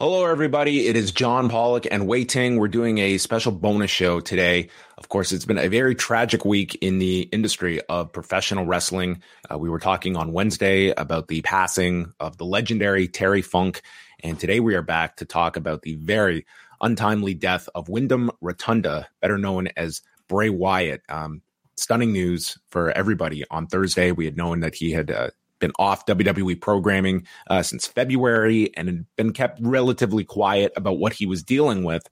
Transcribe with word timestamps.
Hello, 0.00 0.26
everybody. 0.26 0.86
It 0.86 0.94
is 0.94 1.10
John 1.10 1.48
Pollock 1.48 1.84
and 1.90 2.06
Wai 2.06 2.22
Ting. 2.22 2.56
We're 2.56 2.68
doing 2.68 2.98
a 2.98 3.18
special 3.18 3.50
bonus 3.50 3.90
show 3.90 4.20
today. 4.20 4.68
Of 4.96 5.08
course, 5.08 5.32
it's 5.32 5.44
been 5.44 5.58
a 5.58 5.66
very 5.66 5.96
tragic 5.96 6.44
week 6.44 6.76
in 6.76 7.00
the 7.00 7.22
industry 7.32 7.80
of 7.88 8.12
professional 8.12 8.64
wrestling. 8.64 9.24
Uh, 9.52 9.58
we 9.58 9.68
were 9.68 9.80
talking 9.80 10.16
on 10.16 10.32
Wednesday 10.32 10.90
about 10.90 11.26
the 11.26 11.42
passing 11.42 12.12
of 12.20 12.36
the 12.36 12.44
legendary 12.44 13.08
Terry 13.08 13.42
Funk. 13.42 13.82
And 14.22 14.38
today 14.38 14.60
we 14.60 14.76
are 14.76 14.82
back 14.82 15.16
to 15.16 15.24
talk 15.24 15.56
about 15.56 15.82
the 15.82 15.96
very 15.96 16.46
untimely 16.80 17.34
death 17.34 17.68
of 17.74 17.88
Windham 17.88 18.30
Rotunda, 18.40 19.08
better 19.20 19.36
known 19.36 19.66
as 19.76 20.02
Bray 20.28 20.48
Wyatt. 20.48 21.02
Um, 21.08 21.42
stunning 21.76 22.12
news 22.12 22.56
for 22.68 22.92
everybody 22.92 23.42
on 23.50 23.66
Thursday. 23.66 24.12
We 24.12 24.26
had 24.26 24.36
known 24.36 24.60
that 24.60 24.76
he 24.76 24.92
had 24.92 25.10
uh, 25.10 25.30
been 25.58 25.72
off 25.78 26.06
WWE 26.06 26.60
programming 26.60 27.26
uh, 27.48 27.62
since 27.62 27.86
February 27.86 28.74
and 28.76 28.88
had 28.88 29.06
been 29.16 29.32
kept 29.32 29.58
relatively 29.60 30.24
quiet 30.24 30.72
about 30.76 30.98
what 30.98 31.12
he 31.12 31.26
was 31.26 31.42
dealing 31.42 31.84
with. 31.84 32.08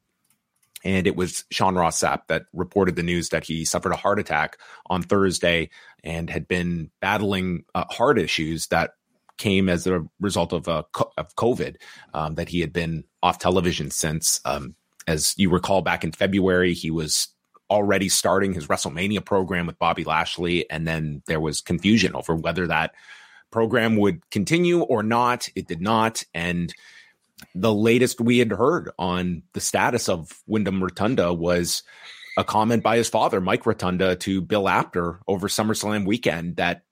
And 0.84 1.06
it 1.06 1.16
was 1.16 1.44
Sean 1.50 1.74
Ross 1.74 2.00
Sapp 2.00 2.28
that 2.28 2.46
reported 2.52 2.96
the 2.96 3.02
news 3.02 3.30
that 3.30 3.44
he 3.44 3.64
suffered 3.64 3.92
a 3.92 3.96
heart 3.96 4.20
attack 4.20 4.58
on 4.88 5.02
Thursday 5.02 5.70
and 6.04 6.30
had 6.30 6.46
been 6.46 6.90
battling 7.00 7.64
uh, 7.74 7.84
heart 7.90 8.18
issues 8.18 8.68
that 8.68 8.92
came 9.38 9.68
as 9.68 9.86
a 9.86 10.04
result 10.20 10.52
of 10.52 10.68
uh, 10.68 10.82
of 11.16 11.34
COVID. 11.36 11.76
Um, 12.14 12.34
that 12.36 12.48
he 12.48 12.60
had 12.60 12.72
been 12.72 13.04
off 13.22 13.38
television 13.38 13.90
since, 13.90 14.40
um, 14.44 14.74
as 15.06 15.34
you 15.36 15.50
recall, 15.50 15.82
back 15.82 16.04
in 16.04 16.12
February, 16.12 16.74
he 16.74 16.90
was 16.90 17.28
already 17.68 18.08
starting 18.08 18.54
his 18.54 18.68
WrestleMania 18.68 19.24
program 19.24 19.66
with 19.66 19.78
Bobby 19.78 20.04
Lashley, 20.04 20.70
and 20.70 20.86
then 20.86 21.22
there 21.26 21.40
was 21.40 21.60
confusion 21.60 22.14
over 22.14 22.34
whether 22.34 22.66
that 22.66 22.92
program 23.50 23.96
would 23.96 24.28
continue 24.30 24.80
or 24.80 25.02
not. 25.02 25.48
It 25.54 25.66
did 25.66 25.80
not. 25.80 26.24
And 26.34 26.72
the 27.54 27.72
latest 27.72 28.20
we 28.20 28.38
had 28.38 28.50
heard 28.50 28.90
on 28.98 29.42
the 29.52 29.60
status 29.60 30.08
of 30.08 30.42
Windham 30.46 30.82
Rotunda 30.82 31.32
was 31.32 31.82
a 32.36 32.44
comment 32.44 32.82
by 32.82 32.96
his 32.96 33.08
father, 33.08 33.40
Mike 33.40 33.66
Rotunda, 33.66 34.16
to 34.16 34.40
Bill 34.40 34.68
Apter 34.68 35.20
over 35.26 35.48
SummerSlam 35.48 36.06
weekend 36.06 36.56
that 36.56 36.82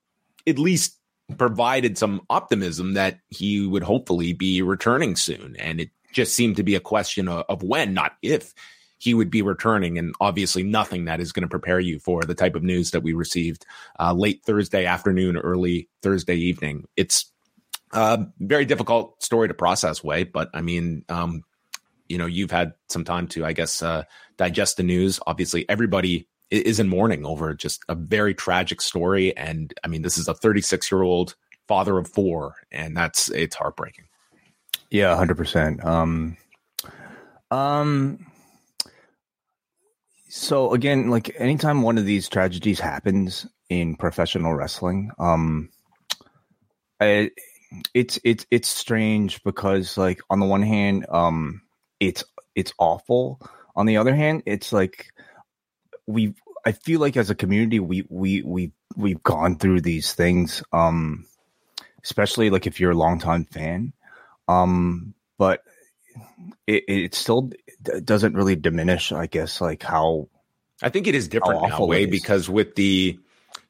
at 0.47 0.59
least 0.59 0.97
provided 1.37 1.97
some 1.97 2.21
optimism 2.29 2.93
that 2.93 3.19
he 3.29 3.65
would 3.65 3.83
hopefully 3.83 4.33
be 4.33 4.61
returning 4.61 5.15
soon. 5.15 5.55
And 5.57 5.79
it 5.79 5.89
just 6.13 6.35
seemed 6.35 6.55
to 6.57 6.63
be 6.63 6.75
a 6.75 6.79
question 6.79 7.27
of, 7.27 7.45
of 7.49 7.63
when, 7.63 7.93
not 7.93 8.13
if 8.21 8.53
he 8.97 9.13
would 9.13 9.29
be 9.29 9.41
returning, 9.41 9.97
and 9.97 10.13
obviously 10.21 10.63
nothing 10.63 11.05
that 11.05 11.19
is 11.19 11.31
going 11.31 11.43
to 11.43 11.49
prepare 11.49 11.79
you 11.79 11.99
for 11.99 12.21
the 12.21 12.35
type 12.35 12.55
of 12.55 12.63
news 12.63 12.91
that 12.91 13.01
we 13.01 13.13
received 13.13 13.65
uh, 13.99 14.13
late 14.13 14.41
Thursday 14.43 14.85
afternoon, 14.85 15.37
early 15.37 15.89
Thursday 16.01 16.35
evening. 16.35 16.85
It's 16.95 17.31
a 17.93 17.97
uh, 17.97 18.25
very 18.39 18.65
difficult 18.65 19.21
story 19.23 19.47
to 19.47 19.53
process, 19.53 20.03
Wai, 20.03 20.23
but 20.23 20.49
I 20.53 20.61
mean, 20.61 21.05
um, 21.09 21.43
you 22.07 22.17
know, 22.17 22.25
you've 22.25 22.51
had 22.51 22.73
some 22.89 23.03
time 23.03 23.27
to, 23.29 23.45
I 23.45 23.53
guess, 23.53 23.81
uh, 23.81 24.03
digest 24.37 24.77
the 24.77 24.83
news. 24.83 25.19
Obviously, 25.25 25.67
everybody 25.69 26.27
is 26.51 26.79
in 26.79 26.87
mourning 26.87 27.25
over 27.25 27.53
just 27.53 27.83
a 27.89 27.95
very 27.95 28.33
tragic 28.33 28.81
story, 28.81 29.35
and 29.35 29.73
I 29.83 29.87
mean, 29.87 30.01
this 30.01 30.17
is 30.17 30.27
a 30.27 30.33
36 30.33 30.91
year 30.91 31.01
old 31.01 31.35
father 31.67 31.97
of 31.97 32.07
four, 32.07 32.55
and 32.71 32.95
that's 32.95 33.29
it's 33.31 33.55
heartbreaking. 33.55 34.05
Yeah, 34.89 35.15
hundred 35.15 35.37
percent. 35.37 35.83
Um, 35.83 36.37
um, 37.51 38.25
so 40.35 40.73
again, 40.73 41.09
like 41.09 41.33
anytime 41.39 41.81
one 41.81 41.97
of 41.97 42.05
these 42.05 42.27
tragedies 42.27 42.77
happens 42.77 43.47
in 43.69 43.95
professional 43.95 44.53
wrestling, 44.53 45.11
um, 45.17 45.69
it's 46.99 48.19
it's 48.25 48.45
it's 48.51 48.67
strange 48.67 49.41
because 49.43 49.97
like 49.97 50.19
on 50.29 50.41
the 50.41 50.45
one 50.45 50.61
hand, 50.61 51.05
um, 51.09 51.61
it's 52.01 52.25
it's 52.53 52.73
awful. 52.77 53.39
On 53.77 53.85
the 53.85 53.95
other 53.95 54.13
hand, 54.13 54.43
it's 54.45 54.73
like 54.73 55.07
we 56.05 56.33
I 56.65 56.73
feel 56.73 56.99
like 56.99 57.15
as 57.15 57.29
a 57.29 57.35
community 57.35 57.79
we 57.79 58.05
we 58.09 58.41
we 58.41 58.73
we've 58.97 59.23
gone 59.23 59.55
through 59.57 59.81
these 59.81 60.15
things, 60.15 60.61
um, 60.73 61.27
especially 62.03 62.49
like 62.49 62.67
if 62.67 62.81
you're 62.81 62.91
a 62.91 62.97
longtime 62.97 63.45
fan. 63.45 63.93
Um, 64.49 65.13
but 65.37 65.63
it, 66.67 66.83
it 66.87 67.15
still 67.15 67.51
doesn't 68.03 68.35
really 68.35 68.55
diminish, 68.55 69.11
I 69.11 69.27
guess, 69.27 69.61
like 69.61 69.83
how 69.83 70.29
I 70.81 70.89
think 70.89 71.07
it 71.07 71.15
is 71.15 71.27
different 71.27 71.61
now, 71.69 71.85
Wai 71.85 72.05
because 72.05 72.49
with 72.49 72.75
the 72.75 73.17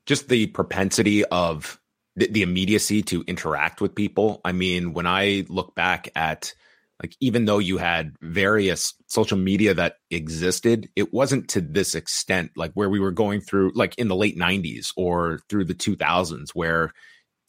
just 0.05 0.29
the 0.29 0.47
propensity 0.47 1.25
of 1.25 1.79
the, 2.15 2.27
the, 2.27 2.41
immediacy 2.43 3.01
to 3.03 3.23
interact 3.27 3.81
with 3.81 3.95
people. 3.95 4.39
I 4.45 4.51
mean, 4.51 4.93
when 4.93 5.07
I 5.07 5.45
look 5.49 5.75
back 5.75 6.09
at 6.15 6.53
like 7.01 7.15
even 7.19 7.45
though 7.45 7.57
you 7.57 7.77
had 7.77 8.15
various 8.21 8.93
social 9.07 9.37
media 9.37 9.73
that 9.73 9.95
existed, 10.09 10.89
it 10.95 11.13
wasn't 11.13 11.49
to 11.49 11.61
this 11.61 11.93
extent, 11.93 12.51
like 12.55 12.71
where 12.73 12.89
we 12.89 12.99
were 12.99 13.11
going 13.11 13.41
through, 13.41 13.71
like 13.75 13.95
in 13.97 14.07
the 14.07 14.15
late 14.15 14.37
'90s 14.37 14.93
or 14.95 15.39
through 15.49 15.65
the 15.65 15.75
2000s, 15.75 16.51
where 16.53 16.93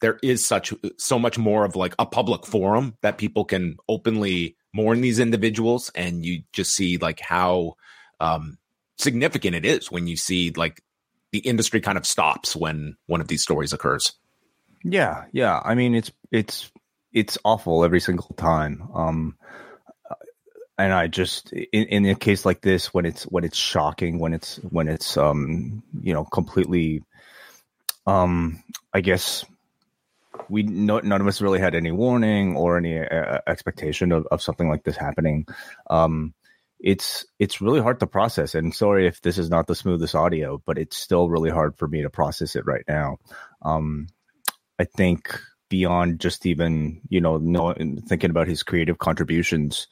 there 0.01 0.19
is 0.23 0.45
such 0.45 0.73
so 0.99 1.19
much 1.19 1.39
more 1.39 1.65
of 1.65 1.77
like 1.77 1.95
a 1.99 2.07
public 2.07 2.45
forum 2.45 2.97
that 3.03 3.19
people 3.19 3.45
can 3.45 3.77
openly 3.89 4.57
mourn 4.75 5.01
these 5.01 5.19
individuals 5.19 5.91
and 5.95 6.25
you 6.25 6.43
just 6.53 6.75
see 6.75 6.99
like 6.99 7.21
how 7.21 7.75
um 8.21 8.59
significant 8.99 9.55
it 9.55 9.65
is 9.65 9.91
when 9.91 10.07
you 10.07 10.17
see 10.17 10.51
like 10.51 10.83
the 11.33 11.39
industry 11.39 11.81
kind 11.81 11.99
of 11.99 12.07
stops 12.07 12.55
when 12.55 12.97
one 13.07 13.21
of 13.21 13.29
these 13.29 13.43
stories 13.43 13.73
occurs. 13.73 14.13
Yeah 14.85 15.25
yeah. 15.33 15.61
I 15.65 15.75
mean 15.75 15.95
it's 15.95 16.13
it's 16.31 16.71
it's 17.13 17.39
awful 17.45 17.85
every 17.85 18.01
single 18.01 18.35
time. 18.37 18.89
Um 18.95 19.37
and 20.79 20.93
i 20.93 21.07
just 21.07 21.53
in, 21.53 21.85
in 21.85 22.07
a 22.07 22.15
case 22.15 22.45
like 22.45 22.61
this 22.61 22.93
when 22.93 23.07
it's 23.07 23.25
when 23.25 23.45
it's 23.45 23.57
shocking 23.57 24.19
when 24.19 24.33
it's 24.35 24.57
when 24.57 24.89
it's 24.89 25.17
um 25.17 25.83
you 26.03 26.13
know 26.13 26.25
completely 26.25 27.03
um 28.07 28.63
i 28.93 29.01
guess 29.01 29.45
we 30.49 30.63
no, 30.63 31.01
none 31.01 31.21
of 31.21 31.27
us 31.27 31.41
really 31.41 31.61
had 31.61 31.75
any 31.75 31.91
warning 31.91 32.57
or 32.57 32.77
any 32.77 32.99
uh, 32.99 33.39
expectation 33.47 34.13
of, 34.13 34.27
of 34.31 34.43
something 34.43 34.69
like 34.69 34.85
this 34.85 34.97
happening. 34.97 35.47
Um, 35.89 36.35
it's 36.79 37.25
it's 37.39 37.61
really 37.61 37.81
hard 37.81 38.01
to 38.01 38.07
process. 38.07 38.55
And 38.55 38.75
sorry 38.75 39.07
if 39.07 39.21
this 39.23 39.39
is 39.39 39.51
not 39.51 39.67
the 39.67 39.75
smoothest 39.75 40.15
audio, 40.15 40.63
but 40.65 40.79
it's 40.79 40.97
still 40.97 41.29
really 41.29 41.51
hard 41.51 41.77
for 41.77 41.89
me 41.89 42.03
to 42.03 42.11
process 42.11 42.57
it 42.57 42.67
right 42.67 42.85
now. 42.87 43.19
Um, 43.63 44.09
I 44.79 44.85
think 44.85 45.41
beyond 45.69 46.21
just 46.21 46.47
even 46.47 47.01
you 47.09 47.21
know 47.21 47.39
knowing, 47.39 48.03
thinking 48.03 48.31
about 48.31 48.49
his 48.49 48.63
creative 48.63 48.99
contributions, 48.99 49.89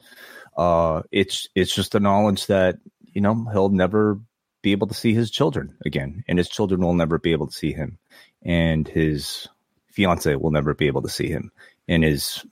uh, 0.57 1.01
it's 1.11 1.47
it's 1.55 1.73
just 1.73 1.91
the 1.91 1.99
knowledge 1.99 2.47
that 2.47 2.77
you 3.03 3.21
know 3.21 3.47
he'll 3.51 3.69
never 3.69 4.19
be 4.61 4.71
able 4.71 4.87
to 4.87 4.93
see 4.93 5.13
his 5.13 5.31
children 5.31 5.77
again, 5.85 6.23
and 6.27 6.37
his 6.37 6.49
children 6.49 6.81
will 6.81 6.93
never 6.93 7.19
be 7.19 7.31
able 7.31 7.47
to 7.47 7.53
see 7.53 7.73
him, 7.73 7.97
and 8.43 8.87
his 8.87 9.47
fiance 9.95 10.35
will 10.35 10.51
never 10.51 10.73
be 10.73 10.87
able 10.87 11.01
to 11.01 11.09
see 11.09 11.27
him, 11.27 11.51
and 11.87 12.03
his 12.03 12.45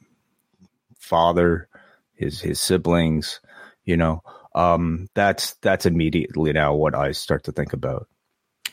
father, 0.97 1.67
his 2.15 2.39
his 2.41 2.61
siblings, 2.61 3.41
you 3.83 3.97
know, 3.97 4.21
um, 4.55 5.07
that's 5.13 5.53
that's 5.55 5.85
immediately 5.85 6.53
now 6.53 6.73
what 6.73 6.95
I 6.95 7.11
start 7.11 7.43
to 7.43 7.51
think 7.51 7.73
about. 7.73 8.07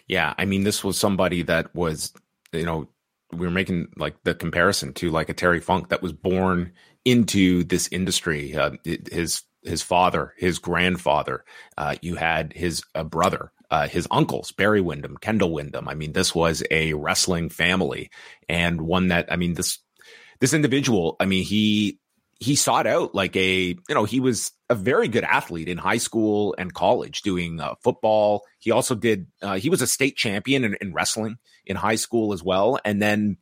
Yeah, 0.06 0.34
I 0.38 0.44
mean, 0.44 0.64
this 0.64 0.82
was 0.82 0.98
somebody 0.98 1.42
that 1.42 1.75
was, 1.75 2.12
you 2.53 2.64
know, 2.64 2.88
we 3.32 3.47
were 3.47 3.53
making 3.53 3.88
like 3.97 4.16
the 4.25 4.34
comparison 4.34 4.92
to 4.94 5.10
like 5.10 5.28
a 5.28 5.34
Terry 5.34 5.60
Funk 5.60 5.88
that 5.88 6.02
was 6.02 6.12
born 6.12 6.72
into 7.04 7.64
this 7.64 7.88
industry. 7.92 8.54
Uh, 8.54 8.72
his 8.84 9.42
his 9.62 9.82
father, 9.82 10.34
his 10.37 10.59
grandfather, 10.59 11.44
uh, 11.76 11.97
you 12.00 12.15
had 12.16 12.53
his 12.53 12.82
uh, 12.94 13.04
brother 13.04 13.53
uh, 13.71 13.87
his 13.87 14.09
uncles, 14.10 14.53
Barry 14.53 14.81
Windham, 14.81 15.16
Kendall 15.16 15.53
Windham. 15.53 15.88
I 15.88 15.94
mean, 15.94 16.12
this 16.12 16.34
was 16.34 16.62
a 16.71 16.93
wrestling 16.94 17.48
family 17.48 18.10
and 18.49 18.81
one 18.81 19.09
that, 19.09 19.32
I 19.32 19.37
mean, 19.37 19.54
this, 19.54 19.78
this 20.41 20.53
individual, 20.53 21.16
I 21.20 21.26
mean, 21.26 21.44
he, 21.44 21.99
he 22.41 22.56
sought 22.56 22.87
out 22.87 23.15
like 23.15 23.37
a, 23.37 23.69
you 23.69 23.94
know, 23.94 24.04
he 24.04 24.19
was 24.19 24.52
a 24.69 24.75
very 24.75 25.08
good 25.08 25.25
athlete 25.25 25.69
in 25.69 25.79
high 25.79 25.99
school 25.99 26.55
and 26.58 26.75
college 26.75 27.23
doing 27.23 27.61
uh, 27.61 27.75
football. 27.82 28.43
He 28.58 28.70
also 28.70 28.94
did, 28.94 29.26
uh, 29.40 29.58
he 29.58 29.70
was 29.70 29.82
a 29.82 29.87
state 29.87 30.17
champion 30.17 30.64
in, 30.64 30.76
in 30.81 30.93
wrestling 30.93 31.37
in 31.64 31.76
high 31.76 31.96
school 31.96 32.32
as 32.32 32.43
well. 32.43 32.79
And 32.84 33.00
then, 33.00 33.37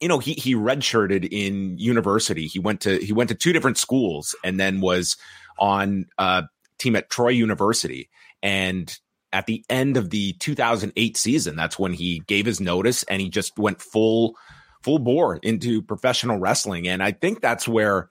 you 0.00 0.08
know, 0.08 0.18
he, 0.18 0.32
he 0.32 0.54
redshirted 0.54 1.28
in 1.30 1.78
university. 1.78 2.46
He 2.46 2.58
went 2.58 2.80
to, 2.80 2.98
he 2.98 3.12
went 3.12 3.28
to 3.28 3.36
two 3.36 3.52
different 3.52 3.78
schools 3.78 4.34
and 4.42 4.58
then 4.58 4.80
was 4.80 5.16
on 5.58 6.06
a 6.18 6.22
uh, 6.22 6.42
team 6.78 6.96
at 6.96 7.10
Troy 7.10 7.30
University. 7.30 8.10
And 8.42 8.96
at 9.34 9.46
the 9.46 9.64
end 9.68 9.96
of 9.96 10.10
the 10.10 10.32
2008 10.34 11.16
season. 11.16 11.56
That's 11.56 11.76
when 11.76 11.92
he 11.92 12.20
gave 12.20 12.46
his 12.46 12.60
notice 12.60 13.02
and 13.02 13.20
he 13.20 13.28
just 13.28 13.58
went 13.58 13.82
full 13.82 14.36
full 14.84 15.00
bore 15.00 15.36
into 15.36 15.82
professional 15.82 16.38
wrestling. 16.38 16.86
And 16.86 17.02
I 17.02 17.10
think 17.10 17.40
that's 17.40 17.66
where 17.66 18.10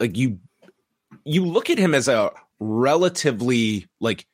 like 0.00 0.16
you 0.16 0.38
you 1.24 1.44
look 1.44 1.68
at 1.68 1.78
him 1.78 1.94
as 1.94 2.08
a 2.08 2.30
relatively 2.58 3.88
like 4.00 4.26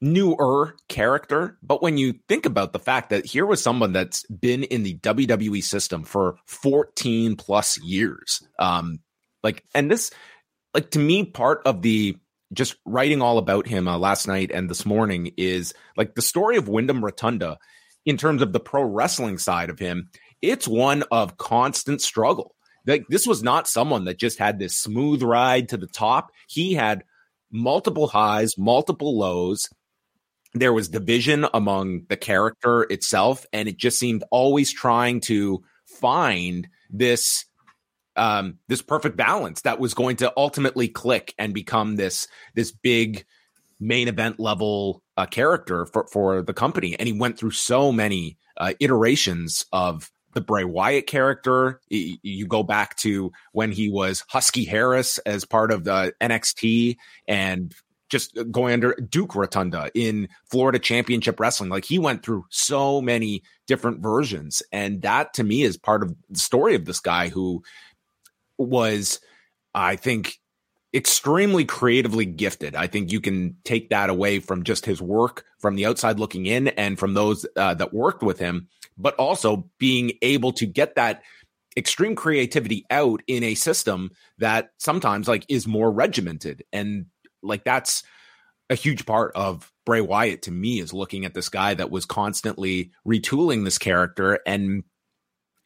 newer 0.00 0.76
character, 0.88 1.58
but 1.62 1.82
when 1.82 1.98
you 1.98 2.14
think 2.28 2.46
about 2.46 2.72
the 2.72 2.78
fact 2.78 3.10
that 3.10 3.26
here 3.26 3.44
was 3.44 3.62
someone 3.62 3.92
that's 3.92 4.24
been 4.26 4.62
in 4.62 4.82
the 4.82 4.96
WWE 4.98 5.62
system 5.62 6.04
for 6.04 6.36
14 6.46 7.36
plus 7.36 7.78
years, 7.82 8.46
um, 8.58 9.00
Like, 9.42 9.64
and 9.74 9.90
this, 9.90 10.10
like 10.74 10.90
to 10.92 10.98
me, 10.98 11.24
part 11.24 11.62
of 11.64 11.82
the 11.82 12.16
just 12.52 12.76
writing 12.86 13.20
all 13.20 13.38
about 13.38 13.66
him 13.66 13.86
uh, 13.86 13.98
last 13.98 14.26
night 14.26 14.50
and 14.52 14.70
this 14.70 14.86
morning 14.86 15.32
is 15.36 15.74
like 15.96 16.14
the 16.14 16.22
story 16.22 16.56
of 16.56 16.68
Windham 16.68 17.04
Rotunda 17.04 17.58
in 18.06 18.16
terms 18.16 18.40
of 18.40 18.52
the 18.52 18.60
pro 18.60 18.82
wrestling 18.82 19.38
side 19.38 19.70
of 19.70 19.78
him. 19.78 20.08
It's 20.40 20.66
one 20.66 21.04
of 21.10 21.36
constant 21.36 22.00
struggle. 22.00 22.54
Like 22.86 23.06
this 23.08 23.26
was 23.26 23.42
not 23.42 23.68
someone 23.68 24.04
that 24.04 24.18
just 24.18 24.38
had 24.38 24.58
this 24.58 24.78
smooth 24.78 25.22
ride 25.22 25.68
to 25.70 25.76
the 25.76 25.86
top. 25.86 26.30
He 26.48 26.74
had 26.74 27.04
multiple 27.50 28.08
highs, 28.08 28.56
multiple 28.56 29.18
lows. 29.18 29.68
There 30.54 30.72
was 30.72 30.88
division 30.88 31.46
among 31.52 32.06
the 32.08 32.16
character 32.16 32.82
itself, 32.84 33.44
and 33.52 33.68
it 33.68 33.76
just 33.76 33.98
seemed 33.98 34.24
always 34.30 34.72
trying 34.72 35.20
to 35.22 35.62
find 35.84 36.66
this 36.88 37.44
um, 38.18 38.58
this 38.68 38.82
perfect 38.82 39.16
balance 39.16 39.62
that 39.62 39.78
was 39.80 39.94
going 39.94 40.16
to 40.16 40.32
ultimately 40.36 40.88
click 40.88 41.34
and 41.38 41.54
become 41.54 41.96
this 41.96 42.28
this 42.54 42.72
big 42.72 43.24
main 43.80 44.08
event 44.08 44.40
level 44.40 45.02
uh, 45.16 45.26
character 45.26 45.86
for 45.86 46.06
for 46.12 46.42
the 46.42 46.54
company. 46.54 46.96
And 46.98 47.06
he 47.06 47.18
went 47.18 47.38
through 47.38 47.52
so 47.52 47.92
many 47.92 48.36
uh, 48.56 48.74
iterations 48.80 49.64
of 49.72 50.10
the 50.34 50.40
Bray 50.40 50.64
Wyatt 50.64 51.06
character. 51.06 51.80
You 51.88 52.46
go 52.46 52.62
back 52.62 52.96
to 52.98 53.32
when 53.52 53.72
he 53.72 53.88
was 53.88 54.24
Husky 54.28 54.64
Harris 54.64 55.18
as 55.18 55.44
part 55.44 55.72
of 55.72 55.84
the 55.84 56.12
NXT 56.20 56.96
and 57.26 57.74
just 58.08 58.38
going 58.50 58.72
under 58.72 58.94
Duke 58.94 59.34
Rotunda 59.34 59.90
in 59.94 60.28
Florida 60.50 60.78
Championship 60.78 61.38
Wrestling. 61.38 61.70
Like 61.70 61.84
he 61.84 61.98
went 61.98 62.22
through 62.22 62.44
so 62.50 63.00
many 63.00 63.42
different 63.66 64.00
versions. 64.00 64.62
And 64.72 65.02
that 65.02 65.34
to 65.34 65.44
me 65.44 65.62
is 65.62 65.76
part 65.76 66.02
of 66.02 66.14
the 66.30 66.38
story 66.38 66.74
of 66.74 66.86
this 66.86 67.00
guy 67.00 67.28
who 67.28 67.62
was, 68.58 69.20
I 69.74 69.96
think, 69.96 70.38
extremely 70.94 71.64
creatively 71.64 72.24
gifted. 72.24 72.74
I 72.74 72.86
think 72.86 73.12
you 73.12 73.20
can 73.20 73.56
take 73.64 73.90
that 73.90 74.10
away 74.10 74.40
from 74.40 74.62
just 74.62 74.86
his 74.86 75.02
work 75.02 75.44
from 75.58 75.76
the 75.76 75.86
outside 75.86 76.18
looking 76.18 76.46
in 76.46 76.68
and 76.68 76.98
from 76.98 77.14
those 77.14 77.46
uh, 77.56 77.74
that 77.74 77.92
worked 77.92 78.22
with 78.22 78.38
him, 78.38 78.68
but 78.96 79.14
also 79.16 79.68
being 79.78 80.12
able 80.22 80.52
to 80.52 80.66
get 80.66 80.94
that 80.94 81.22
extreme 81.76 82.16
creativity 82.16 82.84
out 82.90 83.22
in 83.26 83.44
a 83.44 83.54
system 83.54 84.10
that 84.38 84.70
sometimes 84.78 85.28
like 85.28 85.44
is 85.48 85.66
more 85.66 85.92
regimented 85.92 86.64
and 86.72 87.06
like 87.42 87.62
that's 87.62 88.02
a 88.70 88.74
huge 88.74 89.06
part 89.06 89.32
of 89.34 89.72
Bray 89.86 90.00
Wyatt 90.00 90.42
to 90.42 90.50
me 90.50 90.80
is 90.80 90.92
looking 90.92 91.24
at 91.24 91.34
this 91.34 91.48
guy 91.48 91.74
that 91.74 91.90
was 91.90 92.04
constantly 92.04 92.90
retooling 93.06 93.64
this 93.64 93.78
character 93.78 94.40
and 94.44 94.82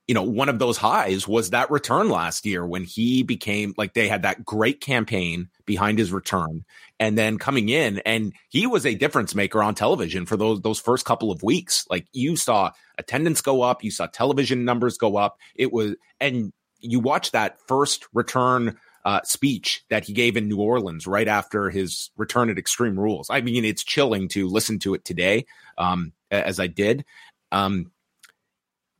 you 0.08 0.14
know, 0.14 0.22
one 0.22 0.48
of 0.48 0.58
those 0.58 0.76
highs 0.76 1.28
was 1.28 1.50
that 1.50 1.70
return 1.70 2.08
last 2.08 2.44
year 2.44 2.66
when 2.66 2.84
he 2.84 3.22
became 3.22 3.72
like 3.76 3.94
they 3.94 4.08
had 4.08 4.22
that 4.22 4.44
great 4.44 4.80
campaign 4.80 5.48
behind 5.64 5.98
his 5.98 6.12
return 6.12 6.64
and 6.98 7.16
then 7.16 7.38
coming 7.38 7.68
in 7.68 7.98
and 8.00 8.32
he 8.48 8.66
was 8.66 8.84
a 8.84 8.94
difference 8.94 9.34
maker 9.34 9.62
on 9.62 9.74
television 9.74 10.26
for 10.26 10.36
those 10.36 10.60
those 10.62 10.80
first 10.80 11.04
couple 11.04 11.30
of 11.30 11.42
weeks. 11.42 11.86
Like 11.88 12.06
you 12.12 12.36
saw 12.36 12.72
attendance 12.98 13.40
go 13.42 13.62
up, 13.62 13.84
you 13.84 13.90
saw 13.90 14.06
television 14.06 14.64
numbers 14.64 14.98
go 14.98 15.16
up. 15.16 15.38
It 15.54 15.72
was 15.72 15.94
and 16.20 16.52
you 16.80 16.98
watch 16.98 17.30
that 17.30 17.58
first 17.68 18.06
return 18.12 18.76
uh, 19.04 19.20
speech 19.24 19.84
that 19.88 20.04
he 20.04 20.12
gave 20.12 20.36
in 20.36 20.48
New 20.48 20.60
Orleans 20.60 21.06
right 21.06 21.28
after 21.28 21.70
his 21.70 22.10
return 22.16 22.50
at 22.50 22.58
Extreme 22.58 22.98
Rules. 22.98 23.28
I 23.30 23.40
mean, 23.40 23.64
it's 23.64 23.82
chilling 23.82 24.28
to 24.28 24.48
listen 24.48 24.78
to 24.80 24.94
it 24.94 25.04
today, 25.04 25.46
um, 25.78 26.12
as 26.30 26.60
I 26.60 26.66
did. 26.66 27.04
Um, 27.50 27.90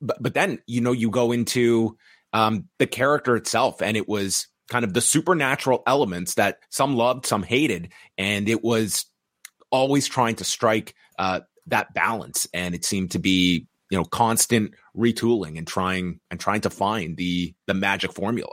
but 0.02 0.22
but 0.22 0.34
then 0.34 0.58
you 0.66 0.81
know 0.81 0.93
you 0.93 1.10
go 1.10 1.32
into 1.32 1.96
um, 2.32 2.69
the 2.78 2.87
character 2.87 3.37
itself, 3.37 3.81
and 3.81 3.96
it 3.96 4.08
was 4.08 4.49
kind 4.69 4.84
of 4.84 4.93
the 4.93 5.00
supernatural 5.00 5.82
elements 5.87 6.34
that 6.34 6.58
some 6.70 6.96
loved, 6.96 7.26
some 7.26 7.43
hated, 7.43 7.93
and 8.19 8.49
it 8.49 8.62
was 8.62 9.06
always 9.70 10.08
trying 10.08 10.37
to 10.37 10.44
strike 10.44 10.94
uh, 11.19 11.40
that 11.69 11.94
balance, 11.94 12.49
and 12.52 12.75
it 12.75 12.84
seemed 12.84 13.12
to 13.12 13.19
be 13.19 13.66
you 13.90 13.99
know 13.99 14.04
constant 14.04 14.75
retooling 14.96 15.56
and 15.56 15.66
trying 15.66 16.20
and 16.31 16.40
trying 16.40 16.62
to 16.62 16.70
find 16.70 17.16
the 17.16 17.54
the 17.66 17.75
magic 17.75 18.12
formula. 18.12 18.52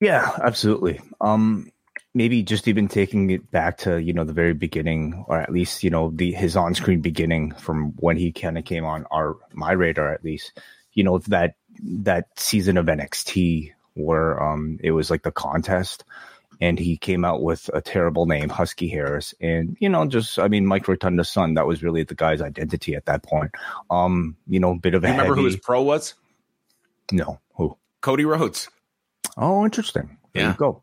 Yeah, 0.00 0.30
absolutely. 0.42 1.00
Um, 1.20 1.70
maybe 2.16 2.42
just 2.42 2.66
even 2.66 2.88
taking 2.88 3.28
it 3.28 3.50
back 3.50 3.76
to 3.76 3.98
you 3.98 4.12
know 4.12 4.24
the 4.24 4.32
very 4.32 4.54
beginning 4.54 5.22
or 5.28 5.38
at 5.38 5.52
least 5.52 5.84
you 5.84 5.90
know 5.90 6.10
the 6.14 6.32
his 6.32 6.56
on-screen 6.56 7.02
beginning 7.02 7.52
from 7.52 7.92
when 7.98 8.16
he 8.16 8.32
kind 8.32 8.56
of 8.56 8.64
came 8.64 8.86
on 8.86 9.04
our 9.10 9.36
my 9.52 9.72
radar 9.72 10.12
at 10.12 10.24
least 10.24 10.58
you 10.94 11.04
know 11.04 11.18
that 11.18 11.56
that 11.82 12.26
season 12.38 12.78
of 12.78 12.86
NXT 12.86 13.70
where 13.94 14.42
um 14.42 14.78
it 14.82 14.92
was 14.92 15.10
like 15.10 15.22
the 15.22 15.30
contest 15.30 16.04
and 16.58 16.78
he 16.78 16.96
came 16.96 17.22
out 17.22 17.42
with 17.42 17.68
a 17.74 17.82
terrible 17.82 18.24
name 18.24 18.48
Husky 18.48 18.88
Harris. 18.88 19.34
And 19.42 19.76
you 19.78 19.90
know 19.90 20.06
just 20.06 20.38
I 20.38 20.48
mean 20.48 20.64
Mike 20.64 20.86
Rotunda's 20.86 21.28
son 21.28 21.52
that 21.54 21.66
was 21.66 21.82
really 21.82 22.02
the 22.02 22.14
guy's 22.14 22.40
identity 22.40 22.94
at 22.94 23.04
that 23.04 23.22
point. 23.24 23.50
Um 23.90 24.36
you 24.46 24.58
know 24.58 24.72
a 24.72 24.78
bit 24.78 24.94
of 24.94 25.04
a 25.04 25.08
remember 25.08 25.34
heavy, 25.34 25.40
who 25.40 25.44
his 25.44 25.56
pro 25.56 25.82
was? 25.82 26.14
No 27.12 27.40
who? 27.56 27.76
Cody 28.00 28.24
Rhodes. 28.24 28.70
Oh 29.36 29.66
interesting. 29.66 30.16
There 30.32 30.44
yeah. 30.44 30.52
you 30.52 30.56
go 30.56 30.82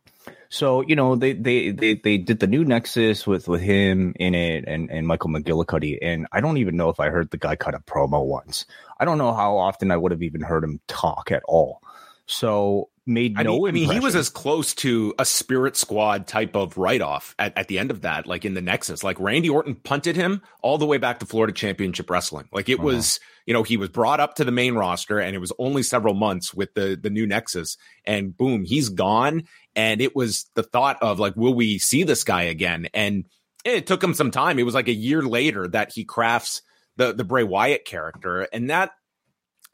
so 0.54 0.82
you 0.82 0.96
know 0.96 1.16
they, 1.16 1.34
they 1.34 1.72
they 1.72 1.96
they 1.96 2.20
did 2.20 2.40
the 2.40 2.46
new 2.46 2.64
Nexus 2.64 3.26
with 3.26 3.48
with 3.48 3.60
him 3.60 4.14
in 4.20 4.36
it 4.36 4.66
and 4.68 4.92
and 4.92 5.08
Michael 5.08 5.32
McGillicuddy 5.32 5.98
and 6.00 6.28
I 6.32 6.42
don't 6.42 6.58
even 6.58 6.78
know 6.78 6.90
if 6.90 7.00
I 7.00 7.10
heard 7.10 7.32
the 7.32 7.40
guy 7.40 7.56
cut 7.56 7.74
a 7.74 7.80
promo 7.80 8.24
once. 8.24 8.68
I 9.00 9.06
don't 9.06 9.18
know 9.18 9.34
how 9.34 9.58
often 9.58 9.90
I 9.90 9.98
would 9.98 10.12
have 10.12 10.22
even 10.22 10.42
heard 10.42 10.64
him 10.64 10.80
talk 10.88 11.32
at 11.32 11.42
all. 11.48 11.82
So 12.28 12.90
made 13.06 13.38
I 13.38 13.44
no. 13.44 13.60
mean, 13.60 13.68
I 13.68 13.72
mean, 13.72 13.92
he 13.92 14.00
was 14.00 14.16
as 14.16 14.30
close 14.30 14.74
to 14.76 15.14
a 15.20 15.26
Spirit 15.26 15.76
Squad 15.76 16.26
type 16.28 16.56
of 16.56 16.78
write 16.78 17.02
off 17.02 17.36
at, 17.38 17.58
at 17.58 17.68
the 17.68 17.80
end 17.80 17.92
of 17.92 18.02
that, 18.02 18.26
like 18.28 18.46
in 18.46 18.54
the 18.54 18.62
Nexus. 18.62 19.04
Like 19.04 19.20
Randy 19.20 19.50
Orton 19.50 19.76
punted 19.76 20.16
him 20.16 20.42
all 20.62 20.78
the 20.78 20.86
way 20.86 20.98
back 20.98 21.20
to 21.20 21.26
Florida 21.26 21.54
Championship 21.54 22.10
Wrestling. 22.10 22.48
Like 22.52 22.70
it 22.70 22.76
Uh-huh. 22.80 22.86
was, 22.86 23.20
you 23.46 23.54
know, 23.54 23.64
he 23.64 23.76
was 23.78 23.90
brought 23.90 24.20
up 24.20 24.36
to 24.36 24.46
the 24.46 24.52
main 24.52 24.76
roster, 24.76 25.20
and 25.20 25.36
it 25.36 25.40
was 25.40 25.52
only 25.60 25.84
several 25.84 26.14
months 26.14 26.54
with 26.54 26.74
the 26.74 26.98
the 27.02 27.10
new 27.10 27.26
Nexus, 27.28 27.78
and 28.06 28.36
boom, 28.38 28.64
he's 28.64 28.90
gone. 28.90 29.44
And 29.76 30.02
it 30.02 30.16
was 30.16 30.50
the 30.56 30.64
thought 30.64 31.02
of 31.02 31.20
like, 31.20 31.36
will 31.36 31.54
we 31.54 31.80
see 31.80 32.04
this 32.04 32.24
guy 32.24 32.44
again? 32.44 32.88
And 32.94 33.26
it 33.66 33.88
took 33.88 34.04
him 34.04 34.14
some 34.14 34.32
time. 34.32 34.60
It 34.60 34.64
was 34.64 34.76
like 34.76 34.88
a 34.88 34.94
year 34.94 35.22
later 35.24 35.68
that 35.70 35.92
he 35.94 36.06
crafts 36.06 36.62
the 36.96 37.12
the 37.14 37.24
Bray 37.24 37.44
Wyatt 37.44 37.86
character, 37.86 38.48
and 38.54 38.70
that 38.70 38.92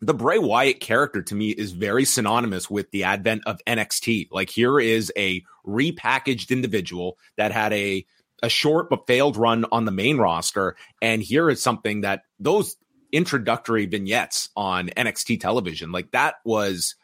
the 0.02 0.14
Bray 0.14 0.40
Wyatt 0.40 0.80
character 0.80 1.22
to 1.22 1.36
me 1.36 1.50
is 1.50 1.72
very 1.72 2.06
synonymous 2.06 2.70
with 2.70 2.90
the 2.92 3.04
advent 3.04 3.44
of 3.46 3.62
NXT. 3.68 4.30
Like 4.32 4.50
here 4.50 4.80
is 4.80 5.12
a 5.18 5.44
repackaged 5.66 6.50
individual 6.52 7.18
that 7.38 7.52
had 7.52 7.74
a 7.74 8.06
a 8.42 8.48
short 8.50 8.90
but 8.90 9.06
failed 9.06 9.36
run 9.36 9.66
on 9.70 9.84
the 9.84 9.92
main 9.92 10.18
roster, 10.18 10.78
and 11.02 11.22
here 11.22 11.50
is 11.50 11.62
something 11.62 12.02
that 12.02 12.24
those 12.40 12.78
introductory 13.12 13.86
vignettes 13.86 14.50
on 14.56 14.88
NXT 14.90 15.42
television, 15.42 15.92
like 15.92 16.12
that 16.12 16.36
was 16.46 16.96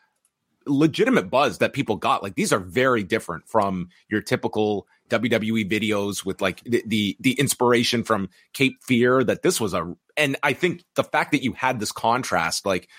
legitimate 0.65 1.29
buzz 1.29 1.57
that 1.57 1.73
people 1.73 1.97
got. 1.97 2.23
Like 2.23 2.35
these 2.35 2.53
are 2.53 2.59
very 2.59 3.03
different 3.03 3.49
from 3.49 3.89
your 4.09 4.21
typical 4.21 4.87
WWE 5.09 5.69
videos 5.69 6.25
with 6.25 6.41
like 6.41 6.63
the, 6.63 6.83
the 6.85 7.17
the 7.19 7.33
inspiration 7.33 8.03
from 8.03 8.29
Cape 8.53 8.81
Fear 8.81 9.25
that 9.25 9.41
this 9.41 9.59
was 9.59 9.73
a 9.73 9.95
and 10.17 10.35
I 10.43 10.53
think 10.53 10.83
the 10.95 11.03
fact 11.03 11.31
that 11.31 11.43
you 11.43 11.53
had 11.53 11.79
this 11.79 11.91
contrast 11.91 12.65
like 12.65 12.89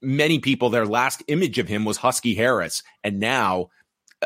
many 0.00 0.38
people 0.38 0.70
their 0.70 0.86
last 0.86 1.22
image 1.28 1.58
of 1.58 1.68
him 1.68 1.84
was 1.84 1.96
Husky 1.96 2.34
Harris 2.34 2.82
and 3.04 3.20
now 3.20 3.68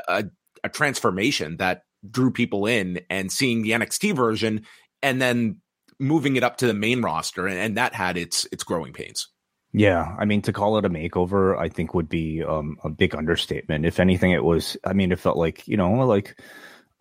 a, 0.08 0.24
a 0.64 0.68
transformation 0.68 1.58
that 1.58 1.82
drew 2.08 2.30
people 2.30 2.66
in 2.66 3.00
and 3.10 3.30
seeing 3.30 3.62
the 3.62 3.70
NXT 3.70 4.14
version 4.14 4.64
and 5.02 5.20
then 5.20 5.60
moving 5.98 6.36
it 6.36 6.42
up 6.42 6.58
to 6.58 6.66
the 6.66 6.74
main 6.74 7.02
roster 7.02 7.46
and, 7.46 7.58
and 7.58 7.76
that 7.76 7.94
had 7.94 8.16
its 8.16 8.46
its 8.52 8.64
growing 8.64 8.92
pains. 8.92 9.28
Yeah, 9.72 10.14
I 10.18 10.24
mean 10.24 10.42
to 10.42 10.52
call 10.52 10.78
it 10.78 10.84
a 10.84 10.90
makeover, 10.90 11.58
I 11.58 11.68
think 11.68 11.92
would 11.92 12.08
be 12.08 12.42
um, 12.42 12.78
a 12.82 12.88
big 12.88 13.14
understatement. 13.14 13.84
If 13.84 14.00
anything, 14.00 14.30
it 14.30 14.44
was. 14.44 14.76
I 14.84 14.94
mean, 14.94 15.12
it 15.12 15.18
felt 15.18 15.36
like 15.36 15.68
you 15.68 15.76
know, 15.76 15.92
like 16.06 16.40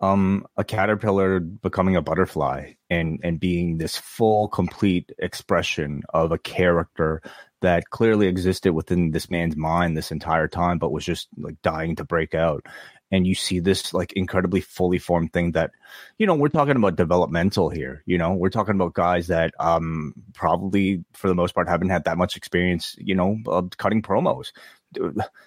um, 0.00 0.46
a 0.56 0.64
caterpillar 0.64 1.40
becoming 1.40 1.96
a 1.96 2.02
butterfly 2.02 2.72
and 2.90 3.20
and 3.22 3.40
being 3.40 3.78
this 3.78 3.96
full, 3.96 4.48
complete 4.48 5.12
expression 5.18 6.02
of 6.12 6.32
a 6.32 6.38
character 6.38 7.22
that 7.62 7.90
clearly 7.90 8.28
existed 8.28 8.72
within 8.72 9.10
this 9.10 9.30
man's 9.30 9.56
mind 9.56 9.96
this 9.96 10.12
entire 10.12 10.48
time, 10.48 10.78
but 10.78 10.92
was 10.92 11.04
just 11.04 11.28
like 11.36 11.60
dying 11.62 11.96
to 11.96 12.04
break 12.04 12.34
out. 12.34 12.66
And 13.10 13.26
you 13.26 13.34
see 13.36 13.60
this 13.60 13.94
like 13.94 14.12
incredibly 14.14 14.60
fully 14.60 14.98
formed 14.98 15.32
thing 15.32 15.52
that, 15.52 15.70
you 16.18 16.26
know, 16.26 16.34
we're 16.34 16.48
talking 16.48 16.76
about 16.76 16.96
developmental 16.96 17.70
here. 17.70 18.02
You 18.04 18.18
know, 18.18 18.34
we're 18.34 18.50
talking 18.50 18.74
about 18.74 18.94
guys 18.94 19.28
that 19.28 19.54
um 19.60 20.12
probably 20.34 21.04
for 21.12 21.28
the 21.28 21.34
most 21.34 21.54
part 21.54 21.68
haven't 21.68 21.90
had 21.90 22.04
that 22.04 22.18
much 22.18 22.36
experience, 22.36 22.96
you 22.98 23.14
know, 23.14 23.38
of 23.46 23.70
cutting 23.76 24.02
promos. 24.02 24.52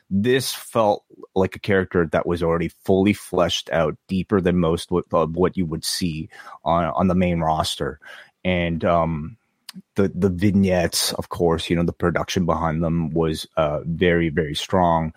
This 0.10 0.54
felt 0.54 1.04
like 1.36 1.56
a 1.56 1.60
character 1.60 2.08
that 2.12 2.26
was 2.26 2.42
already 2.44 2.70
fully 2.70 3.14
fleshed 3.14 3.70
out, 3.72 3.98
deeper 4.08 4.42
than 4.42 4.58
most 4.58 4.92
what, 4.92 5.06
of 5.12 5.36
what 5.36 5.58
you 5.58 5.66
would 5.66 5.86
see 5.86 6.30
on 6.64 6.86
on 6.86 7.08
the 7.08 7.16
main 7.16 7.40
roster, 7.40 8.00
and 8.44 8.84
um, 8.86 9.38
the 9.96 10.10
the 10.10 10.30
vignettes, 10.30 11.14
of 11.14 11.30
course, 11.30 11.70
you 11.70 11.76
know 11.76 11.84
the 11.84 11.94
production 11.94 12.46
behind 12.46 12.84
them 12.84 13.12
was 13.12 13.48
uh, 13.58 13.82
very 13.86 14.30
very 14.30 14.56
strong. 14.56 15.14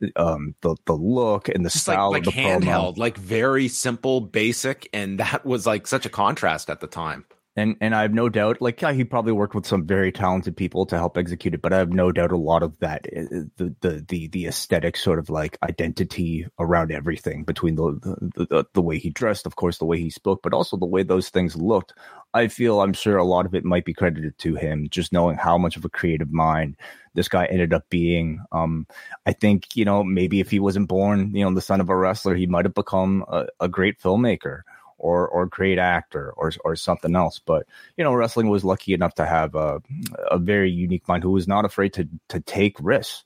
The 0.00 0.12
um, 0.16 0.54
the 0.62 0.76
the 0.86 0.94
look 0.94 1.48
and 1.48 1.64
the 1.64 1.70
Just 1.70 1.82
style 1.84 2.10
like, 2.10 2.26
like 2.26 2.34
handheld, 2.34 2.94
promo. 2.94 2.98
like 2.98 3.18
very 3.18 3.68
simple, 3.68 4.20
basic, 4.20 4.88
and 4.92 5.18
that 5.20 5.44
was 5.44 5.66
like 5.66 5.86
such 5.86 6.06
a 6.06 6.10
contrast 6.10 6.70
at 6.70 6.80
the 6.80 6.86
time. 6.86 7.24
And 7.56 7.76
and 7.80 7.94
I 7.94 8.02
have 8.02 8.14
no 8.14 8.28
doubt, 8.28 8.60
like 8.60 8.80
yeah, 8.80 8.92
he 8.92 9.02
probably 9.02 9.32
worked 9.32 9.56
with 9.56 9.66
some 9.66 9.84
very 9.84 10.12
talented 10.12 10.56
people 10.56 10.86
to 10.86 10.96
help 10.96 11.18
execute 11.18 11.52
it, 11.52 11.60
but 11.62 11.72
I 11.72 11.78
have 11.78 11.92
no 11.92 12.12
doubt 12.12 12.30
a 12.30 12.36
lot 12.36 12.62
of 12.62 12.78
that, 12.78 13.06
uh, 13.06 13.46
the 13.56 13.74
the 13.80 14.04
the 14.08 14.28
the 14.28 14.46
aesthetic 14.46 14.96
sort 14.96 15.18
of 15.18 15.30
like 15.30 15.58
identity 15.62 16.46
around 16.60 16.92
everything 16.92 17.42
between 17.42 17.74
the 17.74 17.98
the, 18.36 18.46
the 18.46 18.64
the 18.74 18.82
way 18.82 18.98
he 18.98 19.10
dressed, 19.10 19.46
of 19.46 19.56
course, 19.56 19.78
the 19.78 19.84
way 19.84 19.98
he 19.98 20.10
spoke, 20.10 20.40
but 20.42 20.54
also 20.54 20.76
the 20.76 20.86
way 20.86 21.02
those 21.02 21.28
things 21.28 21.56
looked. 21.56 21.92
I 22.34 22.46
feel 22.46 22.80
I'm 22.80 22.92
sure 22.92 23.16
a 23.16 23.24
lot 23.24 23.46
of 23.46 23.54
it 23.56 23.64
might 23.64 23.84
be 23.84 23.94
credited 23.94 24.38
to 24.38 24.54
him, 24.54 24.88
just 24.88 25.12
knowing 25.12 25.36
how 25.36 25.58
much 25.58 25.76
of 25.76 25.84
a 25.84 25.88
creative 25.88 26.30
mind 26.30 26.76
this 27.14 27.26
guy 27.28 27.46
ended 27.46 27.74
up 27.74 27.82
being. 27.90 28.40
Um, 28.52 28.86
I 29.26 29.32
think 29.32 29.74
you 29.74 29.84
know 29.84 30.04
maybe 30.04 30.38
if 30.38 30.50
he 30.52 30.60
wasn't 30.60 30.88
born, 30.88 31.34
you 31.34 31.44
know, 31.44 31.52
the 31.52 31.60
son 31.60 31.80
of 31.80 31.88
a 31.88 31.96
wrestler, 31.96 32.36
he 32.36 32.46
might 32.46 32.64
have 32.64 32.74
become 32.74 33.24
a, 33.28 33.46
a 33.58 33.68
great 33.68 33.98
filmmaker 34.00 34.62
or 35.00 35.26
or 35.28 35.46
great 35.46 35.78
actor 35.78 36.32
or 36.36 36.52
or 36.64 36.76
something 36.76 37.16
else. 37.16 37.40
But 37.44 37.66
you 37.96 38.04
know, 38.04 38.14
wrestling 38.14 38.48
was 38.48 38.64
lucky 38.64 38.94
enough 38.94 39.14
to 39.14 39.26
have 39.26 39.54
a 39.54 39.82
a 40.30 40.38
very 40.38 40.70
unique 40.70 41.08
mind 41.08 41.24
who 41.24 41.32
was 41.32 41.48
not 41.48 41.64
afraid 41.64 41.94
to 41.94 42.08
to 42.28 42.40
take 42.40 42.76
risks. 42.80 43.24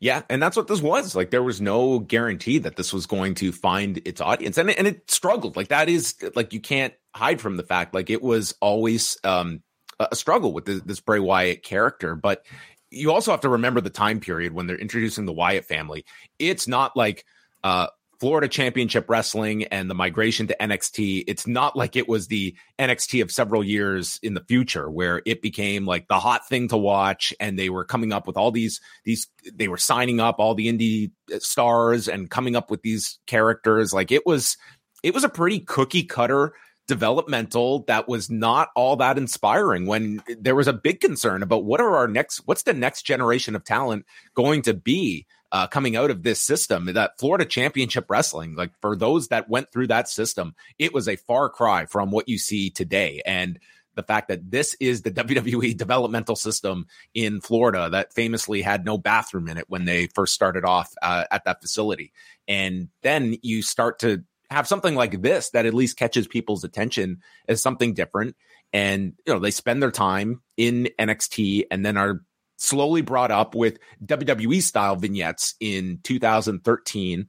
Yeah, 0.00 0.22
and 0.28 0.42
that's 0.42 0.56
what 0.56 0.68
this 0.68 0.82
was. 0.82 1.14
Like 1.14 1.30
there 1.30 1.42
was 1.42 1.60
no 1.60 2.00
guarantee 2.00 2.58
that 2.58 2.76
this 2.76 2.92
was 2.92 3.06
going 3.06 3.34
to 3.36 3.52
find 3.52 4.00
its 4.04 4.20
audience. 4.20 4.58
And 4.58 4.70
it, 4.70 4.78
and 4.78 4.86
it 4.86 5.10
struggled. 5.10 5.56
Like 5.56 5.68
that 5.68 5.88
is 5.88 6.14
like 6.34 6.52
you 6.52 6.60
can't 6.60 6.94
hide 7.14 7.40
from 7.40 7.56
the 7.56 7.62
fact 7.62 7.94
like 7.94 8.10
it 8.10 8.22
was 8.22 8.54
always 8.60 9.16
um 9.24 9.62
a 9.98 10.14
struggle 10.14 10.52
with 10.52 10.66
this, 10.66 10.82
this 10.82 11.00
Bray 11.00 11.20
Wyatt 11.20 11.62
character, 11.62 12.14
but 12.14 12.44
you 12.90 13.10
also 13.10 13.30
have 13.30 13.40
to 13.40 13.48
remember 13.48 13.80
the 13.80 13.90
time 13.90 14.20
period 14.20 14.52
when 14.52 14.66
they're 14.66 14.76
introducing 14.76 15.24
the 15.24 15.32
Wyatt 15.32 15.64
family. 15.64 16.04
It's 16.38 16.68
not 16.68 16.96
like 16.96 17.24
uh 17.64 17.86
Florida 18.18 18.48
Championship 18.48 19.08
Wrestling 19.08 19.64
and 19.64 19.90
the 19.90 19.94
migration 19.94 20.46
to 20.46 20.56
NXT, 20.60 21.24
it's 21.26 21.46
not 21.46 21.76
like 21.76 21.96
it 21.96 22.08
was 22.08 22.28
the 22.28 22.56
NXT 22.78 23.22
of 23.22 23.30
several 23.30 23.62
years 23.62 24.18
in 24.22 24.34
the 24.34 24.44
future 24.44 24.90
where 24.90 25.22
it 25.26 25.42
became 25.42 25.86
like 25.86 26.08
the 26.08 26.18
hot 26.18 26.48
thing 26.48 26.68
to 26.68 26.76
watch 26.76 27.34
and 27.40 27.58
they 27.58 27.68
were 27.68 27.84
coming 27.84 28.12
up 28.12 28.26
with 28.26 28.36
all 28.36 28.50
these 28.50 28.80
these 29.04 29.26
they 29.52 29.68
were 29.68 29.76
signing 29.76 30.20
up 30.20 30.36
all 30.38 30.54
the 30.54 30.72
indie 30.72 31.10
uh, 31.34 31.38
stars 31.38 32.08
and 32.08 32.30
coming 32.30 32.56
up 32.56 32.70
with 32.70 32.82
these 32.82 33.18
characters. 33.26 33.92
Like 33.92 34.10
it 34.10 34.26
was 34.26 34.56
it 35.02 35.14
was 35.14 35.24
a 35.24 35.28
pretty 35.28 35.60
cookie 35.60 36.04
cutter 36.04 36.52
developmental 36.86 37.84
that 37.84 38.08
was 38.08 38.30
not 38.30 38.68
all 38.76 38.96
that 38.96 39.18
inspiring 39.18 39.86
when 39.86 40.22
there 40.38 40.54
was 40.54 40.68
a 40.68 40.72
big 40.72 41.00
concern 41.00 41.42
about 41.42 41.64
what 41.64 41.80
are 41.80 41.96
our 41.96 42.06
next 42.06 42.42
what's 42.46 42.62
the 42.62 42.72
next 42.72 43.02
generation 43.02 43.56
of 43.56 43.64
talent 43.64 44.06
going 44.34 44.62
to 44.62 44.72
be 44.72 45.26
uh, 45.52 45.66
coming 45.66 45.96
out 45.96 46.10
of 46.10 46.22
this 46.22 46.40
system 46.40 46.86
that 46.86 47.18
Florida 47.18 47.44
Championship 47.44 48.06
Wrestling 48.08 48.54
like 48.54 48.72
for 48.80 48.96
those 48.96 49.28
that 49.28 49.48
went 49.48 49.70
through 49.70 49.88
that 49.88 50.08
system 50.08 50.54
it 50.78 50.92
was 50.92 51.08
a 51.08 51.16
far 51.16 51.48
cry 51.48 51.86
from 51.86 52.10
what 52.10 52.28
you 52.28 52.38
see 52.38 52.70
today 52.70 53.22
and 53.24 53.58
the 53.94 54.02
fact 54.02 54.28
that 54.28 54.50
this 54.50 54.76
is 54.78 55.02
the 55.02 55.10
WWE 55.12 55.76
developmental 55.76 56.36
system 56.36 56.86
in 57.14 57.40
Florida 57.40 57.88
that 57.90 58.12
famously 58.12 58.60
had 58.60 58.84
no 58.84 58.98
bathroom 58.98 59.48
in 59.48 59.56
it 59.56 59.64
when 59.68 59.84
they 59.84 60.06
first 60.08 60.34
started 60.34 60.64
off 60.64 60.92
uh, 61.02 61.24
at 61.30 61.44
that 61.44 61.60
facility 61.60 62.12
and 62.48 62.88
then 63.02 63.36
you 63.42 63.62
start 63.62 63.98
to 64.00 64.24
have 64.50 64.68
something 64.68 64.94
like 64.94 65.22
this 65.22 65.50
that 65.50 65.66
at 65.66 65.74
least 65.74 65.96
catches 65.96 66.26
people's 66.28 66.64
attention 66.64 67.20
as 67.48 67.60
something 67.60 67.94
different. 67.94 68.36
And, 68.72 69.14
you 69.26 69.32
know, 69.32 69.40
they 69.40 69.50
spend 69.50 69.82
their 69.82 69.90
time 69.90 70.42
in 70.56 70.88
NXT 70.98 71.64
and 71.70 71.84
then 71.84 71.96
are 71.96 72.22
slowly 72.56 73.02
brought 73.02 73.30
up 73.30 73.54
with 73.54 73.78
WWE 74.04 74.62
style 74.62 74.96
vignettes 74.96 75.54
in 75.60 76.00
2013. 76.02 77.28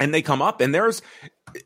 And 0.00 0.14
they 0.14 0.22
come 0.22 0.42
up 0.42 0.60
and 0.60 0.74
there's 0.74 1.02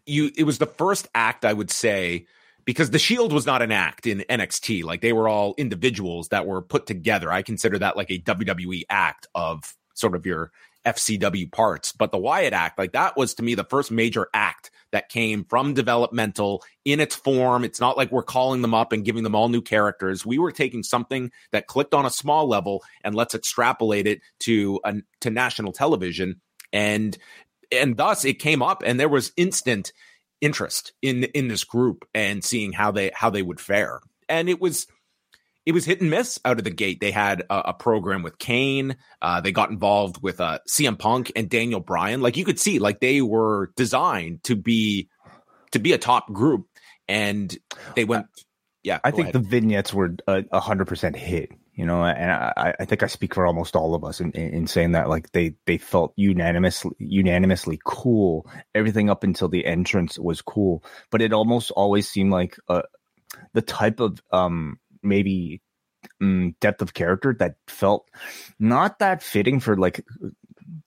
you, 0.06 0.30
it 0.36 0.44
was 0.44 0.58
the 0.58 0.66
first 0.66 1.08
act, 1.14 1.44
I 1.44 1.52
would 1.52 1.70
say, 1.70 2.26
because 2.64 2.90
the 2.90 2.98
Shield 2.98 3.32
was 3.32 3.46
not 3.46 3.62
an 3.62 3.72
act 3.72 4.06
in 4.06 4.24
NXT. 4.28 4.84
Like 4.84 5.00
they 5.00 5.12
were 5.12 5.28
all 5.28 5.54
individuals 5.58 6.28
that 6.28 6.46
were 6.46 6.62
put 6.62 6.86
together. 6.86 7.30
I 7.30 7.42
consider 7.42 7.78
that 7.78 7.96
like 7.96 8.10
a 8.10 8.20
WWE 8.20 8.84
act 8.88 9.26
of 9.34 9.74
sort 9.94 10.14
of 10.14 10.24
your 10.24 10.50
FCW 10.86 11.50
parts. 11.52 11.92
But 11.92 12.10
the 12.10 12.18
Wyatt 12.18 12.52
Act, 12.52 12.78
like 12.78 12.92
that 12.92 13.16
was 13.16 13.34
to 13.34 13.42
me 13.42 13.54
the 13.54 13.64
first 13.64 13.90
major 13.90 14.28
act 14.32 14.70
that 14.92 15.08
came 15.08 15.44
from 15.44 15.74
developmental 15.74 16.62
in 16.84 17.00
its 17.00 17.16
form. 17.16 17.64
It's 17.64 17.80
not 17.80 17.96
like 17.96 18.12
we're 18.12 18.22
calling 18.22 18.62
them 18.62 18.74
up 18.74 18.92
and 18.92 19.04
giving 19.04 19.24
them 19.24 19.34
all 19.34 19.48
new 19.48 19.62
characters. 19.62 20.24
We 20.24 20.38
were 20.38 20.52
taking 20.52 20.82
something 20.82 21.32
that 21.50 21.66
clicked 21.66 21.94
on 21.94 22.06
a 22.06 22.10
small 22.10 22.46
level 22.46 22.84
and 23.02 23.14
let's 23.14 23.34
extrapolate 23.34 24.06
it 24.06 24.20
to 24.40 24.80
a, 24.84 24.96
to 25.22 25.30
national 25.30 25.72
television. 25.72 26.40
And 26.72 27.16
and 27.70 27.96
thus 27.96 28.24
it 28.24 28.34
came 28.34 28.62
up 28.62 28.82
and 28.84 29.00
there 29.00 29.08
was 29.08 29.32
instant 29.36 29.92
interest 30.40 30.92
in 31.02 31.24
in 31.24 31.48
this 31.48 31.64
group 31.64 32.06
and 32.14 32.44
seeing 32.44 32.72
how 32.72 32.90
they 32.90 33.10
how 33.14 33.30
they 33.30 33.42
would 33.42 33.60
fare. 33.60 34.00
And 34.28 34.48
it 34.48 34.60
was 34.60 34.86
it 35.64 35.72
was 35.72 35.84
hit 35.84 36.00
and 36.00 36.10
miss 36.10 36.40
out 36.44 36.58
of 36.58 36.64
the 36.64 36.70
gate. 36.70 37.00
They 37.00 37.10
had 37.10 37.42
a, 37.48 37.70
a 37.70 37.74
program 37.74 38.22
with 38.22 38.38
Kane. 38.38 38.96
Uh, 39.20 39.40
they 39.40 39.52
got 39.52 39.70
involved 39.70 40.22
with 40.22 40.40
uh, 40.40 40.58
CM 40.68 40.98
Punk 40.98 41.32
and 41.36 41.48
Daniel 41.48 41.80
Bryan. 41.80 42.20
Like 42.20 42.36
you 42.36 42.44
could 42.44 42.58
see, 42.58 42.78
like 42.78 43.00
they 43.00 43.22
were 43.22 43.70
designed 43.76 44.42
to 44.44 44.56
be 44.56 45.08
to 45.72 45.78
be 45.78 45.92
a 45.92 45.98
top 45.98 46.32
group, 46.32 46.66
and 47.08 47.56
they 47.94 48.04
went. 48.04 48.26
Yeah, 48.82 48.98
I 49.04 49.12
think 49.12 49.28
ahead. 49.28 49.34
the 49.34 49.48
vignettes 49.48 49.94
were 49.94 50.16
a 50.26 50.60
hundred 50.60 50.88
percent 50.88 51.16
hit. 51.16 51.50
You 51.74 51.86
know, 51.86 52.04
and 52.04 52.30
I, 52.30 52.74
I 52.80 52.84
think 52.84 53.02
I 53.02 53.06
speak 53.06 53.34
for 53.34 53.46
almost 53.46 53.76
all 53.76 53.94
of 53.94 54.04
us 54.04 54.20
in, 54.20 54.32
in, 54.32 54.52
in 54.52 54.66
saying 54.66 54.92
that 54.92 55.08
like 55.08 55.30
they 55.32 55.54
they 55.64 55.78
felt 55.78 56.12
unanimously 56.16 56.90
unanimously 56.98 57.80
cool. 57.84 58.50
Everything 58.74 59.08
up 59.08 59.22
until 59.24 59.48
the 59.48 59.64
entrance 59.64 60.18
was 60.18 60.42
cool, 60.42 60.84
but 61.10 61.22
it 61.22 61.32
almost 61.32 61.70
always 61.70 62.08
seemed 62.08 62.32
like 62.32 62.56
uh, 62.68 62.82
the 63.54 63.62
type 63.62 64.00
of 64.00 64.20
um 64.32 64.78
maybe 65.02 65.60
um, 66.20 66.54
depth 66.60 66.82
of 66.82 66.94
character 66.94 67.34
that 67.38 67.56
felt 67.66 68.08
not 68.58 68.98
that 68.98 69.22
fitting 69.22 69.60
for 69.60 69.76
like 69.76 70.04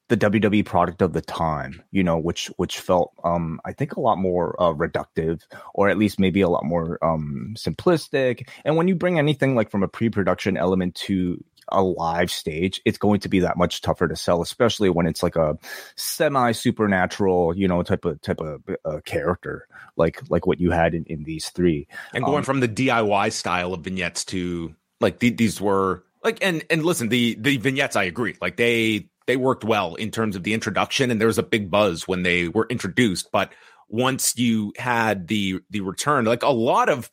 the 0.07 0.17
WWE 0.17 0.63
product 0.65 1.01
of 1.01 1.13
the 1.13 1.21
time, 1.21 1.81
you 1.91 2.03
know, 2.03 2.17
which 2.17 2.47
which 2.57 2.79
felt 2.79 3.11
um 3.23 3.59
I 3.65 3.73
think 3.73 3.93
a 3.95 4.01
lot 4.01 4.17
more 4.17 4.55
uh, 4.61 4.73
reductive 4.73 5.41
or 5.73 5.89
at 5.89 5.97
least 5.97 6.19
maybe 6.19 6.41
a 6.41 6.49
lot 6.49 6.63
more 6.63 7.03
um 7.03 7.55
simplistic. 7.57 8.47
And 8.63 8.77
when 8.77 8.87
you 8.87 8.95
bring 8.95 9.17
anything 9.17 9.55
like 9.55 9.71
from 9.71 9.83
a 9.83 9.87
pre-production 9.87 10.57
element 10.57 10.95
to 10.95 11.43
a 11.69 11.81
live 11.81 12.31
stage, 12.31 12.81
it's 12.85 12.97
going 12.97 13.19
to 13.21 13.29
be 13.29 13.39
that 13.39 13.57
much 13.57 13.81
tougher 13.81 14.07
to 14.07 14.15
sell, 14.15 14.41
especially 14.41 14.89
when 14.89 15.07
it's 15.07 15.23
like 15.23 15.35
a 15.35 15.57
semi 15.95 16.51
supernatural, 16.51 17.55
you 17.57 17.67
know, 17.67 17.83
type 17.83 18.05
of 18.05 18.21
type 18.21 18.39
of 18.39 18.61
uh, 18.85 18.99
character 19.05 19.67
like 19.97 20.21
like 20.29 20.45
what 20.45 20.59
you 20.59 20.71
had 20.71 20.93
in, 20.93 21.03
in 21.05 21.23
these 21.23 21.49
three. 21.49 21.87
And 22.13 22.23
going 22.23 22.39
um, 22.39 22.43
from 22.43 22.59
the 22.59 22.67
DIY 22.67 23.31
style 23.31 23.73
of 23.73 23.81
vignettes 23.81 24.25
to 24.25 24.75
like 24.99 25.19
th- 25.19 25.37
these 25.37 25.59
were 25.59 26.03
like 26.23 26.39
and 26.41 26.63
and 26.69 26.83
listen, 26.83 27.09
the 27.09 27.35
the 27.39 27.57
vignettes 27.57 27.95
I 27.95 28.03
agree, 28.03 28.35
like 28.41 28.57
they 28.57 29.09
they 29.27 29.37
worked 29.37 29.63
well 29.63 29.95
in 29.95 30.11
terms 30.11 30.35
of 30.35 30.43
the 30.43 30.53
introduction, 30.53 31.11
and 31.11 31.19
there 31.19 31.27
was 31.27 31.37
a 31.37 31.43
big 31.43 31.71
buzz 31.71 32.07
when 32.07 32.23
they 32.23 32.47
were 32.47 32.67
introduced, 32.69 33.31
but 33.31 33.51
once 33.87 34.37
you 34.37 34.73
had 34.77 35.27
the 35.27 35.59
the 35.69 35.81
return, 35.81 36.25
like 36.25 36.43
a 36.43 36.49
lot 36.49 36.89
of 36.89 37.09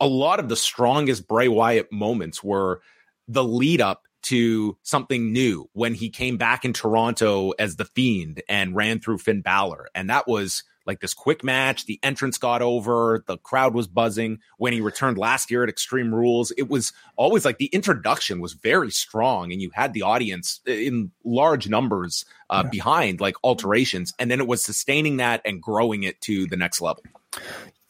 a 0.00 0.06
lot 0.06 0.40
of 0.40 0.48
the 0.48 0.56
strongest 0.56 1.26
Bray 1.28 1.48
Wyatt 1.48 1.90
moments 1.92 2.42
were 2.42 2.80
the 3.28 3.44
lead 3.44 3.80
up 3.80 4.06
to 4.22 4.76
something 4.82 5.32
new 5.32 5.68
when 5.72 5.94
he 5.94 6.10
came 6.10 6.36
back 6.36 6.64
in 6.64 6.72
Toronto 6.72 7.52
as 7.58 7.76
the 7.76 7.84
Fiend 7.84 8.42
and 8.48 8.74
ran 8.74 8.98
through 8.98 9.18
Finn 9.18 9.40
Balor. 9.40 9.88
And 9.94 10.10
that 10.10 10.26
was 10.26 10.64
like 10.86 11.00
this 11.00 11.14
quick 11.14 11.44
match. 11.44 11.86
The 11.86 11.98
entrance 12.02 12.38
got 12.38 12.62
over, 12.62 13.24
the 13.26 13.38
crowd 13.38 13.74
was 13.74 13.86
buzzing. 13.86 14.38
When 14.58 14.72
he 14.72 14.80
returned 14.80 15.18
last 15.18 15.50
year 15.50 15.62
at 15.62 15.68
Extreme 15.68 16.14
Rules, 16.14 16.52
it 16.52 16.68
was 16.68 16.92
always 17.16 17.44
like 17.44 17.58
the 17.58 17.66
introduction 17.66 18.40
was 18.40 18.54
very 18.54 18.90
strong, 18.90 19.52
and 19.52 19.60
you 19.60 19.70
had 19.74 19.92
the 19.92 20.02
audience 20.02 20.60
in 20.66 21.10
large 21.24 21.68
numbers 21.68 22.24
uh, 22.50 22.62
yeah. 22.64 22.70
behind 22.70 23.20
like 23.20 23.36
alterations. 23.42 24.12
And 24.18 24.30
then 24.30 24.40
it 24.40 24.46
was 24.46 24.64
sustaining 24.64 25.18
that 25.18 25.42
and 25.44 25.60
growing 25.60 26.02
it 26.04 26.20
to 26.22 26.46
the 26.46 26.56
next 26.56 26.80
level 26.80 27.02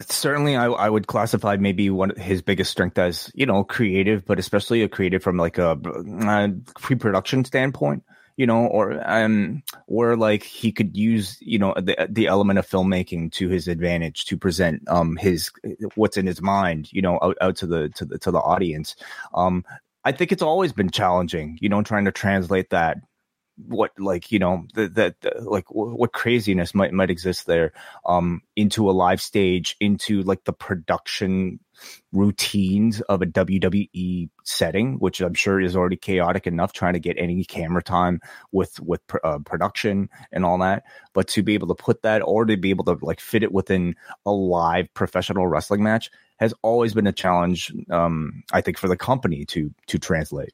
certainly 0.01 0.57
I, 0.57 0.67
I 0.67 0.91
would 0.91 1.07
classify 1.07 1.57
maybe 1.57 1.89
one 1.89 2.11
of 2.11 2.17
his 2.19 2.43
biggest 2.43 2.71
strength 2.71 2.99
as 2.99 3.31
you 3.35 3.47
know 3.47 3.65
creative 3.65 4.25
but 4.27 4.39
especially 4.39 4.83
a 4.83 4.89
creative 4.89 5.23
from 5.23 5.37
like 5.39 5.59
a, 5.59 5.73
a 5.73 6.53
pre-production 6.79 7.45
standpoint 7.45 8.03
you 8.37 8.47
know 8.47 8.67
or 8.67 9.01
um 9.11 9.63
where 9.87 10.17
like 10.17 10.43
he 10.43 10.71
could 10.71 10.97
use 10.97 11.39
you 11.41 11.59
know 11.59 11.75
the 11.77 12.07
the 12.11 12.27
element 12.27 12.59
of 12.59 12.69
filmmaking 12.69 13.33
to 13.33 13.49
his 13.49 13.69
advantage 13.69 14.25
to 14.27 14.37
present 14.37 14.87
um 14.89 15.17
his 15.17 15.51
what's 15.95 16.17
in 16.17 16.27
his 16.27 16.43
mind 16.43 16.93
you 16.93 17.03
know 17.03 17.19
out, 17.23 17.37
out 17.41 17.57
to 17.57 17.67
the 17.67 17.89
to 17.91 18.05
the 18.05 18.19
to 18.19 18.31
the 18.31 18.39
audience. 18.39 18.97
Um 19.35 19.65
i 20.05 20.13
think 20.13 20.33
it's 20.33 20.43
always 20.43 20.73
been 20.73 20.91
challenging 20.91 21.59
you 21.61 21.69
know 21.69 21.83
trying 21.83 22.05
to 22.05 22.13
translate 22.13 22.71
that 22.71 22.99
what 23.57 23.91
like 23.99 24.31
you 24.31 24.39
know 24.39 24.67
that 24.75 25.15
like 25.41 25.65
what 25.71 26.13
craziness 26.13 26.75
might 26.75 26.93
might 26.93 27.11
exist 27.11 27.47
there 27.47 27.73
um 28.05 28.43
into 28.55 28.91
a 28.91 28.93
live 28.93 29.21
stage 29.21 29.77
into 29.81 30.23
like 30.23 30.45
the 30.45 30.53
production 30.53 31.59
routines 32.13 33.01
of 33.03 33.23
a 33.23 33.27
WWE 33.27 34.29
setting 34.45 34.99
which 34.99 35.21
I'm 35.21 35.35
sure 35.35 35.61
is 35.61 35.77
already 35.77 35.97
chaotic 35.97 36.47
enough 36.47 36.73
trying 36.73 36.95
to 36.95 37.01
get 37.01 37.17
any 37.19 37.45
camera 37.45 37.83
time 37.83 38.21
with 38.53 38.79
with 38.81 39.01
uh, 39.25 39.39
production 39.41 40.09
and 40.33 40.45
all 40.45 40.59
that. 40.59 40.85
But 41.13 41.29
to 41.29 41.43
be 41.43 41.55
able 41.55 41.69
to 41.69 41.75
put 41.75 42.03
that 42.03 42.23
or 42.23 42.45
to 42.45 42.57
be 42.57 42.71
able 42.71 42.85
to 42.85 42.99
like 43.03 43.21
fit 43.21 43.43
it 43.43 43.53
within 43.53 43.97
a 44.25 44.31
live 44.31 44.93
professional 44.95 45.47
wrestling 45.47 45.83
match 45.83 46.11
has 46.39 46.55
always 46.63 46.95
been 46.95 47.07
a 47.07 47.13
challenge 47.13 47.73
um 47.91 48.43
I 48.53 48.61
think 48.61 48.79
for 48.79 48.89
the 48.89 48.97
company 48.97 49.45
to 49.47 49.73
to 49.87 49.99
translate 49.99 50.53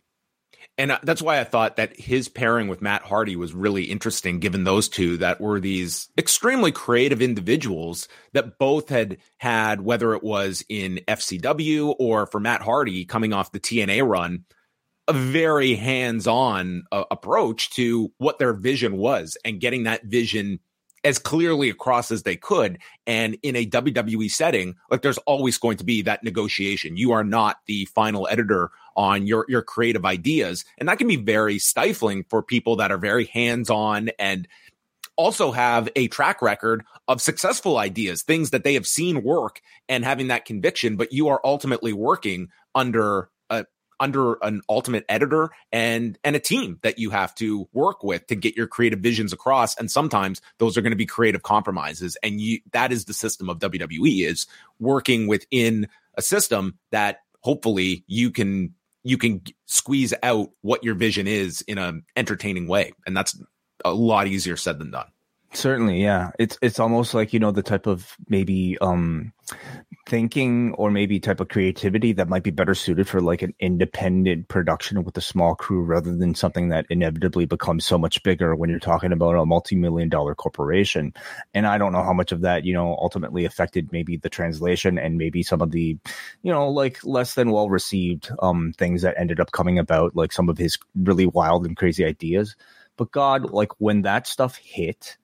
and 0.79 0.93
uh, 0.93 0.99
that's 1.03 1.21
why 1.21 1.39
I 1.39 1.45
thought 1.45 1.77
that 1.77 1.99
his 1.99 2.29
pairing 2.29 2.69
with 2.69 2.81
Matt 2.81 3.03
Hardy 3.03 3.37
was 3.37 3.53
really 3.53 3.85
interesting, 3.85 4.39
given 4.39 4.65
those 4.65 4.89
two 4.89 5.19
that 5.19 5.41
were 5.41 5.61
these 5.61 6.09
extremely 6.17 6.73
creative 6.73 7.21
individuals 7.21 8.09
that 8.33 8.59
both 8.59 8.89
had 8.89 9.19
had, 9.39 9.83
whether 9.83 10.15
it 10.15 10.23
was 10.23 10.65
in 10.69 11.01
FCW 11.07 11.95
or 11.99 12.27
for 12.27 12.41
Matt 12.41 12.63
Hardy 12.63 13.05
coming 13.05 13.33
off 13.33 13.53
the 13.53 13.61
TNA 13.61 14.07
run, 14.09 14.45
a 15.09 15.13
very 15.13 15.75
hands 15.75 16.27
on 16.27 16.85
uh, 16.91 17.05
approach 17.11 17.71
to 17.71 18.11
what 18.19 18.39
their 18.39 18.55
vision 18.55 18.97
was 18.97 19.37
and 19.45 19.61
getting 19.61 19.83
that 19.83 20.05
vision 20.05 20.59
as 21.05 21.19
clearly 21.19 21.69
across 21.69 22.11
as 22.11 22.23
they 22.23 22.37
could. 22.37 22.79
And 23.07 23.37
in 23.43 23.57
a 23.57 23.67
WWE 23.67 24.31
setting, 24.31 24.77
like 24.91 25.03
there's 25.03 25.19
always 25.19 25.59
going 25.59 25.77
to 25.79 25.85
be 25.85 26.03
that 26.03 26.23
negotiation. 26.23 26.97
You 26.97 27.13
are 27.13 27.25
not 27.25 27.59
the 27.67 27.87
final 27.87 28.29
editor 28.31 28.71
on 28.97 29.27
your, 29.27 29.47
your 29.49 29.63
creative 29.63 30.05
ideas. 30.05 30.65
And 30.79 30.89
that 30.89 30.99
can 30.99 31.09
be 31.09 31.17
very 31.17 31.59
stifling 31.59 32.25
for 32.29 32.43
people 32.43 32.77
that 32.77 32.93
are 32.93 32.99
very 32.99 33.25
hands 33.27 33.71
on 33.71 34.11
and 34.19 34.47
also 35.17 35.53
have 35.53 35.89
a 35.97 36.09
track 36.09 36.41
record 36.41 36.85
of 37.09 37.21
successful 37.21 37.79
ideas, 37.79 38.23
things 38.23 38.51
that 38.51 38.65
they 38.65 38.75
have 38.75 38.87
seen 38.87 39.23
work 39.23 39.61
and 39.89 40.05
having 40.05 40.29
that 40.29 40.45
conviction, 40.45 40.97
but 40.97 41.13
you 41.13 41.29
are 41.29 41.41
ultimately 41.45 41.93
working 41.93 42.49
under 42.75 43.29
under 44.01 44.35
an 44.43 44.63
ultimate 44.69 45.05
editor 45.09 45.51
and 45.71 46.19
and 46.25 46.37
a 46.37 46.41
team 46.41 46.79
that 46.83 46.99
you 46.99 47.11
have 47.11 47.35
to 47.37 47.69
work 47.73 48.03
with 48.03 48.27
to 48.27 48.35
get 48.35 48.57
your 48.57 48.67
creative 48.67 49.01
visions 49.01 49.33
across. 49.33 49.77
And 49.77 49.91
sometimes 49.91 50.41
those 50.59 50.77
are 50.77 50.83
going 50.83 50.93
to 50.93 50.97
be 50.97 51.07
creative 51.07 51.43
compromises 51.43 52.17
and 52.23 52.41
you 52.41 52.61
that 52.73 52.93
is 52.93 53.05
the 53.05 53.15
system 53.15 53.49
of 53.49 53.59
WWE 53.59 54.27
is 54.27 54.47
working 54.79 55.27
within 55.27 55.89
a 56.15 56.23
system 56.23 56.79
that 56.91 57.21
hopefully 57.41 58.05
you 58.07 58.31
can 58.31 58.75
you 59.05 59.19
can 59.19 59.43
squeeze 59.67 60.15
out 60.23 60.51
what 60.61 60.85
your 60.85 60.95
vision 60.95 61.27
is 61.27 61.63
in 61.63 61.79
an 61.79 62.05
entertaining 62.17 62.69
way. 62.69 62.93
And 63.07 63.17
that's 63.17 63.41
a 63.85 63.93
lot 63.93 64.27
easier 64.27 64.57
said 64.57 64.79
than 64.79 64.91
done. 64.91 65.07
Certainly, 65.53 66.03
yeah. 66.03 66.31
It's 66.39 66.59
it's 66.63 66.81
almost 66.81 67.13
like 67.15 67.33
you 67.33 67.41
know 67.41 67.51
the 67.51 67.63
type 67.63 67.87
of 67.87 68.17
maybe 68.29 68.79
um 68.81 69.33
thinking 70.05 70.75
or 70.75 70.91
maybe 70.91 71.21
type 71.21 71.39
of 71.39 71.49
creativity 71.49 72.13
that 72.13 72.29
might 72.29 72.43
be 72.43 72.51
better 72.51 72.75
suited 72.75 73.09
for 73.09 73.21
like 73.21 73.41
an 73.41 73.55
independent 73.61 74.49
production 74.49 75.05
with 75.05 75.17
a 75.17 75.21
small 75.21 75.55
crew 75.55 75.81
rather 75.81 76.15
than 76.17 76.35
something 76.35 76.71
that 76.71 76.87
inevitably 76.91 77.47
becomes 77.47 77.87
so 77.87 77.97
much 77.97 78.21
bigger 78.25 78.57
when 78.57 78.69
you're 78.69 78.81
talking 78.81 79.13
about 79.13 79.37
a 79.37 79.47
multi-million 79.47 80.09
dollar 80.09 80.35
corporation. 80.35 81.15
And 81.55 81.69
I 81.69 81.79
don't 81.79 81.93
know 81.93 82.03
how 82.03 82.13
much 82.13 82.33
of 82.33 82.41
that, 82.41 82.65
you 82.65 82.75
know, 82.75 82.97
ultimately 83.01 83.45
affected 83.45 83.93
maybe 83.93 84.17
the 84.17 84.29
translation 84.29 84.99
and 84.99 85.19
maybe 85.19 85.43
some 85.45 85.61
of 85.61 85.71
the, 85.71 85.97
you 86.43 86.53
know, 86.53 86.69
like 86.69 87.05
less 87.05 87.35
than 87.35 87.53
well 87.53 87.71
received 87.71 88.31
um 88.41 88.73
things 88.77 89.03
that 89.03 89.15
ended 89.17 89.39
up 89.39 89.53
coming 89.53 89.79
about, 89.79 90.17
like 90.17 90.33
some 90.33 90.49
of 90.49 90.59
his 90.59 90.79
really 90.97 91.27
wild 91.27 91.65
and 91.65 91.77
crazy 91.77 92.05
ideas. 92.05 92.57
But 92.97 93.13
God, 93.13 93.51
like 93.51 93.71
when 93.81 94.03
that 94.03 94.27
stuff 94.27 94.57
hit, 94.57 95.17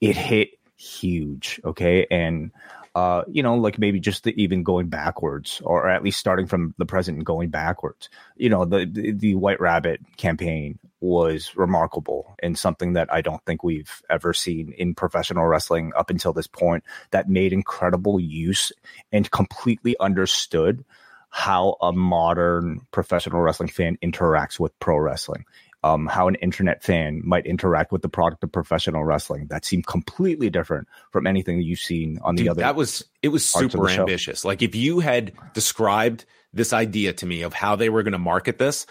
it 0.00 0.16
hit 0.16 0.58
huge. 0.76 1.60
Okay. 1.64 2.06
And, 2.10 2.50
uh, 2.94 3.24
you 3.26 3.42
know, 3.42 3.56
like 3.56 3.78
maybe 3.78 3.98
just 3.98 4.22
the, 4.22 4.40
even 4.40 4.62
going 4.62 4.88
backwards, 4.88 5.60
or 5.64 5.88
at 5.88 6.04
least 6.04 6.20
starting 6.20 6.46
from 6.46 6.74
the 6.78 6.86
present 6.86 7.16
and 7.16 7.26
going 7.26 7.48
backwards. 7.48 8.08
You 8.36 8.48
know, 8.48 8.64
the, 8.64 8.86
the, 8.86 9.10
the 9.10 9.34
White 9.34 9.60
Rabbit 9.60 10.00
campaign 10.16 10.78
was 11.00 11.56
remarkable 11.56 12.34
and 12.42 12.56
something 12.56 12.92
that 12.92 13.12
I 13.12 13.20
don't 13.20 13.44
think 13.44 13.64
we've 13.64 14.00
ever 14.08 14.32
seen 14.32 14.72
in 14.78 14.94
professional 14.94 15.44
wrestling 15.44 15.92
up 15.96 16.08
until 16.08 16.32
this 16.32 16.46
point. 16.46 16.84
That 17.10 17.28
made 17.28 17.52
incredible 17.52 18.20
use 18.20 18.70
and 19.10 19.30
completely 19.30 19.96
understood 19.98 20.84
how 21.30 21.76
a 21.82 21.92
modern 21.92 22.86
professional 22.92 23.40
wrestling 23.40 23.68
fan 23.68 23.98
interacts 24.04 24.60
with 24.60 24.78
pro 24.78 24.96
wrestling 24.96 25.44
um, 25.84 26.06
how 26.06 26.28
an 26.28 26.34
internet 26.36 26.82
fan 26.82 27.20
might 27.22 27.44
interact 27.44 27.92
with 27.92 28.00
the 28.00 28.08
product 28.08 28.42
of 28.42 28.50
professional 28.50 29.04
wrestling. 29.04 29.48
That 29.50 29.66
seemed 29.66 29.86
completely 29.86 30.48
different 30.48 30.88
from 31.12 31.26
anything 31.26 31.58
that 31.58 31.64
you've 31.64 31.78
seen 31.78 32.18
on 32.22 32.36
the 32.36 32.48
other. 32.48 32.62
That 32.62 32.74
was 32.74 33.04
it 33.22 33.28
was 33.28 33.44
super 33.44 33.90
ambitious. 33.90 34.46
Like 34.46 34.62
if 34.62 34.74
you 34.74 35.00
had 35.00 35.32
described 35.52 36.24
this 36.54 36.72
idea 36.72 37.12
to 37.12 37.26
me 37.26 37.42
of 37.42 37.52
how 37.52 37.76
they 37.76 37.90
were 37.90 38.02
going 38.02 38.12
to 38.12 38.18
market 38.18 38.56
this, 38.58 38.86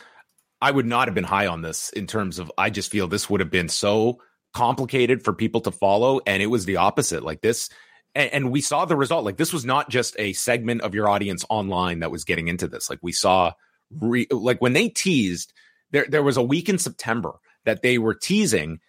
I 0.62 0.70
would 0.70 0.86
not 0.86 1.08
have 1.08 1.16
been 1.16 1.24
high 1.24 1.48
on 1.48 1.64
this 1.64 1.90
in 1.90 2.06
terms 2.06 2.38
of. 2.38 2.52
I 2.60 2.70
just 2.70 2.92
feel 2.92 3.08
this 3.08 3.28
would 3.28 3.40
have 3.40 3.52
been 3.52 3.70
so 3.70 4.20
complicated 4.54 5.24
for 5.24 5.34
people 5.34 5.62
to 5.62 5.72
follow, 5.72 6.22
and 6.28 6.44
it 6.44 6.48
was 6.48 6.66
the 6.66 6.78
opposite. 6.78 7.24
Like 7.24 7.42
this. 7.42 7.70
And, 8.14 8.32
and 8.32 8.52
we 8.52 8.62
saw 8.62 8.86
the 8.86 8.96
result. 8.96 9.26
Like 9.26 9.38
this 9.38 9.52
was 9.52 9.66
not 9.66 9.90
just 9.90 10.16
a 10.20 10.34
segment 10.34 10.82
of 10.82 10.94
your 10.94 11.10
audience 11.10 11.44
online 11.50 12.02
that 12.02 12.12
was 12.12 12.24
getting 12.24 12.50
into 12.50 12.68
this. 12.68 12.88
Like 12.88 13.00
we 13.02 13.14
saw, 13.14 13.54
re, 14.00 14.28
like 14.30 14.62
when 14.62 14.74
they 14.74 14.90
teased 14.90 15.54
there 15.94 16.06
there 16.10 16.24
was 16.24 16.36
a 16.36 16.44
week 16.44 16.68
in 16.68 16.78
September 16.78 17.36
that 17.64 17.82
they 17.82 17.98
were 17.98 18.14
teasing 18.14 18.82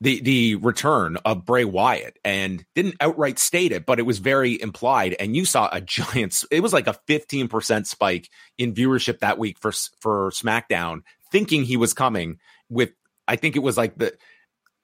the 0.00 0.20
the 0.20 0.54
return 0.56 1.16
of 1.24 1.44
Bray 1.44 1.64
Wyatt 1.64 2.18
and 2.24 2.64
didn't 2.74 2.96
outright 3.00 3.38
state 3.38 3.72
it, 3.72 3.86
but 3.86 3.98
it 3.98 4.02
was 4.02 4.18
very 4.18 4.60
implied. 4.60 5.16
And 5.18 5.34
you 5.34 5.44
saw 5.44 5.68
a 5.72 5.80
giant. 5.80 6.44
It 6.50 6.60
was 6.60 6.72
like 6.72 6.86
a 6.86 6.98
fifteen 7.06 7.48
percent 7.48 7.86
spike 7.86 8.28
in 8.58 8.74
viewership 8.74 9.20
that 9.20 9.38
week 9.38 9.58
for 9.58 9.72
for 10.00 10.30
SmackDown, 10.30 11.00
thinking 11.32 11.64
he 11.64 11.76
was 11.76 11.94
coming 11.94 12.38
with. 12.68 12.92
I 13.26 13.36
think 13.36 13.56
it 13.56 13.62
was 13.62 13.76
like 13.76 13.96
the. 13.96 14.14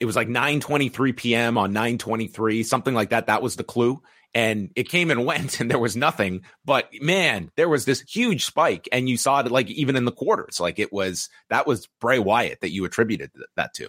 It 0.01 0.05
was 0.05 0.15
like 0.15 0.29
9:23 0.29 1.17
p.m. 1.17 1.59
on 1.59 1.75
9:23, 1.75 2.65
something 2.65 2.95
like 2.95 3.11
that. 3.11 3.27
That 3.27 3.43
was 3.43 3.57
the 3.57 3.65
clue 3.65 4.01
and 4.35 4.71
it 4.77 4.89
came 4.89 5.11
and 5.11 5.25
went 5.27 5.61
and 5.61 5.71
there 5.71 5.79
was 5.79 5.97
nothing. 5.97 6.43
But 6.65 6.91
man 7.01 7.51
there 7.57 7.69
was 7.69 7.85
this 7.85 8.01
huge 8.03 8.45
spike 8.45 8.89
and 8.93 9.09
you 9.09 9.17
saw 9.17 9.41
it 9.41 9.51
like 9.51 9.71
even 9.71 9.97
in 9.97 10.05
the 10.05 10.13
quarters. 10.13 10.61
Like 10.61 10.79
it 10.79 10.93
was 10.93 11.29
that 11.51 11.67
was 11.67 11.89
bray 12.01 12.19
wyatt 12.19 12.61
that 12.61 12.71
you 12.71 12.85
attributed 12.85 13.31
that 13.57 13.75
to. 13.75 13.89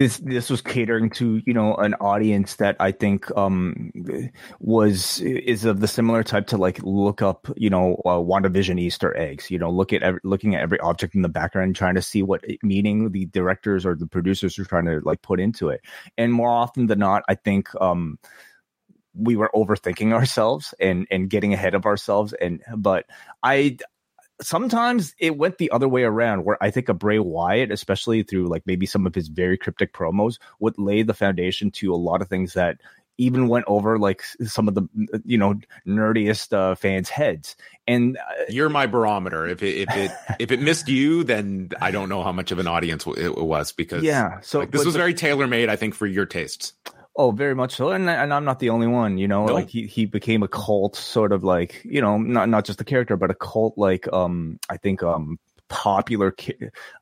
This 0.00 0.16
this 0.16 0.48
was 0.48 0.62
catering 0.62 1.10
to 1.10 1.42
you 1.44 1.52
know 1.52 1.74
an 1.76 1.94
audience 1.94 2.56
that 2.56 2.74
I 2.80 2.90
think 2.90 3.30
um 3.36 3.92
was 4.58 5.20
is 5.20 5.64
of 5.64 5.80
the 5.80 5.86
similar 5.86 6.24
type 6.24 6.48
to 6.48 6.56
like 6.56 6.82
look 6.82 7.20
up 7.20 7.46
you 7.56 7.68
know 7.68 8.00
uh, 8.06 8.16
WandaVision 8.16 8.80
Easter 8.80 9.14
eggs. 9.16 9.50
You 9.50 9.58
know 9.58 9.70
look 9.70 9.92
at 9.92 10.02
every, 10.02 10.20
looking 10.24 10.54
at 10.54 10.62
every 10.62 10.80
object 10.80 11.14
in 11.14 11.22
the 11.22 11.28
background 11.28 11.76
trying 11.76 11.96
to 11.96 12.02
see 12.02 12.22
what 12.22 12.42
meaning 12.62 13.12
the 13.12 13.26
directors 13.26 13.84
or 13.84 13.94
the 13.94 14.06
producers 14.06 14.58
are 14.58 14.64
trying 14.64 14.86
to 14.86 15.00
like 15.04 15.20
put 15.22 15.38
into 15.38 15.68
it. 15.68 15.82
And 16.16 16.32
more 16.32 16.50
often 16.50 16.86
than 16.86 16.98
not 16.98 17.22
I 17.28 17.34
think 17.34 17.68
um 17.80 18.18
we 19.14 19.36
were 19.36 19.50
overthinking 19.54 20.12
ourselves 20.12 20.74
and 20.80 21.06
and 21.10 21.30
getting 21.30 21.52
ahead 21.54 21.74
of 21.74 21.86
ourselves. 21.86 22.32
And 22.32 22.62
but 22.76 23.06
i 23.42 23.76
sometimes 24.42 25.14
it 25.18 25.36
went 25.36 25.58
the 25.58 25.70
other 25.70 25.88
way 25.88 26.02
around 26.02 26.44
where 26.44 26.56
i 26.62 26.70
think 26.70 26.88
a 26.88 26.94
bray 26.94 27.18
wyatt 27.18 27.70
especially 27.70 28.22
through 28.22 28.48
like 28.48 28.62
maybe 28.64 28.86
some 28.86 29.06
of 29.06 29.14
his 29.14 29.28
very 29.28 29.58
cryptic 29.58 29.92
promos 29.92 30.38
would 30.60 30.78
lay 30.78 31.02
the 31.02 31.12
foundation 31.12 31.70
to 31.70 31.92
a 31.92 31.96
lot 31.96 32.22
of 32.22 32.28
things 32.28 32.54
that 32.54 32.78
even 33.20 33.48
went 33.48 33.66
over 33.68 33.98
like 33.98 34.22
some 34.42 34.66
of 34.66 34.74
the 34.74 34.82
you 35.26 35.36
know 35.36 35.54
nerdiest 35.86 36.54
uh, 36.54 36.74
fans 36.74 37.10
heads. 37.10 37.54
And 37.86 38.16
uh, 38.16 38.44
you're 38.48 38.70
my 38.70 38.86
barometer. 38.86 39.46
If 39.46 39.62
it 39.62 39.76
if 39.76 39.94
it 39.94 40.10
if 40.38 40.50
it 40.50 40.60
missed 40.60 40.88
you 40.88 41.22
then 41.22 41.70
i 41.80 41.90
don't 41.90 42.08
know 42.08 42.22
how 42.22 42.32
much 42.32 42.50
of 42.50 42.58
an 42.58 42.66
audience 42.66 43.06
it 43.06 43.36
was 43.36 43.72
because 43.72 44.02
yeah 44.02 44.40
so 44.40 44.60
like, 44.60 44.70
this 44.70 44.84
was 44.84 44.96
very 44.96 45.12
tailor 45.12 45.46
made 45.46 45.68
i 45.68 45.76
think 45.76 45.94
for 45.94 46.06
your 46.06 46.24
tastes 46.24 46.72
Oh, 47.16 47.32
very 47.32 47.54
much 47.54 47.74
so, 47.74 47.90
and 47.90 48.08
and 48.08 48.32
I'm 48.32 48.44
not 48.44 48.60
the 48.60 48.70
only 48.70 48.86
one. 48.86 49.18
You 49.18 49.28
know, 49.28 49.46
nope. 49.46 49.54
like 49.54 49.68
he 49.68 49.86
he 49.86 50.06
became 50.06 50.42
a 50.42 50.48
cult, 50.48 50.96
sort 50.96 51.32
of 51.32 51.42
like 51.42 51.82
you 51.84 52.00
know, 52.00 52.18
not 52.18 52.48
not 52.48 52.64
just 52.64 52.80
a 52.80 52.84
character, 52.84 53.16
but 53.16 53.30
a 53.30 53.34
cult 53.34 53.76
like 53.76 54.10
um 54.12 54.58
I 54.68 54.76
think 54.76 55.02
um 55.02 55.38
popular 55.68 56.34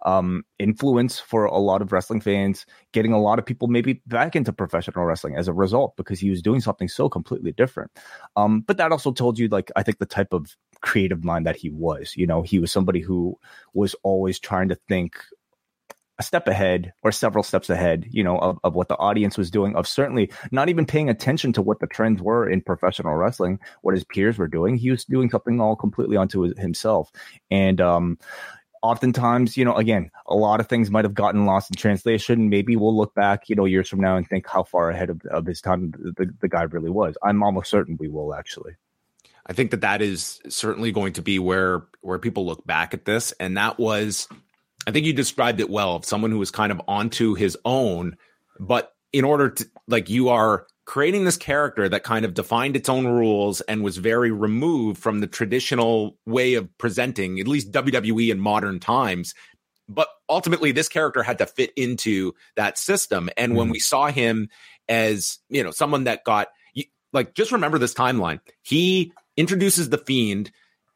um 0.05 0.45
influence 0.59 1.19
for 1.19 1.47
a 1.47 1.59
lot 1.59 1.83
of 1.83 1.93
wrestling 1.93 2.21
fans, 2.21 2.65
getting 2.93 3.13
a 3.13 3.21
lot 3.21 3.39
of 3.39 3.47
people 3.47 3.69
maybe 3.69 4.03
back 4.07 4.35
into 4.35 4.53
professional 4.53 5.05
wrestling 5.05 5.37
as 5.37 5.49
a 5.49 5.53
result 5.53 5.95
because 5.97 6.21
he 6.21 6.31
was 6.31 6.43
doing 6.43 6.61
something 6.61 6.89
so 6.89 7.09
completely 7.09 7.53
different. 7.53 7.91
Um, 8.37 8.61
but 8.61 8.79
that 8.79 8.93
also 8.93 9.13
told 9.13 9.39
you 9.39 9.49
like 9.49 9.71
I 9.77 9.83
think 9.83 9.99
the 9.99 10.07
type 10.07 10.33
of 10.33 10.57
creative 10.81 11.23
mind 11.23 11.47
that 11.47 11.57
he 11.57 11.71
was. 11.71 12.15
You 12.17 12.27
know, 12.27 12.43
he 12.43 12.59
was 12.59 12.73
somebody 12.73 13.01
who 13.01 13.39
was 13.75 13.95
always 14.03 14.39
trying 14.39 14.69
to 14.71 14.79
think 14.89 15.17
a 16.19 16.23
step 16.23 16.49
ahead 16.49 16.93
or 17.03 17.13
several 17.13 17.45
steps 17.45 17.71
ahead, 17.71 18.07
you 18.11 18.25
know, 18.25 18.39
of, 18.39 18.59
of 18.65 18.75
what 18.75 18.89
the 18.89 18.97
audience 18.97 19.39
was 19.39 19.51
doing, 19.51 19.77
of 19.77 19.87
certainly 19.87 20.31
not 20.51 20.69
even 20.69 20.85
paying 20.85 21.09
attention 21.09 21.53
to 21.53 21.63
what 21.63 21.81
the 21.81 21.87
trends 21.87 22.21
were 22.21 22.49
in 22.49 22.61
professional 22.61 23.15
wrestling, 23.15 23.61
what 23.83 23.95
his 23.95 24.05
peers 24.05 24.37
were 24.37 24.49
doing. 24.49 24.77
He 24.77 24.91
was 24.91 25.05
doing 25.05 25.31
something 25.31 25.61
all 25.61 25.77
completely 25.77 26.17
onto 26.17 26.55
himself. 26.57 27.13
And, 27.51 27.81
um, 27.81 28.19
oftentimes, 28.83 29.57
you 29.57 29.65
know, 29.65 29.75
again, 29.75 30.11
a 30.27 30.35
lot 30.35 30.61
of 30.61 30.69
things 30.69 30.91
might 30.91 31.05
have 31.05 31.15
gotten 31.15 31.47
lost 31.47 31.71
in 31.71 31.77
translation. 31.77 32.49
Maybe 32.49 32.77
we'll 32.77 32.97
look 32.97 33.15
back, 33.15 33.49
you 33.49 33.57
know, 33.57 33.65
years 33.65 33.89
from 33.89 34.01
now 34.01 34.17
and 34.17 34.29
think 34.29 34.47
how 34.47 34.63
far 34.63 34.91
ahead 34.91 35.11
of, 35.11 35.21
of 35.31 35.47
his 35.47 35.61
time 35.61 35.93
the, 36.17 36.33
the 36.41 36.49
guy 36.49 36.63
really 36.63 36.91
was. 36.91 37.17
I'm 37.23 37.43
almost 37.43 37.71
certain 37.71 37.97
we 37.99 38.09
will 38.09 38.35
actually. 38.35 38.77
I 39.47 39.53
think 39.53 39.71
that 39.71 39.81
that 39.81 40.03
is 40.03 40.41
certainly 40.49 40.93
going 40.93 41.15
to 41.15 41.23
be 41.23 41.39
where 41.39 41.87
where 42.03 42.19
people 42.19 42.45
look 42.47 42.67
back 42.67 42.93
at 42.93 43.05
this, 43.05 43.33
and 43.41 43.57
that 43.57 43.79
was, 43.79 44.29
I 44.89 44.91
think 44.91 45.05
you 45.05 45.13
described 45.13 45.61
it 45.61 45.69
well, 45.69 45.97
of 45.97 46.07
someone 46.07 46.31
who 46.31 46.39
was 46.39 46.51
kind 46.51 46.73
of 46.73 46.81
onto 46.89 47.35
his 47.35 47.59
own, 47.67 48.17
but 48.59 48.91
in 49.13 49.23
order 49.23 49.51
to 49.51 49.67
like 49.87 50.09
you 50.09 50.31
are 50.31 50.67
creating 50.87 51.27
this 51.27 51.37
character 51.37 51.91
that 51.91 52.05
kind 52.05 52.25
of 52.25 52.33
defined 52.33 52.75
its 52.75 52.89
own 52.89 53.07
rules 53.07 53.61
and 53.61 53.85
was 53.85 53.99
very 53.99 54.31
removed 54.31 54.99
from 54.99 55.19
the 55.19 55.27
traditional 55.27 56.17
way 56.25 56.55
of 56.55 56.67
presenting, 56.79 57.39
at 57.39 57.47
least 57.47 57.71
WWE 57.71 58.31
in 58.31 58.41
modern 58.41 58.81
times. 58.81 59.35
But 59.91 60.09
ultimately, 60.27 60.73
this 60.73 60.89
character 60.89 61.23
had 61.23 61.37
to 61.37 61.47
fit 61.47 61.71
into 61.77 62.33
that 62.57 62.79
system. 62.79 63.29
And 63.37 63.51
mm-hmm. 63.51 63.59
when 63.59 63.69
we 63.69 63.81
saw 63.81 64.07
him 64.07 64.49
as, 64.89 65.39
you 65.51 65.63
know, 65.63 65.71
someone 65.71 66.05
that 66.05 66.25
got, 66.25 66.49
like, 67.13 67.35
just 67.35 67.53
remember 67.53 67.77
this 67.77 67.93
timeline. 67.93 68.41
He 68.63 69.13
introduces 69.37 69.91
The 69.91 69.99
Fiend 69.99 70.51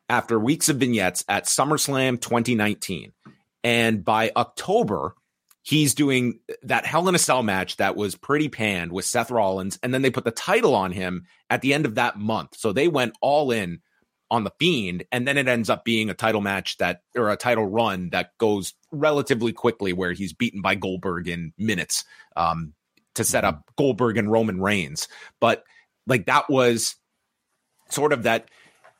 after 0.09 0.39
weeks 0.39 0.71
of 0.71 0.79
vignettes 0.79 1.27
at 1.29 1.45
SummerSlam 1.45 2.19
2019. 2.21 3.13
And 3.65 4.05
by 4.05 4.33
October, 4.37 5.15
he's 5.63 5.95
doing 5.95 6.41
that 6.63 6.85
Hell 6.85 7.09
in 7.09 7.15
a 7.15 7.19
Cell 7.19 7.43
match 7.43 7.77
that 7.77 7.97
was 7.97 8.17
pretty 8.17 8.49
panned 8.49 8.93
with 8.93 9.05
Seth 9.05 9.31
Rollins, 9.31 9.79
and 9.83 9.95
then 9.95 10.03
they 10.03 10.11
put 10.11 10.25
the 10.25 10.31
title 10.31 10.75
on 10.75 10.93
him 10.93 11.27
at 11.49 11.61
the 11.63 11.75
end 11.75 11.87
of 11.87 11.95
that 11.95 12.19
month. 12.19 12.57
So 12.57 12.73
they 12.73 12.89
went 12.89 13.15
all 13.21 13.51
in 13.51 13.81
on 14.31 14.45
the 14.45 14.53
Fiend, 14.59 15.05
and 15.13 15.29
then 15.29 15.37
it 15.37 15.47
ends 15.47 15.71
up 15.71 15.85
being 15.85 16.11
a 16.11 16.15
title 16.15 16.41
match 16.41 16.79
that 16.79 17.03
or 17.17 17.31
a 17.31 17.37
title 17.37 17.67
run 17.67 18.11
that 18.11 18.31
goes 18.39 18.75
relatively 18.91 19.53
quickly, 19.53 19.93
where 19.93 20.13
he's 20.13 20.33
beaten 20.33 20.63
by 20.63 20.75
Goldberg 20.75 21.29
in 21.29 21.53
minutes 21.59 22.05
um, 22.35 22.73
to 23.15 23.25
set 23.25 23.45
up 23.45 23.71
Goldberg 23.77 24.17
and 24.17 24.31
Roman 24.31 24.61
Reigns. 24.61 25.07
But 25.39 25.65
like 26.07 26.27
that 26.27 26.49
was 26.51 26.97
sort 27.91 28.13
of 28.13 28.25
that 28.25 28.49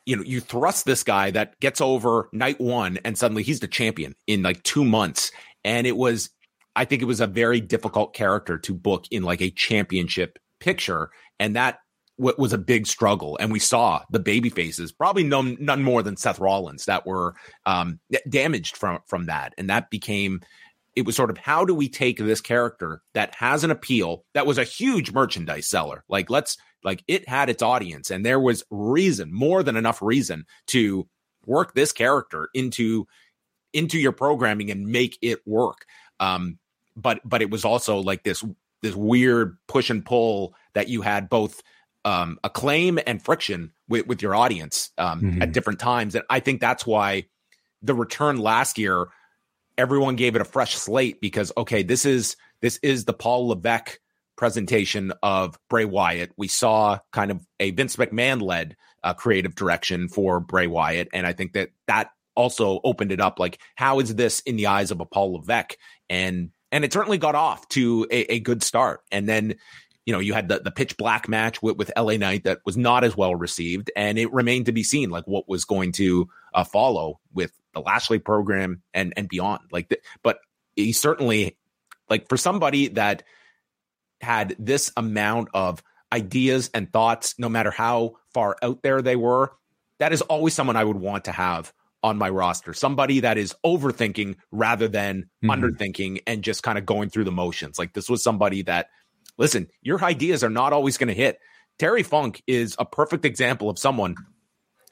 you 0.07 0.17
know, 0.17 0.23
you 0.23 0.41
thrust 0.41 0.85
this 0.85 1.05
guy 1.05 1.31
that 1.31 1.59
gets 1.61 1.81
over 1.81 2.29
night 2.33 2.61
one 2.61 2.99
and 3.05 3.17
suddenly 3.17 3.43
he's 3.43 3.61
the 3.61 3.69
champion 3.69 4.15
in 4.27 4.43
like 4.43 4.63
two 4.63 4.85
months. 4.85 5.31
And 5.65 5.87
it 5.87 5.97
was 5.97 6.31
I 6.75 6.85
think 6.85 7.03
it 7.03 7.07
was 7.07 7.21
a 7.21 7.27
very 7.27 7.61
difficult 7.61 8.15
character 8.15 8.59
to 8.59 8.75
book 8.75 9.05
in 9.11 9.23
like 9.23 9.43
a 9.43 9.51
championship 9.51 10.39
picture. 10.61 11.11
And 11.39 11.55
that 11.57 11.79
w- 12.19 12.35
was 12.39 12.53
a 12.53 12.59
big 12.59 12.87
struggle. 12.87 13.37
And 13.41 13.53
we 13.53 13.59
saw 13.59 14.03
the 14.11 14.21
baby 14.21 14.49
faces, 14.49 14.93
probably 14.93 15.25
none, 15.25 15.57
none 15.61 15.83
more 15.83 16.03
than 16.03 16.17
Seth 16.17 16.39
Rollins 16.39 16.87
that 16.87 17.07
were 17.07 17.35
um, 17.67 18.01
damaged 18.29 18.77
from, 18.77 19.01
from 19.07 19.27
that. 19.27 19.53
And 19.59 19.69
that 19.69 19.91
became, 19.91 20.41
it 20.95 21.07
was 21.07 21.17
sort 21.17 21.31
of 21.31 21.39
how 21.39 21.65
do 21.65 21.75
we 21.75 21.89
take 21.89 22.19
this 22.19 22.41
character 22.41 23.03
that 23.15 23.35
has 23.37 23.65
an 23.65 23.71
appeal 23.71 24.25
that 24.35 24.47
was 24.47 24.59
a 24.59 24.65
huge 24.65 25.13
merchandise 25.13 25.67
seller? 25.67 26.05
Like, 26.09 26.31
let's, 26.31 26.57
like, 26.85 27.03
it 27.09 27.29
had 27.29 27.49
its 27.49 27.63
audience 27.63 28.11
and 28.11 28.27
there 28.27 28.41
was 28.41 28.65
reason, 28.71 29.33
more 29.33 29.63
than 29.63 29.77
enough 29.77 30.03
reason 30.03 30.45
to 30.69 31.09
work 31.47 31.75
this 31.75 31.93
character 31.93 32.49
into 32.55 33.07
into 33.73 33.99
your 33.99 34.13
programming 34.13 34.71
and 34.71 34.87
make 34.87 35.19
it 35.23 35.41
work. 35.47 35.87
Um, 36.21 36.59
but 36.95 37.21
but 37.25 37.43
it 37.43 37.51
was 37.51 37.65
also 37.65 37.99
like 37.99 38.23
this 38.23 38.45
this 38.83 38.95
weird 38.95 39.57
push 39.69 39.91
and 39.91 40.05
pull 40.05 40.55
that 40.75 40.89
you 40.89 41.03
had 41.03 41.29
both 41.29 41.63
um, 42.05 42.39
acclaim 42.43 42.99
and 43.07 43.23
friction 43.23 43.73
with, 43.89 44.07
with 44.07 44.21
your 44.21 44.35
audience 44.35 44.91
um, 44.99 45.23
mm-hmm. 45.23 45.43
at 45.43 45.53
different 45.53 45.79
times. 45.79 46.15
And 46.15 46.25
I 46.29 46.41
think 46.41 46.61
that's 46.61 46.85
why 46.85 47.27
the 47.81 47.95
return 47.95 48.39
last 48.39 48.79
year, 48.79 49.07
everyone 49.79 50.17
gave 50.17 50.37
it 50.37 50.43
a 50.43 50.47
fresh 50.47 50.75
slate 50.75 51.21
because 51.21 51.53
okay, 51.57 51.83
this 51.83 52.05
is 52.05 52.37
this 52.61 52.79
is 52.83 53.05
the 53.05 53.13
Paul 53.13 53.49
Levesque 53.49 53.99
presentation 54.37 55.13
of 55.23 55.59
Bray 55.69 55.85
Wyatt. 55.85 56.33
We 56.37 56.49
saw 56.49 56.99
kind 57.13 57.31
of 57.31 57.45
a 57.61 57.71
Vince 57.71 57.97
McMahon 57.97 58.43
led 58.43 58.77
uh, 59.03 59.15
creative 59.15 59.55
direction 59.55 60.09
for 60.09 60.41
Bray 60.41 60.67
Wyatt, 60.67 61.09
and 61.13 61.27
I 61.27 61.33
think 61.33 61.53
that 61.55 61.71
that 61.87 62.11
also 62.35 62.81
opened 62.85 63.13
it 63.13 63.21
up. 63.21 63.39
Like, 63.39 63.61
how 63.77 64.01
is 64.01 64.15
this 64.15 64.41
in 64.41 64.57
the 64.57 64.67
eyes 64.67 64.91
of 64.91 65.01
a 65.01 65.07
Paul 65.07 65.35
Levesque? 65.35 65.77
And 66.09 66.51
and 66.71 66.85
it 66.85 66.93
certainly 66.93 67.19
got 67.19 67.35
off 67.35 67.69
to 67.69 68.07
a, 68.11 68.35
a 68.35 68.41
good 68.41 68.63
start. 68.63 69.01
And 69.13 69.29
then, 69.29 69.57
you 70.05 70.13
know, 70.13 70.19
you 70.19 70.35
had 70.35 70.49
the, 70.49 70.61
the 70.61 70.71
pitch 70.71 70.97
black 70.97 71.29
match 71.29 71.63
with, 71.63 71.77
with 71.77 71.93
LA 71.97 72.17
Knight 72.17 72.45
that 72.45 72.61
was 72.65 72.77
not 72.77 73.05
as 73.05 73.17
well 73.17 73.35
received, 73.35 73.91
and 73.97 74.19
it 74.19 74.33
remained 74.33 74.67
to 74.67 74.73
be 74.73 74.83
seen 74.83 75.11
like 75.11 75.25
what 75.27 75.49
was 75.49 75.65
going 75.65 75.93
to 75.93 76.29
uh, 76.55 76.65
follow 76.65 77.21
with 77.33 77.53
the 77.73 77.81
Lashley 77.81 78.19
program 78.19 78.83
and 78.93 79.13
and 79.17 79.29
beyond. 79.29 79.61
Like, 79.71 79.89
the, 79.89 79.99
but 80.23 80.39
he 80.75 80.93
certainly 80.93 81.57
like 82.11 82.29
for 82.29 82.37
somebody 82.37 82.89
that 82.89 83.23
had 84.21 84.57
this 84.59 84.93
amount 84.97 85.49
of 85.55 85.83
ideas 86.13 86.71
and 86.75 86.93
thoughts, 86.93 87.35
no 87.39 87.49
matter 87.49 87.71
how 87.71 88.17
far 88.35 88.57
out 88.63 88.83
there 88.83 89.03
they 89.03 89.17
were, 89.17 89.53
that 89.99 90.13
is 90.13 90.21
always 90.23 90.55
someone 90.55 90.77
I 90.77 90.85
would 90.85 90.97
want 90.97 91.25
to 91.25 91.33
have 91.33 91.73
on 92.03 92.19
my 92.19 92.29
roster. 92.29 92.75
Somebody 92.75 93.21
that 93.21 93.39
is 93.39 93.55
overthinking 93.65 94.37
rather 94.51 94.89
than 94.89 95.31
mm-hmm. 95.43 95.51
underthinking 95.51 96.23
and 96.27 96.43
just 96.43 96.63
kind 96.63 96.77
of 96.77 96.85
going 96.85 97.09
through 97.09 97.25
the 97.25 97.33
motions. 97.33 97.79
Like 97.79 97.93
this 97.93 98.09
was 98.09 98.23
somebody 98.23 98.63
that, 98.63 98.89
listen, 99.43 99.67
your 99.83 100.03
ideas 100.05 100.45
are 100.45 100.51
not 100.51 100.73
always 100.73 100.97
going 100.97 101.09
to 101.09 101.15
hit. 101.15 101.39
Terry 101.77 102.05
Funk 102.05 102.43
is 102.47 102.77
a 102.79 102.87
perfect 102.87 103.25
example 103.25 103.69
of 103.69 103.77
someone. 103.77 104.15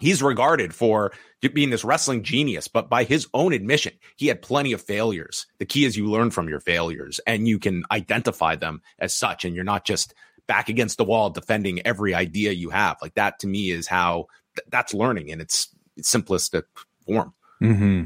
He's 0.01 0.23
regarded 0.23 0.75
for 0.75 1.13
being 1.55 1.71
this 1.71 1.85
wrestling 1.85 2.25
genius, 2.25 2.67
but 2.67 2.91
by 2.91 3.05
his 3.05 3.29
own 3.33 3.53
admission, 3.53 3.93
he 4.17 4.27
had 4.27 4.43
plenty 4.43 4.73
of 4.73 4.83
failures. 4.83 5.47
The 5.61 5.67
key 5.67 5.85
is 5.85 5.97
you 5.97 6.11
learn 6.11 6.33
from 6.33 6.49
your 6.49 6.59
failures 6.59 7.21
and 7.29 7.47
you 7.47 7.61
can 7.61 7.85
identify 7.93 8.57
them 8.57 8.83
as 8.99 9.15
such. 9.15 9.45
And 9.45 9.55
you're 9.55 9.63
not 9.63 9.85
just 9.85 10.15
back 10.49 10.69
against 10.69 10.99
the 10.99 11.05
wall 11.05 11.31
defending 11.31 11.87
every 11.87 12.13
idea 12.13 12.51
you 12.51 12.71
have. 12.71 12.97
Like 13.01 13.15
that 13.15 13.39
to 13.41 13.47
me 13.47 13.71
is 13.71 13.87
how 13.87 14.27
th- 14.57 14.67
that's 14.69 14.93
learning 14.93 15.29
in 15.29 15.41
its 15.41 15.69
simplistic 16.01 16.65
form. 17.07 17.35
Mm-hmm. 17.63 18.05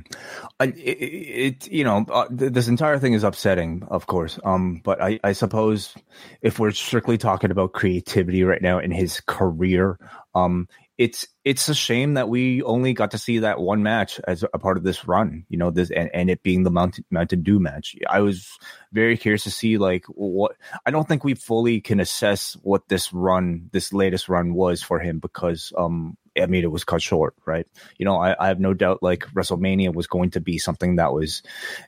It, 0.60 0.76
it, 0.76 1.68
you 1.68 1.84
know, 1.84 2.04
uh, 2.10 2.26
th- 2.28 2.52
this 2.52 2.66
entire 2.66 2.98
thing 2.98 3.12
is 3.12 3.22
upsetting, 3.22 3.84
of 3.88 4.06
course. 4.06 4.38
Um, 4.44 4.80
but 4.82 5.00
I, 5.00 5.20
I 5.22 5.32
suppose 5.32 5.94
if 6.42 6.58
we're 6.58 6.72
strictly 6.72 7.18
talking 7.18 7.52
about 7.52 7.72
creativity 7.72 8.42
right 8.42 8.62
now 8.62 8.80
in 8.80 8.90
his 8.90 9.20
career, 9.20 9.98
um, 10.34 10.68
it's 10.96 11.26
it's 11.44 11.68
a 11.68 11.74
shame 11.74 12.14
that 12.14 12.28
we 12.28 12.62
only 12.62 12.94
got 12.94 13.10
to 13.12 13.18
see 13.18 13.40
that 13.40 13.60
one 13.60 13.82
match 13.82 14.20
as 14.26 14.44
a 14.54 14.58
part 14.58 14.76
of 14.76 14.84
this 14.84 15.06
run, 15.06 15.44
you 15.48 15.58
know, 15.58 15.70
this 15.70 15.90
and, 15.90 16.08
and 16.14 16.30
it 16.30 16.42
being 16.42 16.62
the 16.62 16.70
Mountain 16.70 17.04
Mountain 17.10 17.42
Dew 17.42 17.58
match. 17.58 17.96
I 18.08 18.20
was 18.20 18.48
very 18.92 19.16
curious 19.16 19.42
to 19.44 19.50
see 19.50 19.76
like 19.76 20.04
what 20.06 20.52
I 20.86 20.90
don't 20.92 21.06
think 21.06 21.24
we 21.24 21.34
fully 21.34 21.80
can 21.80 21.98
assess 21.98 22.56
what 22.62 22.88
this 22.88 23.12
run, 23.12 23.70
this 23.72 23.92
latest 23.92 24.28
run 24.28 24.54
was 24.54 24.82
for 24.82 25.00
him 25.00 25.18
because 25.18 25.72
um 25.76 26.16
I 26.40 26.46
mean, 26.46 26.64
it 26.64 26.70
was 26.70 26.84
cut 26.84 27.02
short, 27.02 27.34
right? 27.46 27.66
You 27.98 28.04
know, 28.04 28.16
I, 28.16 28.34
I, 28.38 28.48
have 28.48 28.60
no 28.60 28.74
doubt 28.74 29.02
like 29.02 29.26
WrestleMania 29.34 29.94
was 29.94 30.06
going 30.06 30.30
to 30.30 30.40
be 30.40 30.58
something 30.58 30.96
that 30.96 31.12
was 31.12 31.42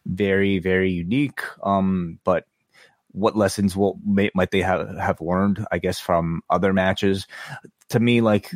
very, 0.05 0.59
very 0.59 0.93
unique. 0.93 1.41
Um, 1.63 2.19
but 2.25 2.47
what 3.17 3.37
lessons 3.37 3.75
will 3.75 3.99
may, 4.05 4.31
might 4.35 4.51
they 4.51 4.61
have 4.61 4.97
have 4.99 5.21
learned? 5.21 5.67
I 5.73 5.79
guess 5.79 5.99
from 5.99 6.43
other 6.51 6.73
matches. 6.73 7.27
To 7.91 8.01
me, 8.01 8.21
like, 8.21 8.51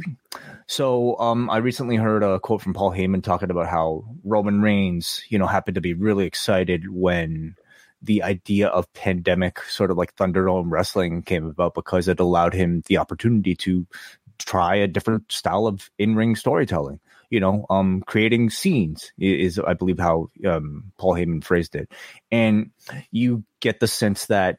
so 0.67 1.17
um, 1.19 1.49
I 1.51 1.59
recently 1.59 1.97
heard 1.97 2.25
a 2.25 2.41
quote 2.41 2.63
from 2.63 2.75
Paul 2.75 2.91
Heyman 2.91 3.23
talking 3.23 3.51
about 3.51 3.69
how 3.69 4.05
Roman 4.25 4.61
Reigns, 4.61 5.23
you 5.29 5.39
know, 5.39 5.47
happened 5.47 5.77
to 5.77 5.81
be 5.81 5.95
really 5.95 6.27
excited 6.27 6.91
when 6.91 7.55
the 8.03 8.23
idea 8.23 8.69
of 8.69 8.93
pandemic 8.93 9.61
sort 9.63 9.91
of 9.91 9.97
like 9.97 10.17
Thunderdome 10.17 10.71
wrestling 10.71 11.23
came 11.23 11.47
about 11.47 11.75
because 11.75 12.09
it 12.09 12.21
allowed 12.21 12.55
him 12.55 12.83
the 12.87 12.97
opportunity 12.99 13.55
to 13.57 13.87
try 14.45 14.77
a 14.77 14.89
different 14.89 15.31
style 15.31 15.67
of 15.67 15.91
in-ring 15.99 16.37
storytelling 16.37 17.01
you 17.31 17.41
know 17.41 17.65
um 17.71 18.03
creating 18.07 18.51
scenes 18.51 19.13
is 19.19 19.59
i 19.61 19.73
believe 19.73 19.99
how 19.99 20.29
um 20.47 20.93
paul 20.99 21.15
heyman 21.15 21.43
phrased 21.43 21.75
it. 21.75 21.91
And 22.31 22.71
you 23.11 23.45
get 23.61 23.81
the 23.81 23.87
sense 23.87 24.27
that 24.27 24.59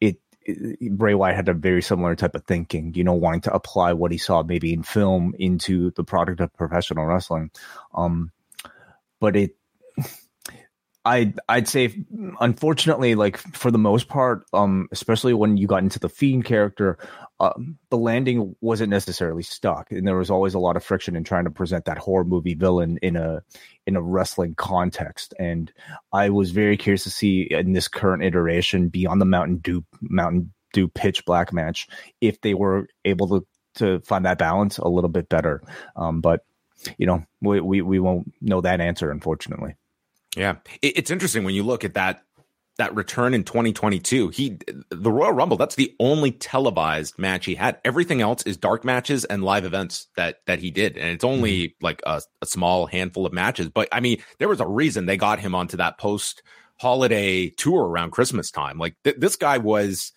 it, 0.00 0.18
it 0.42 0.92
bray 0.92 1.14
wyatt 1.14 1.36
had 1.36 1.48
a 1.48 1.54
very 1.54 1.82
similar 1.82 2.14
type 2.14 2.34
of 2.34 2.44
thinking 2.44 2.94
you 2.94 3.04
know 3.04 3.14
wanting 3.14 3.42
to 3.42 3.54
apply 3.54 3.92
what 3.92 4.12
he 4.12 4.18
saw 4.18 4.42
maybe 4.42 4.72
in 4.72 4.82
film 4.82 5.34
into 5.38 5.90
the 5.92 6.04
product 6.04 6.40
of 6.40 6.54
professional 6.54 7.04
wrestling. 7.04 7.50
Um 7.94 8.30
but 9.18 9.36
it 9.36 9.56
I 11.06 11.32
I'd 11.48 11.68
say 11.68 12.04
unfortunately 12.40 13.14
like 13.14 13.36
for 13.36 13.70
the 13.70 13.78
most 13.78 14.08
part 14.08 14.44
um 14.52 14.88
especially 14.90 15.34
when 15.34 15.56
you 15.56 15.68
got 15.68 15.84
into 15.84 16.00
the 16.00 16.08
fiend 16.08 16.44
character 16.44 16.98
um, 17.38 17.78
the 17.90 17.96
landing 17.96 18.56
wasn't 18.60 18.90
necessarily 18.90 19.44
stuck 19.44 19.92
and 19.92 20.06
there 20.06 20.16
was 20.16 20.30
always 20.30 20.54
a 20.54 20.58
lot 20.58 20.76
of 20.76 20.82
friction 20.82 21.14
in 21.14 21.22
trying 21.22 21.44
to 21.44 21.50
present 21.50 21.84
that 21.84 21.98
horror 21.98 22.24
movie 22.24 22.54
villain 22.54 22.98
in 23.02 23.14
a 23.14 23.42
in 23.86 23.94
a 23.94 24.02
wrestling 24.02 24.56
context 24.56 25.32
and 25.38 25.72
I 26.12 26.30
was 26.30 26.50
very 26.50 26.76
curious 26.76 27.04
to 27.04 27.10
see 27.10 27.42
in 27.42 27.72
this 27.72 27.86
current 27.86 28.24
iteration 28.24 28.88
beyond 28.88 29.20
the 29.20 29.26
Mountain 29.26 29.58
Dew 29.58 29.84
Mountain 30.00 30.52
Dew 30.72 30.88
pitch 30.88 31.24
black 31.24 31.52
match 31.52 31.86
if 32.20 32.40
they 32.40 32.54
were 32.54 32.88
able 33.04 33.28
to 33.28 33.46
to 33.76 34.00
find 34.00 34.24
that 34.24 34.38
balance 34.38 34.78
a 34.78 34.88
little 34.88 35.10
bit 35.10 35.28
better. 35.28 35.62
Um 35.94 36.20
but 36.20 36.40
you 36.98 37.06
know 37.06 37.24
we 37.40 37.60
we, 37.60 37.80
we 37.80 38.00
won't 38.00 38.32
know 38.40 38.60
that 38.60 38.80
answer 38.80 39.12
unfortunately 39.12 39.76
Yeah, 40.36 40.56
it's 40.82 41.10
interesting 41.10 41.44
when 41.44 41.54
you 41.54 41.62
look 41.62 41.84
at 41.84 41.94
that 41.94 42.22
that 42.78 42.94
return 42.94 43.32
in 43.32 43.42
2022. 43.42 44.28
He 44.28 44.58
the 44.90 45.10
Royal 45.10 45.32
Rumble, 45.32 45.56
that's 45.56 45.76
the 45.76 45.94
only 45.98 46.30
televised 46.30 47.18
match 47.18 47.46
he 47.46 47.54
had. 47.54 47.78
Everything 47.84 48.20
else 48.20 48.42
is 48.42 48.56
dark 48.56 48.84
matches 48.84 49.24
and 49.24 49.42
live 49.42 49.64
events 49.64 50.08
that 50.16 50.40
that 50.46 50.58
he 50.58 50.70
did. 50.70 50.96
And 50.96 51.08
it's 51.08 51.24
only 51.24 51.68
mm-hmm. 51.68 51.84
like 51.84 52.02
a, 52.06 52.22
a, 52.42 52.46
small 52.46 52.86
handful 52.86 53.24
of 53.24 53.32
matches. 53.32 53.70
But 53.70 53.88
I 53.92 54.00
mean, 54.00 54.22
there 54.38 54.48
was 54.48 54.60
a 54.60 54.66
reason 54.66 55.06
they 55.06 55.16
got 55.16 55.40
him 55.40 55.54
onto 55.54 55.78
that 55.78 55.98
post 55.98 56.42
holiday 56.78 57.48
tour 57.48 57.86
around 57.86 58.10
Christmas 58.10 58.50
time. 58.50 58.78
Like 58.78 58.94
th- 59.04 59.16
this 59.18 59.36
guy 59.36 59.56
was 59.56 60.12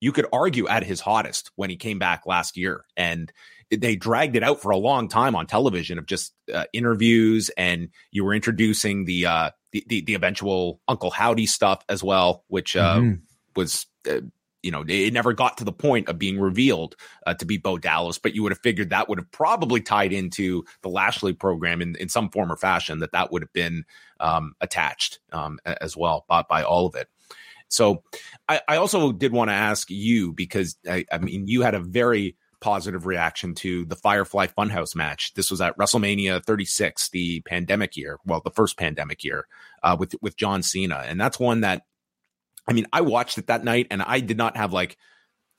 you 0.00 0.10
could 0.12 0.26
argue 0.32 0.66
at 0.66 0.82
his 0.82 1.00
hottest 1.00 1.52
when 1.54 1.70
he 1.70 1.76
came 1.76 1.98
back 1.98 2.26
last 2.26 2.56
year. 2.56 2.84
And 2.96 3.32
they 3.70 3.96
dragged 3.96 4.36
it 4.36 4.42
out 4.42 4.60
for 4.60 4.70
a 4.70 4.76
long 4.76 5.08
time 5.08 5.36
on 5.36 5.46
television 5.46 5.98
of 5.98 6.06
just 6.06 6.34
uh, 6.52 6.64
interviews 6.72 7.50
and 7.56 7.90
you 8.10 8.24
were 8.24 8.34
introducing 8.34 9.04
the, 9.04 9.26
uh, 9.26 9.50
the, 9.72 9.84
the, 9.88 10.00
the 10.02 10.14
eventual 10.14 10.80
Uncle 10.88 11.10
Howdy 11.10 11.46
stuff 11.46 11.84
as 11.88 12.02
well, 12.02 12.44
which 12.48 12.76
uh, 12.76 12.96
mm-hmm. 12.96 13.14
was 13.54 13.86
uh, 14.08 14.20
you 14.62 14.70
know 14.70 14.84
it 14.86 15.12
never 15.12 15.32
got 15.32 15.58
to 15.58 15.64
the 15.64 15.72
point 15.72 16.08
of 16.08 16.18
being 16.18 16.38
revealed 16.38 16.96
uh, 17.26 17.34
to 17.34 17.46
be 17.46 17.56
Bo 17.56 17.78
Dallas, 17.78 18.18
but 18.18 18.34
you 18.34 18.42
would 18.42 18.52
have 18.52 18.60
figured 18.60 18.90
that 18.90 19.08
would 19.08 19.18
have 19.18 19.30
probably 19.30 19.80
tied 19.80 20.12
into 20.12 20.64
the 20.82 20.88
Lashley 20.88 21.32
program 21.32 21.80
in, 21.80 21.96
in 21.96 22.08
some 22.08 22.30
form 22.30 22.52
or 22.52 22.56
fashion 22.56 22.98
that 23.00 23.12
that 23.12 23.32
would 23.32 23.42
have 23.42 23.52
been 23.52 23.84
um, 24.18 24.54
attached 24.60 25.20
um, 25.32 25.58
as 25.64 25.96
well 25.96 26.24
by, 26.28 26.42
by 26.42 26.62
all 26.62 26.86
of 26.86 26.94
it. 26.94 27.08
So 27.68 28.02
I, 28.48 28.60
I 28.68 28.76
also 28.76 29.12
did 29.12 29.32
want 29.32 29.48
to 29.48 29.54
ask 29.54 29.88
you 29.90 30.32
because 30.32 30.76
I, 30.88 31.04
I 31.10 31.18
mean 31.18 31.46
you 31.46 31.62
had 31.62 31.74
a 31.74 31.80
very 31.80 32.36
positive 32.60 33.06
reaction 33.06 33.54
to 33.56 33.84
the 33.84 33.96
Firefly 33.96 34.46
Funhouse 34.46 34.94
match. 34.94 35.34
This 35.34 35.50
was 35.50 35.60
at 35.60 35.76
WrestleMania 35.76 36.44
36, 36.44 37.10
the 37.10 37.40
pandemic 37.42 37.96
year, 37.96 38.18
well, 38.24 38.40
the 38.42 38.50
first 38.50 38.76
pandemic 38.76 39.24
year, 39.24 39.46
uh, 39.82 39.96
with 39.98 40.14
with 40.20 40.36
John 40.36 40.62
Cena, 40.62 41.04
and 41.06 41.20
that's 41.20 41.38
one 41.38 41.62
that, 41.62 41.82
I 42.68 42.72
mean, 42.72 42.86
I 42.92 43.00
watched 43.00 43.38
it 43.38 43.46
that 43.48 43.64
night, 43.64 43.86
and 43.90 44.02
I 44.02 44.20
did 44.20 44.36
not 44.36 44.56
have 44.56 44.72
like 44.72 44.96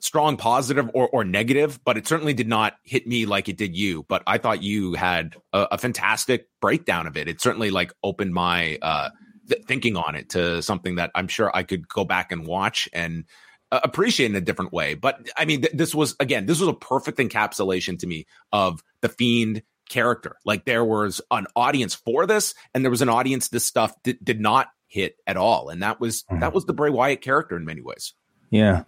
strong 0.02 0.36
positive 0.36 0.90
or, 0.94 1.08
or 1.08 1.24
negative, 1.24 1.78
but 1.84 1.96
it 1.96 2.08
certainly 2.08 2.34
did 2.34 2.48
not 2.48 2.74
hit 2.82 3.06
me 3.06 3.24
like 3.24 3.48
it 3.48 3.56
did 3.56 3.76
you. 3.76 4.04
But 4.08 4.22
I 4.26 4.36
thought 4.38 4.62
you 4.62 4.94
had 4.94 5.36
a, 5.52 5.68
a 5.72 5.78
fantastic 5.78 6.48
breakdown 6.60 7.06
of 7.06 7.16
it. 7.16 7.28
It 7.28 7.40
certainly 7.40 7.70
like 7.70 7.92
opened 8.02 8.34
my 8.34 8.78
uh, 8.82 9.10
th- 9.48 9.64
thinking 9.64 9.96
on 9.96 10.16
it 10.16 10.30
to 10.30 10.60
something 10.60 10.96
that 10.96 11.12
I'm 11.14 11.28
sure 11.28 11.50
I 11.54 11.62
could 11.62 11.88
go 11.88 12.04
back 12.04 12.32
and 12.32 12.46
watch 12.46 12.88
and 12.92 13.24
appreciate 13.82 14.30
in 14.30 14.36
a 14.36 14.40
different 14.40 14.72
way. 14.72 14.94
But 14.94 15.28
I 15.36 15.44
mean, 15.44 15.62
th- 15.62 15.72
this 15.74 15.94
was 15.94 16.14
again, 16.20 16.46
this 16.46 16.60
was 16.60 16.68
a 16.68 16.74
perfect 16.74 17.18
encapsulation 17.18 17.98
to 18.00 18.06
me 18.06 18.26
of 18.52 18.82
the 19.00 19.08
fiend 19.08 19.62
character. 19.88 20.36
Like 20.44 20.64
there 20.64 20.84
was 20.84 21.20
an 21.30 21.46
audience 21.56 21.94
for 21.94 22.26
this, 22.26 22.54
and 22.74 22.84
there 22.84 22.90
was 22.90 23.02
an 23.02 23.08
audience 23.08 23.48
this 23.48 23.66
stuff 23.66 23.94
did, 24.02 24.18
did 24.22 24.40
not 24.40 24.68
hit 24.86 25.16
at 25.26 25.36
all, 25.36 25.68
and 25.68 25.82
that 25.82 26.00
was 26.00 26.22
mm-hmm. 26.24 26.40
that 26.40 26.52
was 26.52 26.64
the 26.66 26.74
Bray 26.74 26.90
Wyatt 26.90 27.20
character 27.20 27.56
in 27.56 27.64
many 27.64 27.80
ways. 27.80 28.14
Yeah. 28.52 28.82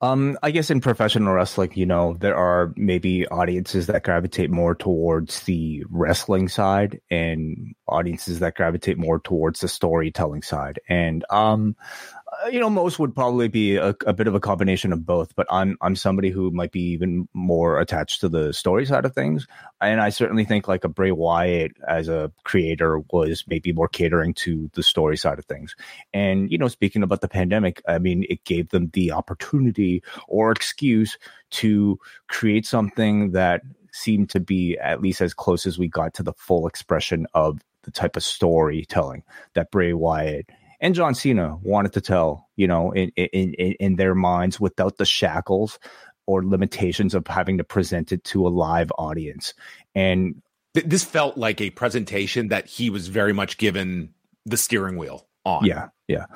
Um, 0.00 0.38
I 0.42 0.50
guess 0.50 0.70
in 0.70 0.80
professional 0.80 1.34
wrestling, 1.34 1.72
you 1.74 1.84
know, 1.84 2.16
there 2.18 2.34
are 2.34 2.72
maybe 2.74 3.28
audiences 3.28 3.86
that 3.88 4.02
gravitate 4.02 4.50
more 4.50 4.74
towards 4.74 5.42
the 5.42 5.84
wrestling 5.90 6.48
side 6.48 7.02
and 7.10 7.74
audiences 7.86 8.38
that 8.38 8.54
gravitate 8.54 8.96
more 8.96 9.20
towards 9.20 9.60
the 9.60 9.68
storytelling 9.68 10.40
side. 10.40 10.80
And 10.88 11.22
um, 11.28 11.76
uh, 12.19 12.19
you 12.50 12.60
know, 12.60 12.70
most 12.70 12.98
would 12.98 13.14
probably 13.14 13.48
be 13.48 13.76
a, 13.76 13.94
a, 14.06 14.12
bit 14.12 14.26
of 14.26 14.34
a 14.34 14.40
combination 14.40 14.92
of 14.92 15.04
both, 15.04 15.34
but 15.34 15.46
I'm 15.50 15.76
I'm 15.80 15.96
somebody 15.96 16.30
who 16.30 16.50
might 16.50 16.72
be 16.72 16.92
even 16.92 17.28
more 17.34 17.80
attached 17.80 18.20
to 18.20 18.28
the 18.28 18.52
story 18.52 18.86
side 18.86 19.04
of 19.04 19.14
things, 19.14 19.46
and 19.80 20.00
I 20.00 20.10
certainly 20.10 20.44
think 20.44 20.68
like 20.68 20.84
a 20.84 20.88
Bray 20.88 21.12
Wyatt 21.12 21.72
as 21.86 22.08
a 22.08 22.32
creator 22.44 23.00
was 23.10 23.44
maybe 23.48 23.72
more 23.72 23.88
catering 23.88 24.34
to 24.34 24.70
the 24.74 24.82
story 24.82 25.16
side 25.16 25.38
of 25.38 25.44
things. 25.44 25.74
And 26.14 26.50
you 26.50 26.58
know, 26.58 26.68
speaking 26.68 27.02
about 27.02 27.20
the 27.20 27.28
pandemic, 27.28 27.82
I 27.86 27.98
mean, 27.98 28.24
it 28.28 28.44
gave 28.44 28.70
them 28.70 28.90
the 28.92 29.12
opportunity 29.12 30.02
or 30.28 30.52
excuse 30.52 31.18
to 31.50 31.98
create 32.28 32.66
something 32.66 33.32
that 33.32 33.62
seemed 33.92 34.30
to 34.30 34.40
be 34.40 34.78
at 34.78 35.00
least 35.00 35.20
as 35.20 35.34
close 35.34 35.66
as 35.66 35.78
we 35.78 35.88
got 35.88 36.14
to 36.14 36.22
the 36.22 36.32
full 36.34 36.66
expression 36.66 37.26
of 37.34 37.60
the 37.82 37.90
type 37.90 38.16
of 38.16 38.22
storytelling 38.22 39.22
that 39.54 39.70
Bray 39.70 39.92
Wyatt 39.92 40.50
and 40.80 40.94
John 40.94 41.14
Cena 41.14 41.56
wanted 41.62 41.92
to 41.92 42.00
tell, 42.00 42.48
you 42.56 42.66
know, 42.66 42.92
in 42.92 43.10
in 43.16 43.52
in 43.54 43.96
their 43.96 44.14
minds 44.14 44.58
without 44.58 44.96
the 44.96 45.04
shackles 45.04 45.78
or 46.26 46.44
limitations 46.44 47.14
of 47.14 47.26
having 47.26 47.58
to 47.58 47.64
present 47.64 48.12
it 48.12 48.22
to 48.24 48.46
a 48.46 48.48
live 48.48 48.92
audience. 48.98 49.54
And 49.94 50.42
this 50.74 51.04
felt 51.04 51.36
like 51.36 51.60
a 51.60 51.70
presentation 51.70 52.48
that 52.48 52.66
he 52.66 52.90
was 52.90 53.08
very 53.08 53.32
much 53.32 53.58
given 53.58 54.14
the 54.46 54.56
steering 54.56 54.96
wheel 54.96 55.26
on. 55.44 55.64
Yeah, 55.64 55.88
yeah. 56.08 56.26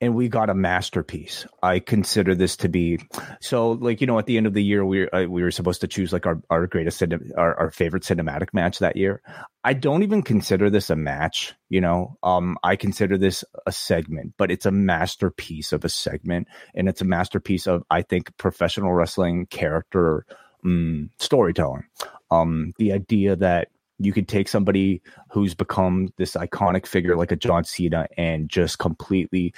And 0.00 0.14
we 0.14 0.28
got 0.28 0.50
a 0.50 0.54
masterpiece. 0.54 1.46
I 1.62 1.78
consider 1.78 2.34
this 2.34 2.56
to 2.58 2.68
be 2.68 3.00
so. 3.40 3.72
Like 3.72 4.00
you 4.00 4.06
know, 4.06 4.18
at 4.18 4.26
the 4.26 4.36
end 4.36 4.46
of 4.46 4.54
the 4.54 4.62
year, 4.62 4.84
we 4.84 5.08
uh, 5.08 5.26
we 5.26 5.42
were 5.42 5.50
supposed 5.50 5.80
to 5.80 5.88
choose 5.88 6.12
like 6.12 6.26
our 6.26 6.40
our 6.50 6.66
greatest 6.66 7.02
our, 7.36 7.54
our 7.58 7.70
favorite 7.70 8.02
cinematic 8.02 8.48
match 8.52 8.78
that 8.78 8.96
year. 8.96 9.22
I 9.64 9.72
don't 9.72 10.02
even 10.02 10.22
consider 10.22 10.70
this 10.70 10.90
a 10.90 10.96
match. 10.96 11.54
You 11.68 11.80
know, 11.80 12.16
um, 12.22 12.58
I 12.62 12.76
consider 12.76 13.18
this 13.18 13.44
a 13.66 13.72
segment, 13.72 14.34
but 14.36 14.50
it's 14.50 14.66
a 14.66 14.70
masterpiece 14.70 15.72
of 15.72 15.84
a 15.84 15.88
segment, 15.88 16.48
and 16.74 16.88
it's 16.88 17.00
a 17.00 17.06
masterpiece 17.06 17.66
of 17.66 17.82
I 17.90 18.02
think 18.02 18.36
professional 18.36 18.92
wrestling 18.92 19.46
character 19.46 20.26
um, 20.64 21.10
storytelling. 21.18 21.84
Um, 22.30 22.74
the 22.78 22.92
idea 22.92 23.36
that 23.36 23.68
you 23.98 24.12
could 24.12 24.28
take 24.28 24.48
somebody 24.48 25.02
who's 25.30 25.54
become 25.54 26.12
this 26.16 26.32
iconic 26.34 26.86
figure 26.86 27.16
like 27.16 27.32
a 27.32 27.36
John 27.36 27.64
Cena 27.64 28.06
and 28.16 28.48
just 28.48 28.78
completely 28.78 29.54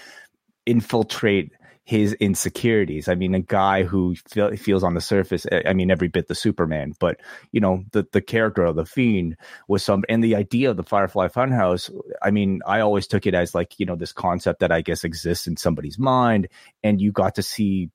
infiltrate 0.66 1.52
his 1.88 2.12
insecurities. 2.20 3.08
I 3.08 3.14
mean, 3.14 3.34
a 3.34 3.40
guy 3.40 3.82
who 3.82 4.14
feel, 4.14 4.54
feels 4.58 4.84
on 4.84 4.92
the 4.92 5.00
surface, 5.00 5.46
I 5.64 5.72
mean, 5.72 5.90
every 5.90 6.08
bit 6.08 6.28
the 6.28 6.34
Superman, 6.34 6.92
but 7.00 7.18
you 7.50 7.62
know, 7.62 7.82
the 7.92 8.06
the 8.12 8.20
character 8.20 8.62
of 8.62 8.76
the 8.76 8.84
Fiend 8.84 9.38
was 9.68 9.82
some, 9.82 10.04
and 10.06 10.22
the 10.22 10.36
idea 10.36 10.68
of 10.68 10.76
the 10.76 10.82
Firefly 10.82 11.28
Funhouse. 11.28 11.90
I 12.20 12.30
mean, 12.30 12.60
I 12.66 12.80
always 12.80 13.06
took 13.06 13.26
it 13.26 13.32
as 13.32 13.54
like 13.54 13.80
you 13.80 13.86
know 13.86 13.96
this 13.96 14.12
concept 14.12 14.60
that 14.60 14.70
I 14.70 14.82
guess 14.82 15.02
exists 15.02 15.46
in 15.46 15.56
somebody's 15.56 15.98
mind, 15.98 16.48
and 16.82 17.00
you 17.00 17.10
got 17.10 17.34
to 17.36 17.42
see 17.42 17.88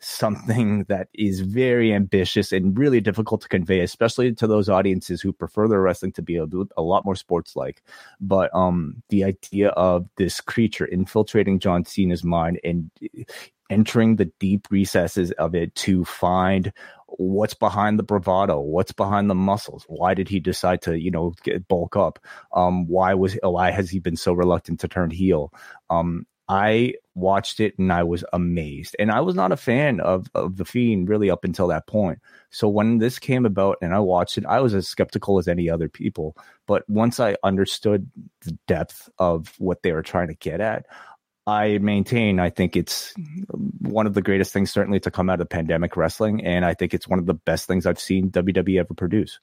something 0.00 0.84
that 0.88 1.08
is 1.14 1.40
very 1.40 1.92
ambitious 1.92 2.50
and 2.50 2.76
really 2.76 3.00
difficult 3.00 3.42
to 3.42 3.48
convey, 3.48 3.80
especially 3.80 4.34
to 4.34 4.48
those 4.48 4.68
audiences 4.68 5.20
who 5.20 5.32
prefer 5.32 5.68
their 5.68 5.80
wrestling 5.80 6.12
to 6.12 6.22
be 6.22 6.36
a, 6.36 6.46
a 6.76 6.82
lot 6.82 7.04
more 7.04 7.16
sports 7.16 7.54
like. 7.54 7.82
But 8.20 8.52
um, 8.54 9.04
the 9.08 9.22
idea 9.22 9.68
of 9.68 10.08
this 10.16 10.40
creature 10.40 10.84
infiltrating 10.84 11.60
John 11.60 11.84
Cena's 11.84 12.24
mind 12.24 12.58
and 12.64 12.90
entering 13.70 14.16
the 14.16 14.30
deep 14.38 14.66
recesses 14.70 15.32
of 15.32 15.54
it 15.54 15.74
to 15.74 16.04
find 16.04 16.72
what's 17.06 17.54
behind 17.54 17.98
the 17.98 18.02
bravado 18.02 18.60
what's 18.60 18.92
behind 18.92 19.30
the 19.30 19.34
muscles 19.34 19.84
why 19.88 20.12
did 20.12 20.28
he 20.28 20.40
decide 20.40 20.82
to 20.82 20.98
you 20.98 21.10
know 21.10 21.32
get, 21.42 21.66
bulk 21.68 21.96
up 21.96 22.18
um 22.52 22.86
why 22.88 23.14
was 23.14 23.38
why 23.42 23.70
has 23.70 23.88
he 23.88 23.98
been 24.00 24.16
so 24.16 24.32
reluctant 24.32 24.80
to 24.80 24.88
turn 24.88 25.10
heel 25.10 25.52
um 25.88 26.26
I 26.48 26.94
watched 27.14 27.58
it 27.60 27.76
and 27.78 27.92
I 27.92 28.04
was 28.04 28.24
amazed. 28.32 28.94
And 28.98 29.10
I 29.10 29.20
was 29.20 29.34
not 29.34 29.52
a 29.52 29.56
fan 29.56 30.00
of, 30.00 30.28
of 30.34 30.56
The 30.56 30.64
Fiend 30.64 31.08
really 31.08 31.28
up 31.28 31.44
until 31.44 31.68
that 31.68 31.86
point. 31.86 32.20
So 32.50 32.68
when 32.68 32.98
this 32.98 33.18
came 33.18 33.44
about 33.44 33.78
and 33.82 33.92
I 33.92 33.98
watched 33.98 34.38
it, 34.38 34.46
I 34.46 34.60
was 34.60 34.74
as 34.74 34.86
skeptical 34.86 35.38
as 35.38 35.48
any 35.48 35.68
other 35.68 35.88
people. 35.88 36.36
But 36.66 36.88
once 36.88 37.18
I 37.18 37.36
understood 37.42 38.08
the 38.42 38.56
depth 38.68 39.08
of 39.18 39.54
what 39.58 39.82
they 39.82 39.92
were 39.92 40.02
trying 40.02 40.28
to 40.28 40.34
get 40.34 40.60
at, 40.60 40.86
I 41.46 41.78
maintain 41.78 42.40
I 42.40 42.50
think 42.50 42.76
it's 42.76 43.14
one 43.80 44.06
of 44.06 44.14
the 44.14 44.22
greatest 44.22 44.52
things 44.52 44.70
certainly 44.70 44.98
to 45.00 45.10
come 45.10 45.30
out 45.30 45.40
of 45.40 45.48
pandemic 45.48 45.96
wrestling. 45.96 46.44
And 46.44 46.64
I 46.64 46.74
think 46.74 46.92
it's 46.92 47.06
one 47.06 47.18
of 47.18 47.26
the 47.26 47.34
best 47.34 47.66
things 47.66 47.86
I've 47.86 48.00
seen 48.00 48.30
WWE 48.30 48.80
ever 48.80 48.94
produce. 48.94 49.38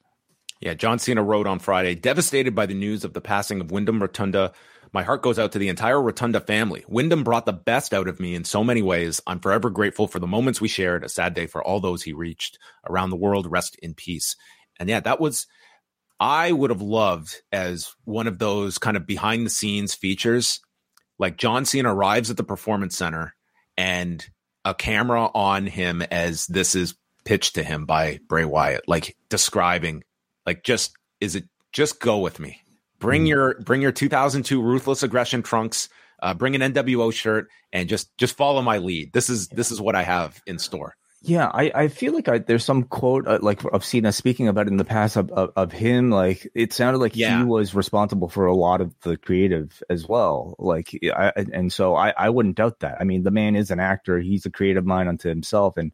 Yeah, 0.60 0.74
John 0.74 0.98
Cena 0.98 1.22
wrote 1.22 1.46
on 1.46 1.58
Friday, 1.58 1.94
devastated 1.94 2.54
by 2.54 2.66
the 2.66 2.74
news 2.74 3.04
of 3.04 3.12
the 3.12 3.20
passing 3.20 3.60
of 3.60 3.70
Windham 3.70 4.00
Rotunda 4.00 4.52
my 4.94 5.02
heart 5.02 5.22
goes 5.22 5.40
out 5.40 5.50
to 5.52 5.58
the 5.58 5.68
entire 5.68 6.00
Rotunda 6.00 6.38
family. 6.38 6.84
Windham 6.86 7.24
brought 7.24 7.46
the 7.46 7.52
best 7.52 7.92
out 7.92 8.06
of 8.06 8.20
me 8.20 8.36
in 8.36 8.44
so 8.44 8.62
many 8.62 8.80
ways. 8.80 9.20
I'm 9.26 9.40
forever 9.40 9.68
grateful 9.68 10.06
for 10.06 10.20
the 10.20 10.28
moments 10.28 10.60
we 10.60 10.68
shared. 10.68 11.02
A 11.02 11.08
sad 11.08 11.34
day 11.34 11.48
for 11.48 11.60
all 11.60 11.80
those 11.80 12.04
he 12.04 12.12
reached 12.12 12.60
around 12.88 13.10
the 13.10 13.16
world. 13.16 13.50
Rest 13.50 13.76
in 13.82 13.94
peace. 13.94 14.36
And 14.78 14.88
yeah, 14.88 15.00
that 15.00 15.18
was, 15.18 15.48
I 16.20 16.52
would 16.52 16.70
have 16.70 16.80
loved 16.80 17.42
as 17.50 17.92
one 18.04 18.28
of 18.28 18.38
those 18.38 18.78
kind 18.78 18.96
of 18.96 19.04
behind 19.04 19.44
the 19.44 19.50
scenes 19.50 19.96
features. 19.96 20.60
Like 21.18 21.36
John 21.36 21.64
Cena 21.64 21.94
arrives 21.94 22.30
at 22.30 22.36
the 22.36 22.44
performance 22.44 22.96
center 22.96 23.34
and 23.76 24.24
a 24.64 24.74
camera 24.74 25.30
on 25.34 25.66
him 25.66 26.02
as 26.02 26.46
this 26.46 26.74
is 26.74 26.94
pitched 27.24 27.54
to 27.54 27.62
him 27.62 27.86
by 27.86 28.18
Bray 28.28 28.44
Wyatt, 28.44 28.88
like 28.88 29.16
describing, 29.28 30.02
like 30.46 30.64
just, 30.64 30.94
is 31.20 31.36
it 31.36 31.44
just 31.72 32.00
go 32.00 32.18
with 32.18 32.40
me? 32.40 32.60
Bring 32.98 33.24
mm. 33.24 33.28
your 33.28 33.60
bring 33.60 33.82
your 33.82 33.92
2002 33.92 34.62
ruthless 34.62 35.02
aggression 35.02 35.42
trunks. 35.42 35.88
Uh, 36.22 36.32
bring 36.32 36.54
an 36.54 36.72
NWO 36.72 37.12
shirt 37.12 37.48
and 37.72 37.88
just 37.88 38.16
just 38.16 38.36
follow 38.36 38.62
my 38.62 38.78
lead. 38.78 39.12
This 39.12 39.28
is 39.28 39.48
this 39.48 39.70
is 39.70 39.80
what 39.80 39.94
I 39.94 40.02
have 40.02 40.40
in 40.46 40.58
store. 40.58 40.96
Yeah, 41.26 41.50
I, 41.54 41.72
I 41.74 41.88
feel 41.88 42.12
like 42.12 42.28
I, 42.28 42.36
there's 42.36 42.66
some 42.66 42.82
quote 42.82 43.26
uh, 43.26 43.38
like 43.40 43.62
I've 43.72 43.84
seen 43.84 44.04
us 44.04 44.14
speaking 44.14 44.46
about 44.46 44.68
in 44.68 44.76
the 44.76 44.84
past 44.84 45.16
of, 45.16 45.30
of, 45.30 45.52
of 45.56 45.72
him. 45.72 46.10
Like 46.10 46.46
it 46.54 46.74
sounded 46.74 46.98
like 46.98 47.16
yeah. 47.16 47.38
he 47.38 47.44
was 47.44 47.74
responsible 47.74 48.28
for 48.28 48.44
a 48.44 48.54
lot 48.54 48.82
of 48.82 48.94
the 49.00 49.16
creative 49.16 49.82
as 49.88 50.06
well. 50.06 50.54
Like, 50.58 50.90
I, 51.02 51.32
and 51.34 51.72
so 51.72 51.96
I, 51.96 52.10
I 52.10 52.28
wouldn't 52.28 52.56
doubt 52.56 52.80
that. 52.80 52.98
I 53.00 53.04
mean, 53.04 53.22
the 53.22 53.30
man 53.30 53.56
is 53.56 53.70
an 53.70 53.80
actor; 53.80 54.18
he's 54.20 54.44
a 54.44 54.50
creative 54.50 54.84
mind 54.84 55.08
unto 55.08 55.30
himself, 55.30 55.78
and 55.78 55.92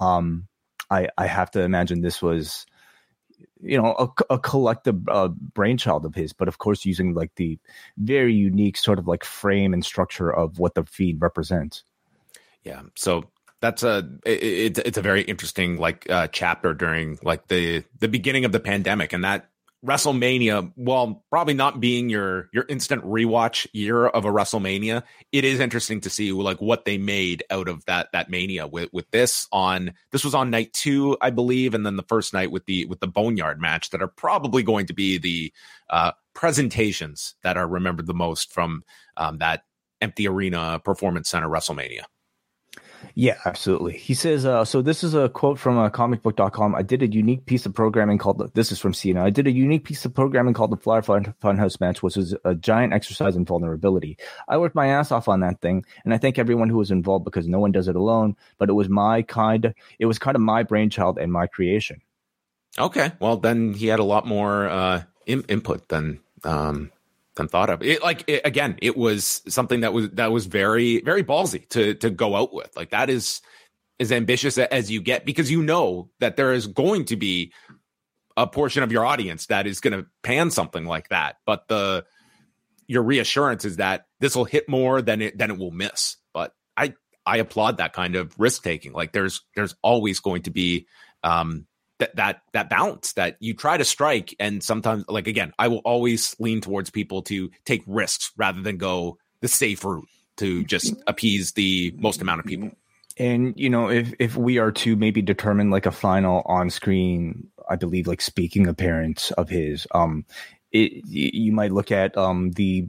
um, 0.00 0.48
I 0.90 1.08
I 1.16 1.26
have 1.26 1.52
to 1.52 1.60
imagine 1.60 2.00
this 2.00 2.20
was, 2.20 2.66
you 3.60 3.80
know, 3.80 3.94
a, 3.96 4.34
a 4.34 4.38
collective 4.40 5.08
uh, 5.08 5.28
brainchild 5.28 6.04
of 6.04 6.16
his, 6.16 6.32
but 6.32 6.48
of 6.48 6.58
course 6.58 6.84
using 6.84 7.14
like 7.14 7.32
the 7.36 7.56
very 7.98 8.34
unique 8.34 8.76
sort 8.76 8.98
of 8.98 9.06
like 9.06 9.22
frame 9.22 9.74
and 9.74 9.84
structure 9.84 10.34
of 10.34 10.58
what 10.58 10.74
the 10.74 10.82
Fiend 10.84 11.22
represents. 11.22 11.84
Yeah. 12.64 12.82
So 12.96 13.30
that's 13.62 13.82
a 13.82 14.06
it, 14.26 14.76
it's 14.76 14.98
a 14.98 15.02
very 15.02 15.22
interesting 15.22 15.78
like 15.78 16.10
uh, 16.10 16.26
chapter 16.26 16.74
during 16.74 17.18
like 17.22 17.48
the 17.48 17.84
the 17.98 18.08
beginning 18.08 18.44
of 18.44 18.52
the 18.52 18.60
pandemic 18.60 19.14
and 19.14 19.24
that 19.24 19.48
WrestleMania, 19.84 20.72
while 20.76 21.24
probably 21.28 21.54
not 21.54 21.80
being 21.80 22.08
your 22.08 22.48
your 22.52 22.64
instant 22.68 23.04
rewatch 23.04 23.66
year 23.72 24.06
of 24.06 24.24
a 24.24 24.28
WrestleMania, 24.28 25.02
it 25.32 25.44
is 25.44 25.58
interesting 25.58 26.00
to 26.02 26.10
see 26.10 26.30
like 26.30 26.60
what 26.60 26.84
they 26.84 26.98
made 26.98 27.42
out 27.50 27.68
of 27.68 27.84
that 27.86 28.08
that 28.12 28.30
mania 28.30 28.66
with 28.66 28.92
with 28.92 29.10
this 29.10 29.48
on 29.50 29.92
this 30.12 30.24
was 30.24 30.34
on 30.34 30.50
night 30.50 30.72
two, 30.72 31.16
I 31.20 31.30
believe, 31.30 31.74
and 31.74 31.84
then 31.84 31.96
the 31.96 32.04
first 32.04 32.32
night 32.32 32.52
with 32.52 32.66
the 32.66 32.84
with 32.86 33.00
the 33.00 33.08
Boneyard 33.08 33.60
match 33.60 33.90
that 33.90 34.02
are 34.02 34.08
probably 34.08 34.62
going 34.62 34.86
to 34.86 34.92
be 34.92 35.18
the 35.18 35.52
uh, 35.90 36.12
presentations 36.32 37.34
that 37.42 37.56
are 37.56 37.66
remembered 37.66 38.06
the 38.06 38.14
most 38.14 38.52
from 38.52 38.84
um, 39.16 39.38
that 39.38 39.64
empty 40.00 40.28
arena 40.28 40.80
performance 40.84 41.28
center 41.28 41.48
WrestleMania. 41.48 42.02
Yeah, 43.14 43.38
absolutely. 43.44 43.96
He 43.98 44.14
says, 44.14 44.46
uh, 44.46 44.64
so 44.64 44.82
this 44.82 45.02
is 45.04 45.14
a 45.14 45.28
quote 45.28 45.58
from 45.58 45.78
uh, 45.78 45.90
comicbook.com. 45.90 46.74
I 46.74 46.82
did 46.82 47.02
a 47.02 47.06
unique 47.06 47.46
piece 47.46 47.66
of 47.66 47.74
programming 47.74 48.18
called, 48.18 48.50
this 48.54 48.72
is 48.72 48.78
from 48.78 48.92
CNN. 48.92 49.22
I 49.22 49.30
did 49.30 49.46
a 49.46 49.50
unique 49.50 49.84
piece 49.84 50.04
of 50.04 50.14
programming 50.14 50.54
called 50.54 50.70
the 50.70 50.76
Flyer 50.76 51.02
Fun, 51.02 51.34
Funhouse 51.42 51.80
match, 51.80 52.02
which 52.02 52.16
was 52.16 52.34
a 52.44 52.54
giant 52.54 52.92
exercise 52.92 53.36
in 53.36 53.44
vulnerability. 53.44 54.16
I 54.48 54.58
worked 54.58 54.74
my 54.74 54.86
ass 54.86 55.10
off 55.10 55.28
on 55.28 55.40
that 55.40 55.60
thing, 55.60 55.84
and 56.04 56.14
I 56.14 56.18
thank 56.18 56.38
everyone 56.38 56.68
who 56.68 56.78
was 56.78 56.90
involved 56.90 57.24
because 57.24 57.48
no 57.48 57.58
one 57.58 57.72
does 57.72 57.88
it 57.88 57.96
alone, 57.96 58.36
but 58.58 58.68
it 58.68 58.74
was 58.74 58.88
my 58.88 59.22
kind, 59.22 59.74
it 59.98 60.06
was 60.06 60.18
kind 60.18 60.34
of 60.34 60.40
my 60.40 60.62
brainchild 60.62 61.18
and 61.18 61.32
my 61.32 61.46
creation. 61.46 62.00
Okay. 62.78 63.12
Well, 63.18 63.36
then 63.36 63.74
he 63.74 63.88
had 63.88 63.98
a 63.98 64.04
lot 64.04 64.26
more 64.26 64.68
uh, 64.68 65.02
in- 65.26 65.44
input 65.48 65.88
than 65.88 66.20
um, 66.44 66.91
than 67.36 67.48
thought 67.48 67.70
of. 67.70 67.82
It 67.82 68.02
like 68.02 68.24
it, 68.26 68.42
again, 68.44 68.76
it 68.82 68.96
was 68.96 69.42
something 69.48 69.80
that 69.80 69.92
was 69.92 70.10
that 70.10 70.32
was 70.32 70.46
very 70.46 71.00
very 71.00 71.24
ballsy 71.24 71.68
to 71.70 71.94
to 71.94 72.10
go 72.10 72.36
out 72.36 72.52
with. 72.52 72.74
Like 72.76 72.90
that 72.90 73.10
is 73.10 73.40
as 74.00 74.12
ambitious 74.12 74.58
as 74.58 74.90
you 74.90 75.00
get 75.00 75.24
because 75.24 75.50
you 75.50 75.62
know 75.62 76.10
that 76.20 76.36
there 76.36 76.52
is 76.52 76.66
going 76.66 77.04
to 77.06 77.16
be 77.16 77.52
a 78.36 78.46
portion 78.46 78.82
of 78.82 78.90
your 78.92 79.04
audience 79.04 79.46
that 79.46 79.66
is 79.66 79.80
going 79.80 79.92
to 79.92 80.06
pan 80.22 80.50
something 80.50 80.84
like 80.84 81.08
that. 81.08 81.36
But 81.46 81.68
the 81.68 82.04
your 82.86 83.02
reassurance 83.02 83.64
is 83.64 83.76
that 83.76 84.06
this 84.20 84.36
will 84.36 84.44
hit 84.44 84.68
more 84.68 85.00
than 85.02 85.22
it 85.22 85.38
than 85.38 85.50
it 85.50 85.58
will 85.58 85.70
miss. 85.70 86.16
But 86.34 86.54
I 86.76 86.94
I 87.24 87.38
applaud 87.38 87.78
that 87.78 87.92
kind 87.92 88.16
of 88.16 88.38
risk 88.38 88.62
taking. 88.62 88.92
Like 88.92 89.12
there's 89.12 89.42
there's 89.54 89.74
always 89.82 90.20
going 90.20 90.42
to 90.42 90.50
be 90.50 90.86
um 91.22 91.66
that 92.02 92.16
that 92.16 92.42
that 92.52 92.68
balance 92.68 93.12
that 93.12 93.36
you 93.40 93.54
try 93.54 93.76
to 93.76 93.84
strike 93.84 94.34
and 94.40 94.62
sometimes 94.62 95.04
like 95.08 95.28
again 95.28 95.52
i 95.58 95.68
will 95.68 95.78
always 95.78 96.34
lean 96.38 96.60
towards 96.60 96.90
people 96.90 97.22
to 97.22 97.50
take 97.64 97.82
risks 97.86 98.32
rather 98.36 98.60
than 98.60 98.76
go 98.76 99.16
the 99.40 99.48
safe 99.48 99.84
route 99.84 100.08
to 100.36 100.64
just 100.64 100.94
appease 101.06 101.52
the 101.52 101.94
most 101.98 102.20
amount 102.20 102.40
of 102.40 102.46
people. 102.46 102.70
And 103.18 103.52
you 103.56 103.68
know 103.68 103.90
if 103.90 104.14
if 104.18 104.36
we 104.36 104.58
are 104.58 104.72
to 104.72 104.96
maybe 104.96 105.20
determine 105.20 105.70
like 105.70 105.86
a 105.86 105.92
final 105.92 106.42
on 106.46 106.70
screen 106.70 107.48
i 107.68 107.76
believe 107.76 108.06
like 108.06 108.22
speaking 108.22 108.66
appearance 108.66 109.30
of 109.32 109.50
his 109.50 109.86
um 109.94 110.24
it, 110.72 111.04
you 111.06 111.52
might 111.52 111.72
look 111.72 111.92
at 111.92 112.16
um 112.16 112.52
the 112.52 112.88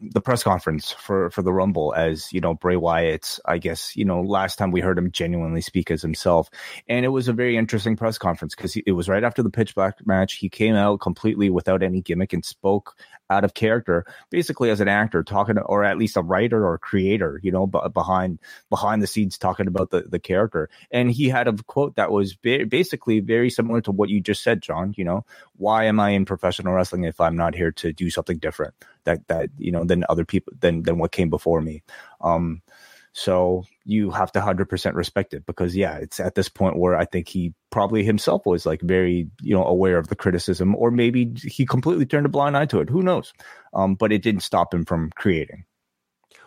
the 0.00 0.20
press 0.20 0.42
conference 0.42 0.92
for 0.92 1.30
for 1.30 1.42
the 1.42 1.52
Rumble 1.52 1.94
as 1.96 2.32
you 2.32 2.40
know 2.40 2.54
Bray 2.54 2.76
Wyatt. 2.76 3.38
I 3.46 3.58
guess 3.58 3.96
you 3.96 4.04
know 4.04 4.20
last 4.20 4.56
time 4.56 4.70
we 4.70 4.80
heard 4.80 4.98
him 4.98 5.10
genuinely 5.10 5.60
speak 5.60 5.90
as 5.90 6.02
himself, 6.02 6.50
and 6.88 7.04
it 7.04 7.08
was 7.08 7.28
a 7.28 7.32
very 7.32 7.56
interesting 7.56 7.96
press 7.96 8.18
conference 8.18 8.54
because 8.54 8.76
it 8.76 8.92
was 8.92 9.08
right 9.08 9.24
after 9.24 9.42
the 9.42 9.50
pitch 9.50 9.74
black 9.74 10.06
match. 10.06 10.34
He 10.34 10.48
came 10.48 10.74
out 10.74 11.00
completely 11.00 11.48
without 11.50 11.82
any 11.82 12.02
gimmick 12.02 12.32
and 12.32 12.44
spoke 12.44 12.94
out 13.30 13.44
of 13.44 13.54
character, 13.54 14.04
basically 14.30 14.70
as 14.70 14.80
an 14.80 14.88
actor 14.88 15.22
talking, 15.22 15.58
or 15.58 15.84
at 15.84 15.98
least 15.98 16.16
a 16.16 16.22
writer 16.22 16.66
or 16.66 16.78
creator, 16.78 17.40
you 17.42 17.50
know, 17.50 17.66
b- 17.66 17.80
behind 17.92 18.38
behind 18.70 19.02
the 19.02 19.06
scenes 19.06 19.38
talking 19.38 19.66
about 19.66 19.90
the 19.90 20.02
the 20.02 20.18
character. 20.18 20.68
And 20.90 21.10
he 21.10 21.28
had 21.28 21.48
a 21.48 21.54
quote 21.54 21.96
that 21.96 22.10
was 22.10 22.34
ba- 22.34 22.66
basically 22.66 23.20
very 23.20 23.50
similar 23.50 23.80
to 23.82 23.92
what 23.92 24.08
you 24.08 24.20
just 24.20 24.42
said, 24.42 24.62
John. 24.62 24.94
You 24.96 25.04
know, 25.04 25.24
why 25.56 25.84
am 25.84 26.00
I 26.00 26.10
in 26.10 26.24
professional 26.24 26.72
wrestling 26.74 27.04
if 27.04 27.20
I'm 27.20 27.36
not 27.36 27.54
here 27.54 27.72
to 27.72 27.92
do 27.92 28.10
something 28.10 28.38
different 28.38 28.74
that 29.04 29.26
that 29.28 29.50
you 29.58 29.72
know 29.72 29.84
than 29.84 30.04
other 30.08 30.24
people 30.24 30.52
than 30.60 30.82
than 30.82 30.98
what 30.98 31.12
came 31.12 31.30
before 31.30 31.60
me? 31.60 31.82
Um, 32.20 32.62
so 33.16 33.64
you 33.86 34.10
have 34.10 34.30
to 34.32 34.40
100% 34.40 34.94
respect 34.94 35.32
it 35.32 35.46
because, 35.46 35.74
yeah, 35.74 35.96
it's 35.96 36.20
at 36.20 36.34
this 36.34 36.50
point 36.50 36.76
where 36.76 36.94
I 36.94 37.06
think 37.06 37.28
he 37.28 37.54
probably 37.70 38.04
himself 38.04 38.44
was 38.44 38.66
like 38.66 38.82
very, 38.82 39.30
you 39.40 39.54
know, 39.54 39.64
aware 39.64 39.96
of 39.96 40.08
the 40.08 40.14
criticism, 40.14 40.76
or 40.76 40.90
maybe 40.90 41.32
he 41.42 41.64
completely 41.64 42.04
turned 42.04 42.26
a 42.26 42.28
blind 42.28 42.58
eye 42.58 42.66
to 42.66 42.80
it. 42.80 42.90
Who 42.90 43.00
knows? 43.00 43.32
Um, 43.72 43.94
but 43.94 44.12
it 44.12 44.20
didn't 44.20 44.42
stop 44.42 44.74
him 44.74 44.84
from 44.84 45.12
creating. 45.16 45.64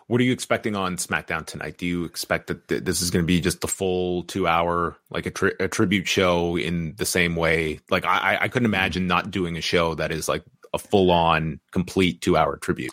What 0.06 0.20
are 0.20 0.24
you 0.24 0.32
expecting 0.32 0.76
on 0.76 0.96
SmackDown 0.96 1.44
tonight? 1.44 1.76
Do 1.76 1.86
you 1.86 2.04
expect 2.04 2.46
that 2.46 2.68
th- 2.68 2.84
this 2.84 3.02
is 3.02 3.10
going 3.10 3.24
to 3.24 3.26
be 3.26 3.40
just 3.40 3.62
the 3.62 3.68
full 3.68 4.22
two 4.22 4.46
hour, 4.46 4.96
like 5.10 5.26
a, 5.26 5.32
tri- 5.32 5.54
a, 5.58 5.66
tribute 5.66 6.06
show 6.06 6.56
in 6.56 6.94
the 6.98 7.04
same 7.04 7.34
way? 7.34 7.80
Like, 7.90 8.04
I, 8.04 8.38
I 8.42 8.48
couldn't 8.48 8.66
imagine 8.66 9.08
not 9.08 9.32
doing 9.32 9.56
a 9.56 9.60
show 9.60 9.96
that 9.96 10.12
is 10.12 10.28
like 10.28 10.44
a 10.72 10.78
full 10.78 11.10
on, 11.10 11.58
complete 11.72 12.20
two 12.20 12.36
hour 12.36 12.58
tribute 12.58 12.92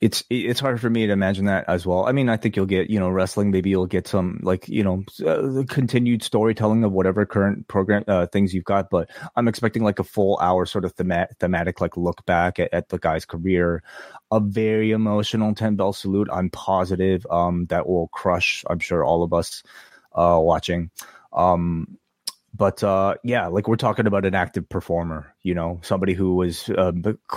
it's 0.00 0.24
it's 0.30 0.60
hard 0.60 0.80
for 0.80 0.88
me 0.88 1.06
to 1.06 1.12
imagine 1.12 1.46
that 1.46 1.64
as 1.68 1.86
well. 1.86 2.06
I 2.06 2.12
mean, 2.12 2.28
I 2.28 2.36
think 2.36 2.56
you'll 2.56 2.66
get 2.66 2.90
you 2.90 3.00
know 3.00 3.08
wrestling. 3.08 3.50
Maybe 3.50 3.70
you'll 3.70 3.86
get 3.86 4.06
some 4.06 4.40
like 4.42 4.68
you 4.68 4.84
know 4.84 5.04
uh, 5.26 5.64
continued 5.68 6.22
storytelling 6.22 6.84
of 6.84 6.92
whatever 6.92 7.26
current 7.26 7.68
program 7.68 8.04
uh, 8.06 8.26
things 8.26 8.54
you've 8.54 8.64
got. 8.64 8.90
But 8.90 9.10
I'm 9.36 9.48
expecting 9.48 9.82
like 9.82 9.98
a 9.98 10.04
full 10.04 10.38
hour 10.40 10.66
sort 10.66 10.84
of 10.84 10.92
thematic, 10.92 11.38
thematic 11.38 11.80
like 11.80 11.96
look 11.96 12.24
back 12.26 12.58
at, 12.58 12.72
at 12.72 12.88
the 12.88 12.98
guy's 12.98 13.24
career. 13.24 13.82
A 14.30 14.40
very 14.40 14.90
emotional 14.90 15.54
ten 15.54 15.76
bell 15.76 15.92
salute. 15.92 16.28
I'm 16.32 16.50
positive 16.50 17.26
um, 17.30 17.66
that 17.66 17.88
will 17.88 18.08
crush. 18.08 18.64
I'm 18.68 18.78
sure 18.78 19.04
all 19.04 19.22
of 19.22 19.32
us 19.32 19.62
uh, 20.12 20.38
watching. 20.40 20.90
Um, 21.32 21.98
but 22.54 22.82
uh, 22.82 23.14
yeah, 23.22 23.48
like 23.48 23.68
we're 23.68 23.76
talking 23.76 24.06
about 24.06 24.24
an 24.24 24.34
active 24.34 24.68
performer, 24.68 25.34
you 25.42 25.54
know, 25.54 25.80
somebody 25.82 26.14
who 26.14 26.34
was 26.34 26.68
uh, 26.70 26.92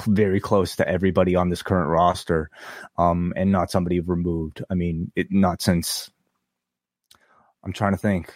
very 0.07 0.39
close 0.39 0.77
to 0.77 0.87
everybody 0.87 1.35
on 1.35 1.49
this 1.49 1.61
current 1.61 1.89
roster, 1.89 2.49
um, 2.97 3.33
and 3.35 3.51
not 3.51 3.71
somebody 3.71 3.99
removed. 3.99 4.63
I 4.69 4.75
mean, 4.75 5.11
it 5.15 5.31
not 5.31 5.61
since 5.61 6.09
I'm 7.63 7.73
trying 7.73 7.91
to 7.91 7.97
think, 7.97 8.33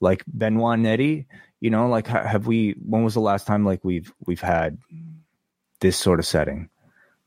like 0.00 0.24
Benoit 0.26 0.74
and 0.74 0.86
Eddie, 0.86 1.26
you 1.60 1.70
know, 1.70 1.88
like 1.88 2.08
have 2.08 2.46
we? 2.46 2.72
When 2.84 3.04
was 3.04 3.14
the 3.14 3.20
last 3.20 3.46
time 3.46 3.64
like 3.64 3.84
we've 3.84 4.12
we've 4.26 4.40
had 4.40 4.78
this 5.80 5.96
sort 5.96 6.18
of 6.18 6.26
setting? 6.26 6.68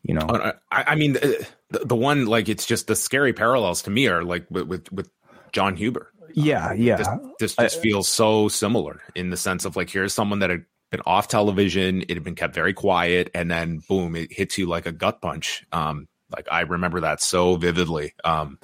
You 0.03 0.15
know, 0.15 0.53
I, 0.71 0.83
I 0.87 0.95
mean, 0.95 1.13
the, 1.13 1.47
the 1.69 1.95
one 1.95 2.25
like 2.25 2.49
it's 2.49 2.65
just 2.65 2.87
the 2.87 2.95
scary 2.95 3.33
parallels 3.33 3.83
to 3.83 3.89
me 3.89 4.07
are 4.07 4.23
like 4.23 4.45
with 4.49 4.91
with, 4.91 5.09
Jon 5.51 5.75
Huber 5.75 6.11
yeah, 6.33 6.69
um, 6.69 6.77
yeah. 6.77 6.95
This, 6.97 7.07
this 7.39 7.55
just 7.55 7.77
I, 7.77 7.81
feels 7.81 8.07
so 8.07 8.47
similar 8.47 9.01
in 9.15 9.29
the 9.29 9.37
sense 9.37 9.65
of 9.65 9.75
like 9.75 9.89
here's 9.89 10.13
someone 10.13 10.39
that 10.39 10.49
had 10.49 10.65
been 10.91 11.01
off 11.05 11.27
television, 11.27 12.01
it 12.01 12.11
had 12.11 12.23
been 12.23 12.35
kept 12.35 12.53
very 12.53 12.73
quiet, 12.73 13.29
and 13.33 13.49
then 13.49 13.81
boom, 13.87 14.15
it 14.15 14.31
hits 14.31 14.57
you 14.57 14.67
like 14.67 14.85
a 14.85 14.91
gut 14.91 15.21
punch. 15.21 15.65
Um, 15.71 16.07
like 16.31 16.47
I 16.51 16.61
remember 16.61 17.01
that 17.01 17.21
so 17.21 17.55
vividly. 17.55 18.13
Um, 18.23 18.59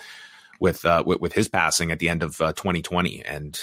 with 0.60 0.86
uh, 0.86 1.04
with, 1.06 1.22
with 1.22 1.34
his 1.34 1.48
passing 1.48 1.92
at 1.92 2.00
the 2.00 2.10
end 2.10 2.24
of 2.24 2.40
uh, 2.42 2.54
2020, 2.54 3.24
and, 3.24 3.60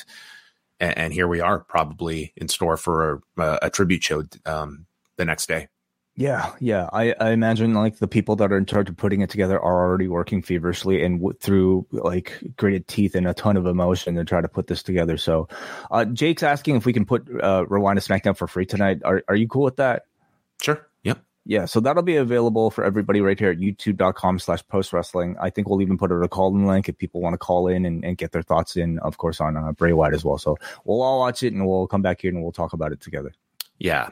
and, 0.81 0.99
and 0.99 1.13
here 1.13 1.29
we 1.29 1.41
are, 1.41 1.61
probably 1.61 2.33
in 2.37 2.49
store 2.49 2.77
for 2.77 3.23
a, 3.37 3.59
a 3.63 3.71
tribute 3.71 4.05
show 4.05 4.25
um, 4.47 4.87
the 5.17 5.25
next 5.25 5.47
day. 5.47 5.69
Yeah, 6.17 6.53
yeah. 6.61 6.89
I, 6.93 7.13
I 7.19 7.31
imagine 7.31 7.75
like 7.75 7.99
the 7.99 8.07
people 8.07 8.37
that 8.37 8.53
are 8.53 8.57
in 8.57 8.67
charge 8.67 8.89
of 8.89 8.97
putting 8.97 9.21
it 9.21 9.31
together 9.31 9.59
are 9.59 9.89
already 9.89 10.07
working 10.07 10.43
feverishly 10.43 11.03
and 11.03 11.19
w- 11.19 11.37
through 11.41 11.87
like 11.91 12.41
gritted 12.57 12.87
teeth 12.87 13.17
and 13.17 13.27
a 13.27 13.35
ton 13.35 13.57
of 13.57 13.67
emotion 13.67 14.15
to 14.15 14.25
try 14.25 14.41
to 14.41 14.47
put 14.47 14.69
this 14.69 14.83
together. 14.83 15.17
So, 15.17 15.49
uh, 15.91 16.05
Jake's 16.05 16.45
asking 16.45 16.77
if 16.77 16.87
we 16.87 16.93
can 16.93 17.05
put 17.05 17.29
uh, 17.43 17.67
Rewind-A-SmackDown 17.69 18.37
for 18.37 18.47
free 18.47 18.65
tonight. 18.65 19.01
Are 19.05 19.25
are 19.27 19.35
you 19.35 19.49
cool 19.49 19.65
with 19.65 19.77
that? 19.77 20.05
Sure. 20.63 20.87
Yep. 21.03 21.19
Yeah, 21.47 21.65
so 21.65 21.81
that'll 21.81 22.05
be 22.05 22.17
available 22.17 22.71
for 22.71 22.85
everybody 22.85 23.21
right 23.21 23.39
here 23.39 23.51
at 23.51 23.59
youtube.com 23.59 24.39
slash 24.39 24.67
post 24.69 24.93
wrestling. 24.93 25.37
I 25.41 25.51
think 25.51 25.69
we'll 25.69 25.83
even 25.83 25.99
put 25.99 26.13
a 26.13 26.29
call 26.29 26.55
in 26.55 26.65
link 26.67 26.89
if 26.89 26.97
people 26.97 27.21
want 27.21 27.35
to 27.35 27.39
call 27.39 27.67
in 27.67 27.85
and, 27.85 28.05
and 28.05 28.17
get 28.17 28.33
their 28.33 28.43
thoughts 28.43 28.77
in, 28.77 28.99
of 29.01 29.19
course, 29.19 29.41
on 29.41 29.57
uh, 29.57 29.73
Bray 29.73 29.93
Wyatt 29.93 30.15
as 30.15 30.25
well. 30.25 30.39
So 30.39 30.57
we'll 30.85 31.03
all 31.03 31.19
watch 31.19 31.43
it 31.43 31.53
and 31.53 31.67
we'll 31.67 31.87
come 31.87 32.03
back 32.03 32.23
here 32.23 32.31
and 32.31 32.41
we'll 32.43 32.53
talk 32.53 32.73
about 32.73 32.93
it 32.93 33.01
together. 33.01 33.35
Yeah. 33.79 34.11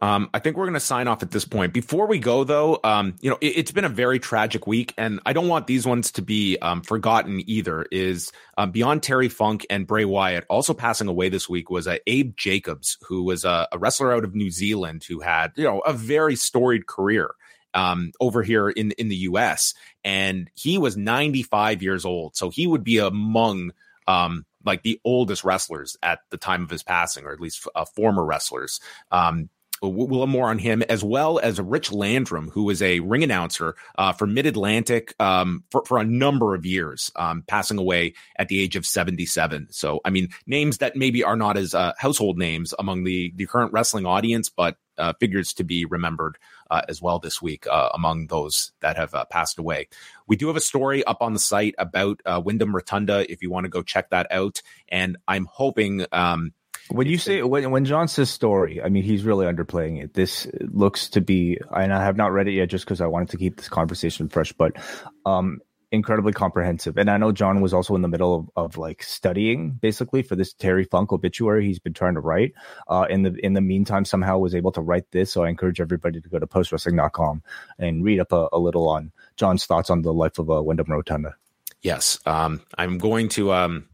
Um, 0.00 0.30
I 0.32 0.38
think 0.38 0.56
we're 0.56 0.64
going 0.64 0.74
to 0.74 0.80
sign 0.80 1.06
off 1.08 1.22
at 1.22 1.30
this 1.30 1.44
point. 1.44 1.72
Before 1.72 2.06
we 2.06 2.18
go, 2.18 2.44
though, 2.44 2.80
um, 2.82 3.14
you 3.20 3.28
know, 3.28 3.38
it, 3.40 3.56
has 3.56 3.72
been 3.72 3.84
a 3.84 3.90
very 3.90 4.18
tragic 4.18 4.66
week, 4.66 4.94
and 4.96 5.20
I 5.26 5.32
don't 5.32 5.48
want 5.48 5.66
these 5.66 5.86
ones 5.86 6.12
to 6.12 6.22
be 6.22 6.56
um, 6.58 6.82
forgotten 6.82 7.42
either. 7.46 7.86
Is 7.90 8.32
um, 8.56 8.70
beyond 8.70 9.02
Terry 9.02 9.28
Funk 9.28 9.66
and 9.68 9.86
Bray 9.86 10.04
Wyatt 10.04 10.46
also 10.48 10.72
passing 10.72 11.08
away 11.08 11.28
this 11.28 11.48
week 11.48 11.70
was 11.70 11.86
uh, 11.86 11.98
Abe 12.06 12.36
Jacobs, 12.36 12.96
who 13.06 13.24
was 13.24 13.44
a, 13.44 13.68
a, 13.70 13.78
wrestler 13.78 14.12
out 14.12 14.24
of 14.24 14.34
New 14.34 14.50
Zealand 14.50 15.04
who 15.04 15.20
had 15.20 15.52
you 15.56 15.64
know 15.64 15.80
a 15.80 15.92
very 15.92 16.36
storied 16.36 16.86
career. 16.86 17.34
Um, 17.74 18.12
over 18.20 18.42
here 18.42 18.68
in 18.68 18.90
in 18.92 19.08
the 19.08 19.16
U.S. 19.16 19.72
and 20.04 20.50
he 20.52 20.76
was 20.76 20.94
95 20.94 21.82
years 21.82 22.04
old, 22.04 22.36
so 22.36 22.50
he 22.50 22.66
would 22.66 22.84
be 22.84 22.98
among 22.98 23.72
um, 24.06 24.44
like 24.64 24.82
the 24.82 25.00
oldest 25.04 25.44
wrestlers 25.44 25.96
at 26.02 26.20
the 26.30 26.36
time 26.36 26.62
of 26.62 26.70
his 26.70 26.82
passing, 26.82 27.24
or 27.24 27.32
at 27.32 27.40
least 27.40 27.66
uh, 27.74 27.84
former 27.84 28.24
wrestlers. 28.24 28.80
Um, 29.10 29.48
we'll 29.90 30.20
have 30.20 30.28
more 30.28 30.48
on 30.48 30.58
him 30.58 30.82
as 30.82 31.02
well 31.02 31.38
as 31.38 31.60
Rich 31.60 31.92
Landrum, 31.92 32.50
who 32.50 32.64
was 32.64 32.80
a 32.82 33.00
ring 33.00 33.22
announcer 33.22 33.74
uh, 33.98 34.12
for 34.12 34.26
Mid 34.26 34.46
Atlantic 34.46 35.14
um, 35.18 35.64
for, 35.70 35.84
for 35.84 35.98
a 35.98 36.04
number 36.04 36.54
of 36.54 36.64
years, 36.64 37.10
um, 37.16 37.42
passing 37.46 37.78
away 37.78 38.14
at 38.36 38.48
the 38.48 38.60
age 38.60 38.76
of 38.76 38.86
77. 38.86 39.68
So, 39.70 40.00
I 40.04 40.10
mean, 40.10 40.28
names 40.46 40.78
that 40.78 40.96
maybe 40.96 41.24
are 41.24 41.36
not 41.36 41.56
as 41.56 41.74
uh, 41.74 41.92
household 41.98 42.38
names 42.38 42.74
among 42.78 43.04
the, 43.04 43.32
the 43.34 43.46
current 43.46 43.72
wrestling 43.72 44.06
audience, 44.06 44.48
but 44.48 44.76
uh, 44.98 45.12
figures 45.18 45.52
to 45.54 45.64
be 45.64 45.84
remembered 45.84 46.36
uh, 46.70 46.82
as 46.88 47.00
well 47.00 47.18
this 47.18 47.40
week 47.40 47.66
uh, 47.66 47.88
among 47.94 48.26
those 48.26 48.72
that 48.80 48.96
have 48.96 49.14
uh, 49.14 49.24
passed 49.26 49.58
away. 49.58 49.88
We 50.26 50.36
do 50.36 50.46
have 50.48 50.56
a 50.56 50.60
story 50.60 51.02
up 51.04 51.22
on 51.22 51.32
the 51.32 51.38
site 51.38 51.74
about 51.78 52.20
uh, 52.24 52.40
Windham 52.44 52.74
Rotunda 52.74 53.30
if 53.30 53.42
you 53.42 53.50
want 53.50 53.64
to 53.64 53.70
go 53.70 53.82
check 53.82 54.10
that 54.10 54.30
out. 54.30 54.62
And 54.88 55.16
I'm 55.26 55.46
hoping. 55.50 56.06
Um, 56.12 56.52
when 56.88 57.06
you 57.06 57.18
say 57.18 57.42
when 57.42 57.70
when 57.70 57.84
John 57.84 58.08
says 58.08 58.30
story, 58.30 58.82
I 58.82 58.88
mean 58.88 59.04
he's 59.04 59.24
really 59.24 59.46
underplaying 59.46 60.02
it. 60.02 60.14
This 60.14 60.46
looks 60.60 61.08
to 61.10 61.20
be, 61.20 61.58
and 61.74 61.92
I 61.92 62.04
have 62.04 62.16
not 62.16 62.32
read 62.32 62.48
it 62.48 62.52
yet, 62.52 62.68
just 62.68 62.84
because 62.84 63.00
I 63.00 63.06
wanted 63.06 63.30
to 63.30 63.36
keep 63.36 63.56
this 63.56 63.68
conversation 63.68 64.28
fresh. 64.28 64.52
But 64.52 64.76
um, 65.24 65.60
incredibly 65.92 66.32
comprehensive. 66.32 66.96
And 66.96 67.10
I 67.10 67.18
know 67.18 67.30
John 67.30 67.60
was 67.60 67.74
also 67.74 67.94
in 67.94 68.02
the 68.02 68.08
middle 68.08 68.34
of, 68.34 68.50
of 68.56 68.78
like 68.78 69.02
studying 69.02 69.72
basically 69.72 70.22
for 70.22 70.34
this 70.34 70.54
Terry 70.54 70.84
Funk 70.84 71.12
obituary 71.12 71.66
he's 71.66 71.78
been 71.78 71.92
trying 71.92 72.14
to 72.14 72.20
write. 72.20 72.54
Uh, 72.88 73.06
in 73.08 73.22
the 73.22 73.34
in 73.44 73.52
the 73.52 73.60
meantime, 73.60 74.04
somehow 74.04 74.38
was 74.38 74.54
able 74.54 74.72
to 74.72 74.80
write 74.80 75.10
this. 75.12 75.32
So 75.32 75.44
I 75.44 75.50
encourage 75.50 75.80
everybody 75.80 76.20
to 76.20 76.28
go 76.28 76.38
to 76.38 76.46
postwrestling.com 76.46 77.42
and 77.78 78.02
read 78.02 78.18
up 78.18 78.32
a, 78.32 78.48
a 78.52 78.58
little 78.58 78.88
on 78.88 79.12
John's 79.36 79.66
thoughts 79.66 79.90
on 79.90 80.02
the 80.02 80.12
life 80.12 80.38
of 80.38 80.50
uh, 80.50 80.62
Windham 80.62 80.90
Rotunda. 80.90 81.36
Yes, 81.82 82.20
um, 82.26 82.62
I'm 82.78 82.98
going 82.98 83.28
to 83.30 83.52
um, 83.52 83.88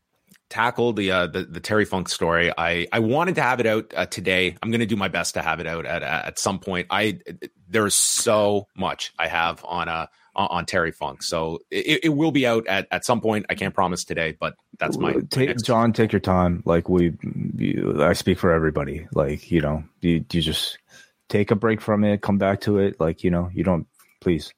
tackle 0.48 0.92
the, 0.92 1.10
uh, 1.10 1.26
the, 1.26 1.44
the 1.44 1.60
Terry 1.60 1.84
Funk 1.84 2.08
story. 2.08 2.52
I 2.56 2.86
I 2.92 3.00
wanted 3.00 3.34
to 3.36 3.42
have 3.42 3.60
it 3.60 3.66
out 3.66 3.92
uh, 3.96 4.06
today. 4.06 4.56
I'm 4.62 4.70
going 4.70 4.80
to 4.80 4.86
do 4.86 4.96
my 4.96 5.08
best 5.08 5.34
to 5.34 5.42
have 5.42 5.60
it 5.60 5.66
out 5.66 5.86
at 5.86 6.02
at 6.02 6.38
some 6.38 6.58
point. 6.58 6.86
I 6.90 7.20
there's 7.68 7.94
so 7.94 8.66
much 8.76 9.12
I 9.18 9.28
have 9.28 9.64
on 9.64 9.88
a 9.88 10.08
uh, 10.38 10.46
on, 10.50 10.66
Terry 10.66 10.92
Funk. 10.92 11.22
So 11.24 11.58
it, 11.68 12.04
it, 12.04 12.08
will 12.10 12.30
be 12.30 12.46
out 12.46 12.64
at, 12.68 12.86
at 12.92 13.04
some 13.04 13.20
point. 13.20 13.46
I 13.50 13.56
can't 13.56 13.74
promise 13.74 14.04
today, 14.04 14.36
but 14.38 14.54
that's 14.78 14.96
my, 14.96 15.14
take, 15.30 15.48
my 15.48 15.54
John. 15.64 15.92
Take 15.92 16.12
your 16.12 16.20
time. 16.20 16.62
Like 16.64 16.88
we, 16.88 17.14
you, 17.56 17.96
I 18.00 18.12
speak 18.12 18.38
for 18.38 18.52
everybody. 18.52 19.08
Like 19.12 19.50
you 19.50 19.60
know, 19.60 19.82
you, 20.00 20.24
you 20.32 20.40
just 20.40 20.78
take 21.28 21.50
a 21.50 21.56
break 21.56 21.80
from 21.80 22.04
it, 22.04 22.22
come 22.22 22.38
back 22.38 22.60
to 22.62 22.78
it. 22.78 23.00
Like 23.00 23.24
you 23.24 23.32
know, 23.32 23.50
you 23.52 23.64
don't 23.64 23.88
please. 24.20 24.52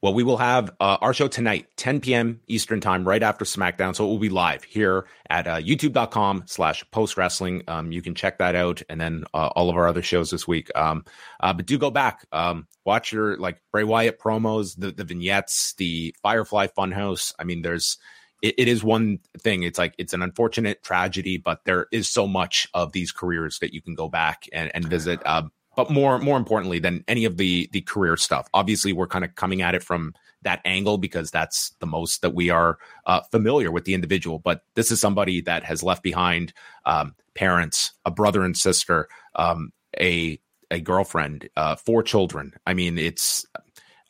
Well, 0.00 0.14
we 0.14 0.22
will 0.22 0.36
have 0.36 0.70
uh, 0.78 0.98
our 1.00 1.12
show 1.12 1.26
tonight, 1.26 1.66
10 1.76 2.00
p.m. 2.00 2.40
Eastern 2.46 2.80
time, 2.80 3.06
right 3.06 3.22
after 3.22 3.44
SmackDown. 3.44 3.96
So 3.96 4.04
it 4.04 4.08
will 4.08 4.20
be 4.20 4.28
live 4.28 4.62
here 4.62 5.06
at 5.28 5.48
uh, 5.48 5.56
youtube.com 5.56 6.44
slash 6.46 6.88
post 6.92 7.16
wrestling. 7.16 7.64
Um, 7.66 7.90
you 7.90 8.00
can 8.00 8.14
check 8.14 8.38
that 8.38 8.54
out. 8.54 8.80
And 8.88 9.00
then 9.00 9.24
uh, 9.34 9.48
all 9.56 9.68
of 9.68 9.76
our 9.76 9.88
other 9.88 10.02
shows 10.02 10.30
this 10.30 10.46
week. 10.46 10.70
Um, 10.76 11.04
uh, 11.40 11.52
but 11.52 11.66
do 11.66 11.78
go 11.78 11.90
back, 11.90 12.24
um, 12.30 12.68
watch 12.84 13.10
your 13.10 13.38
like 13.38 13.60
Bray 13.72 13.82
Wyatt 13.82 14.20
promos, 14.20 14.78
the, 14.78 14.92
the 14.92 15.02
vignettes, 15.02 15.74
the 15.78 16.14
Firefly 16.22 16.68
Funhouse. 16.68 17.34
I 17.36 17.42
mean, 17.42 17.62
there's, 17.62 17.98
it, 18.40 18.54
it 18.56 18.68
is 18.68 18.84
one 18.84 19.18
thing. 19.40 19.64
It's 19.64 19.80
like, 19.80 19.96
it's 19.98 20.12
an 20.12 20.22
unfortunate 20.22 20.84
tragedy, 20.84 21.38
but 21.38 21.64
there 21.64 21.88
is 21.90 22.08
so 22.08 22.28
much 22.28 22.68
of 22.72 22.92
these 22.92 23.10
careers 23.10 23.58
that 23.58 23.74
you 23.74 23.82
can 23.82 23.96
go 23.96 24.08
back 24.08 24.44
and, 24.52 24.70
and 24.74 24.84
visit. 24.84 25.26
Um, 25.26 25.50
but 25.78 25.90
more 25.90 26.18
more 26.18 26.36
importantly 26.36 26.80
than 26.80 27.04
any 27.06 27.24
of 27.24 27.36
the 27.36 27.68
the 27.70 27.80
career 27.82 28.16
stuff. 28.16 28.48
Obviously 28.52 28.92
we're 28.92 29.06
kind 29.06 29.24
of 29.24 29.36
coming 29.36 29.62
at 29.62 29.76
it 29.76 29.82
from 29.84 30.12
that 30.42 30.60
angle 30.64 30.98
because 30.98 31.30
that's 31.30 31.70
the 31.78 31.86
most 31.86 32.20
that 32.22 32.34
we 32.34 32.50
are 32.50 32.78
uh, 33.06 33.20
familiar 33.30 33.70
with 33.70 33.84
the 33.84 33.94
individual 33.94 34.40
but 34.40 34.64
this 34.74 34.90
is 34.90 35.00
somebody 35.00 35.40
that 35.40 35.62
has 35.62 35.84
left 35.84 36.02
behind 36.02 36.52
um, 36.84 37.14
parents 37.34 37.92
a 38.04 38.10
brother 38.10 38.42
and 38.42 38.56
sister 38.56 39.08
um, 39.36 39.72
a 40.00 40.40
a 40.72 40.80
girlfriend 40.80 41.48
uh, 41.56 41.76
four 41.76 42.02
children. 42.02 42.54
I 42.66 42.74
mean 42.74 42.98
it's 42.98 43.46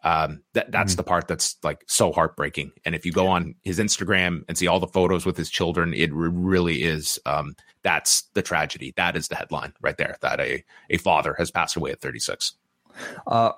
um, 0.04 0.42
that 0.54 0.70
that's 0.70 0.92
mm-hmm. 0.92 0.98
the 0.98 1.04
part 1.04 1.28
that's 1.28 1.56
like 1.62 1.82
so 1.86 2.12
heartbreaking. 2.12 2.72
And 2.84 2.94
if 2.94 3.04
you 3.04 3.12
go 3.12 3.26
on 3.26 3.54
his 3.62 3.78
Instagram 3.78 4.42
and 4.48 4.56
see 4.56 4.66
all 4.66 4.80
the 4.80 4.86
photos 4.86 5.26
with 5.26 5.36
his 5.36 5.50
children, 5.50 5.92
it 5.94 6.10
really 6.12 6.82
is. 6.84 7.18
Um, 7.26 7.54
that's 7.82 8.22
the 8.34 8.42
tragedy. 8.42 8.92
That 8.96 9.16
is 9.16 9.28
the 9.28 9.36
headline 9.36 9.72
right 9.80 9.96
there. 9.96 10.16
That 10.20 10.40
a 10.40 10.64
a 10.90 10.98
father 10.98 11.34
has 11.38 11.50
passed 11.50 11.76
away 11.76 11.90
at 11.92 12.00
36. 12.00 12.54
Uh, 13.26 13.52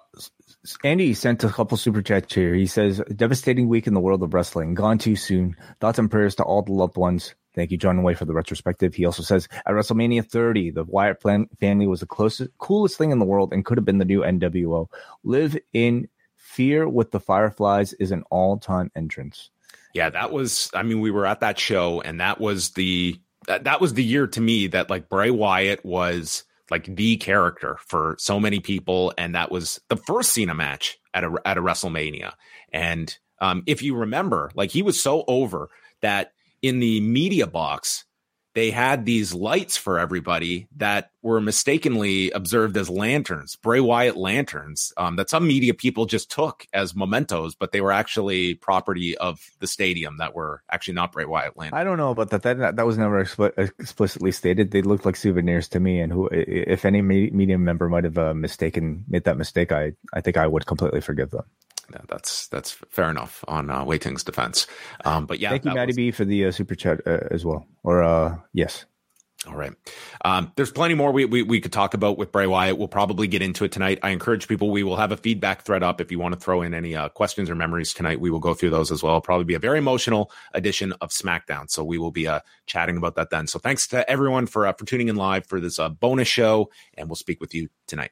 Andy 0.84 1.14
sent 1.14 1.44
a 1.44 1.48
couple 1.48 1.76
super 1.76 2.02
chats 2.02 2.34
here. 2.34 2.54
He 2.54 2.66
says, 2.66 3.02
"Devastating 3.14 3.68
week 3.68 3.86
in 3.86 3.94
the 3.94 4.00
world 4.00 4.22
of 4.22 4.34
wrestling. 4.34 4.74
Gone 4.74 4.98
too 4.98 5.16
soon. 5.16 5.56
Thoughts 5.80 5.98
and 5.98 6.10
prayers 6.10 6.34
to 6.36 6.44
all 6.44 6.62
the 6.62 6.72
loved 6.72 6.96
ones." 6.96 7.34
Thank 7.54 7.72
you, 7.72 7.78
John 7.78 8.02
Wai, 8.02 8.14
for 8.14 8.26
the 8.26 8.32
retrospective. 8.32 8.94
He 8.94 9.04
also 9.04 9.24
says, 9.24 9.48
at 9.66 9.74
WrestleMania 9.74 10.24
30, 10.24 10.70
the 10.70 10.84
Wyatt 10.84 11.20
family 11.20 11.86
was 11.88 11.98
the 11.98 12.06
closest, 12.06 12.50
coolest 12.58 12.96
thing 12.96 13.10
in 13.10 13.18
the 13.18 13.24
world 13.24 13.52
and 13.52 13.64
could 13.64 13.76
have 13.76 13.84
been 13.84 13.98
the 13.98 14.04
new 14.04 14.20
NWO. 14.20 14.86
Live 15.24 15.58
in 15.72 16.08
Fear 16.50 16.88
with 16.88 17.12
the 17.12 17.20
Fireflies 17.20 17.92
is 17.92 18.10
an 18.10 18.24
all 18.28 18.58
time 18.58 18.90
entrance. 18.96 19.50
Yeah, 19.94 20.10
that 20.10 20.32
was, 20.32 20.68
I 20.74 20.82
mean, 20.82 21.00
we 21.00 21.12
were 21.12 21.24
at 21.24 21.38
that 21.40 21.60
show 21.60 22.00
and 22.00 22.20
that 22.20 22.40
was 22.40 22.70
the, 22.70 23.20
that, 23.46 23.64
that 23.64 23.80
was 23.80 23.94
the 23.94 24.02
year 24.02 24.26
to 24.26 24.40
me 24.40 24.66
that 24.66 24.90
like 24.90 25.08
Bray 25.08 25.30
Wyatt 25.30 25.84
was 25.84 26.42
like 26.68 26.96
the 26.96 27.16
character 27.18 27.78
for 27.86 28.16
so 28.18 28.40
many 28.40 28.58
people. 28.58 29.12
And 29.16 29.36
that 29.36 29.52
was 29.52 29.80
the 29.88 29.96
first 29.96 30.32
Cena 30.32 30.54
match 30.54 30.98
at 31.14 31.22
a, 31.22 31.36
at 31.44 31.56
a 31.56 31.62
WrestleMania. 31.62 32.32
And 32.72 33.16
um, 33.40 33.62
if 33.66 33.80
you 33.80 33.94
remember, 33.94 34.50
like 34.56 34.70
he 34.70 34.82
was 34.82 35.00
so 35.00 35.22
over 35.28 35.68
that 36.02 36.32
in 36.62 36.80
the 36.80 37.00
media 37.00 37.46
box, 37.46 38.06
they 38.54 38.70
had 38.70 39.04
these 39.04 39.32
lights 39.32 39.76
for 39.76 39.98
everybody 39.98 40.66
that 40.76 41.10
were 41.22 41.40
mistakenly 41.40 42.30
observed 42.30 42.76
as 42.76 42.88
lanterns, 42.88 43.56
Bray 43.56 43.80
Wyatt 43.80 44.16
lanterns, 44.16 44.92
um, 44.96 45.16
that 45.16 45.30
some 45.30 45.46
media 45.46 45.74
people 45.74 46.06
just 46.06 46.30
took 46.30 46.66
as 46.72 46.94
mementos, 46.96 47.54
but 47.54 47.72
they 47.72 47.80
were 47.80 47.92
actually 47.92 48.54
property 48.54 49.16
of 49.18 49.40
the 49.60 49.66
stadium 49.66 50.16
that 50.18 50.34
were 50.34 50.62
actually 50.70 50.94
not 50.94 51.12
Bray 51.12 51.24
Wyatt 51.24 51.56
lanterns. 51.56 51.78
I 51.78 51.84
don't 51.84 51.98
know 51.98 52.10
about 52.10 52.30
that. 52.30 52.42
That 52.42 52.76
that 52.76 52.86
was 52.86 52.98
never 52.98 53.20
explicitly 53.20 54.32
stated. 54.32 54.70
They 54.70 54.82
looked 54.82 55.04
like 55.04 55.16
souvenirs 55.16 55.68
to 55.68 55.80
me, 55.80 56.00
and 56.00 56.12
who, 56.12 56.28
if 56.32 56.84
any 56.84 57.02
media 57.02 57.58
member 57.58 57.88
might 57.88 58.04
have 58.04 58.18
uh, 58.18 58.34
mistaken 58.34 59.04
made 59.08 59.24
that 59.24 59.36
mistake, 59.36 59.72
I 59.72 59.92
I 60.12 60.20
think 60.20 60.36
I 60.36 60.46
would 60.46 60.66
completely 60.66 61.00
forgive 61.00 61.30
them 61.30 61.44
yeah, 61.92 62.02
that's 62.08 62.48
that's 62.48 62.72
fair 62.72 63.10
enough 63.10 63.44
on 63.48 63.70
uh, 63.70 63.84
Wai 63.84 63.98
Ting's 63.98 64.24
defense. 64.24 64.66
Um, 65.04 65.26
but 65.26 65.38
yeah, 65.38 65.50
thank 65.50 65.64
you, 65.64 65.74
Maddie 65.74 65.90
was... 65.90 65.96
B, 65.96 66.10
for 66.10 66.24
the 66.24 66.46
uh, 66.46 66.52
super 66.52 66.74
chat 66.74 67.00
uh, 67.06 67.20
as 67.30 67.44
well. 67.44 67.66
Or 67.82 68.02
uh, 68.02 68.36
yes. 68.52 68.84
All 69.46 69.56
right. 69.56 69.72
Um, 70.22 70.52
there's 70.56 70.70
plenty 70.70 70.92
more 70.92 71.12
we, 71.12 71.24
we, 71.24 71.42
we 71.42 71.62
could 71.62 71.72
talk 71.72 71.94
about 71.94 72.18
with 72.18 72.30
Bray 72.30 72.46
Wyatt. 72.46 72.76
We'll 72.76 72.88
probably 72.88 73.26
get 73.26 73.40
into 73.40 73.64
it 73.64 73.72
tonight. 73.72 73.98
I 74.02 74.10
encourage 74.10 74.46
people, 74.46 74.70
we 74.70 74.82
will 74.82 74.96
have 74.96 75.12
a 75.12 75.16
feedback 75.16 75.62
thread 75.62 75.82
up. 75.82 75.98
If 75.98 76.12
you 76.12 76.18
want 76.18 76.34
to 76.34 76.38
throw 76.38 76.60
in 76.60 76.74
any 76.74 76.94
uh, 76.94 77.08
questions 77.08 77.48
or 77.48 77.54
memories 77.54 77.94
tonight, 77.94 78.20
we 78.20 78.30
will 78.30 78.38
go 78.38 78.52
through 78.52 78.68
those 78.68 78.92
as 78.92 79.02
well. 79.02 79.12
It'll 79.12 79.22
probably 79.22 79.46
be 79.46 79.54
a 79.54 79.58
very 79.58 79.78
emotional 79.78 80.30
edition 80.52 80.92
of 81.00 81.08
SmackDown. 81.08 81.70
So 81.70 81.82
we 81.82 81.96
will 81.96 82.10
be 82.10 82.28
uh, 82.28 82.40
chatting 82.66 82.98
about 82.98 83.14
that 83.14 83.30
then. 83.30 83.46
So 83.46 83.58
thanks 83.58 83.88
to 83.88 84.08
everyone 84.10 84.46
for, 84.46 84.66
uh, 84.66 84.74
for 84.74 84.84
tuning 84.84 85.08
in 85.08 85.16
live 85.16 85.46
for 85.46 85.58
this 85.58 85.78
uh, 85.78 85.88
bonus 85.88 86.28
show, 86.28 86.70
and 86.98 87.08
we'll 87.08 87.16
speak 87.16 87.40
with 87.40 87.54
you 87.54 87.70
tonight. 87.86 88.10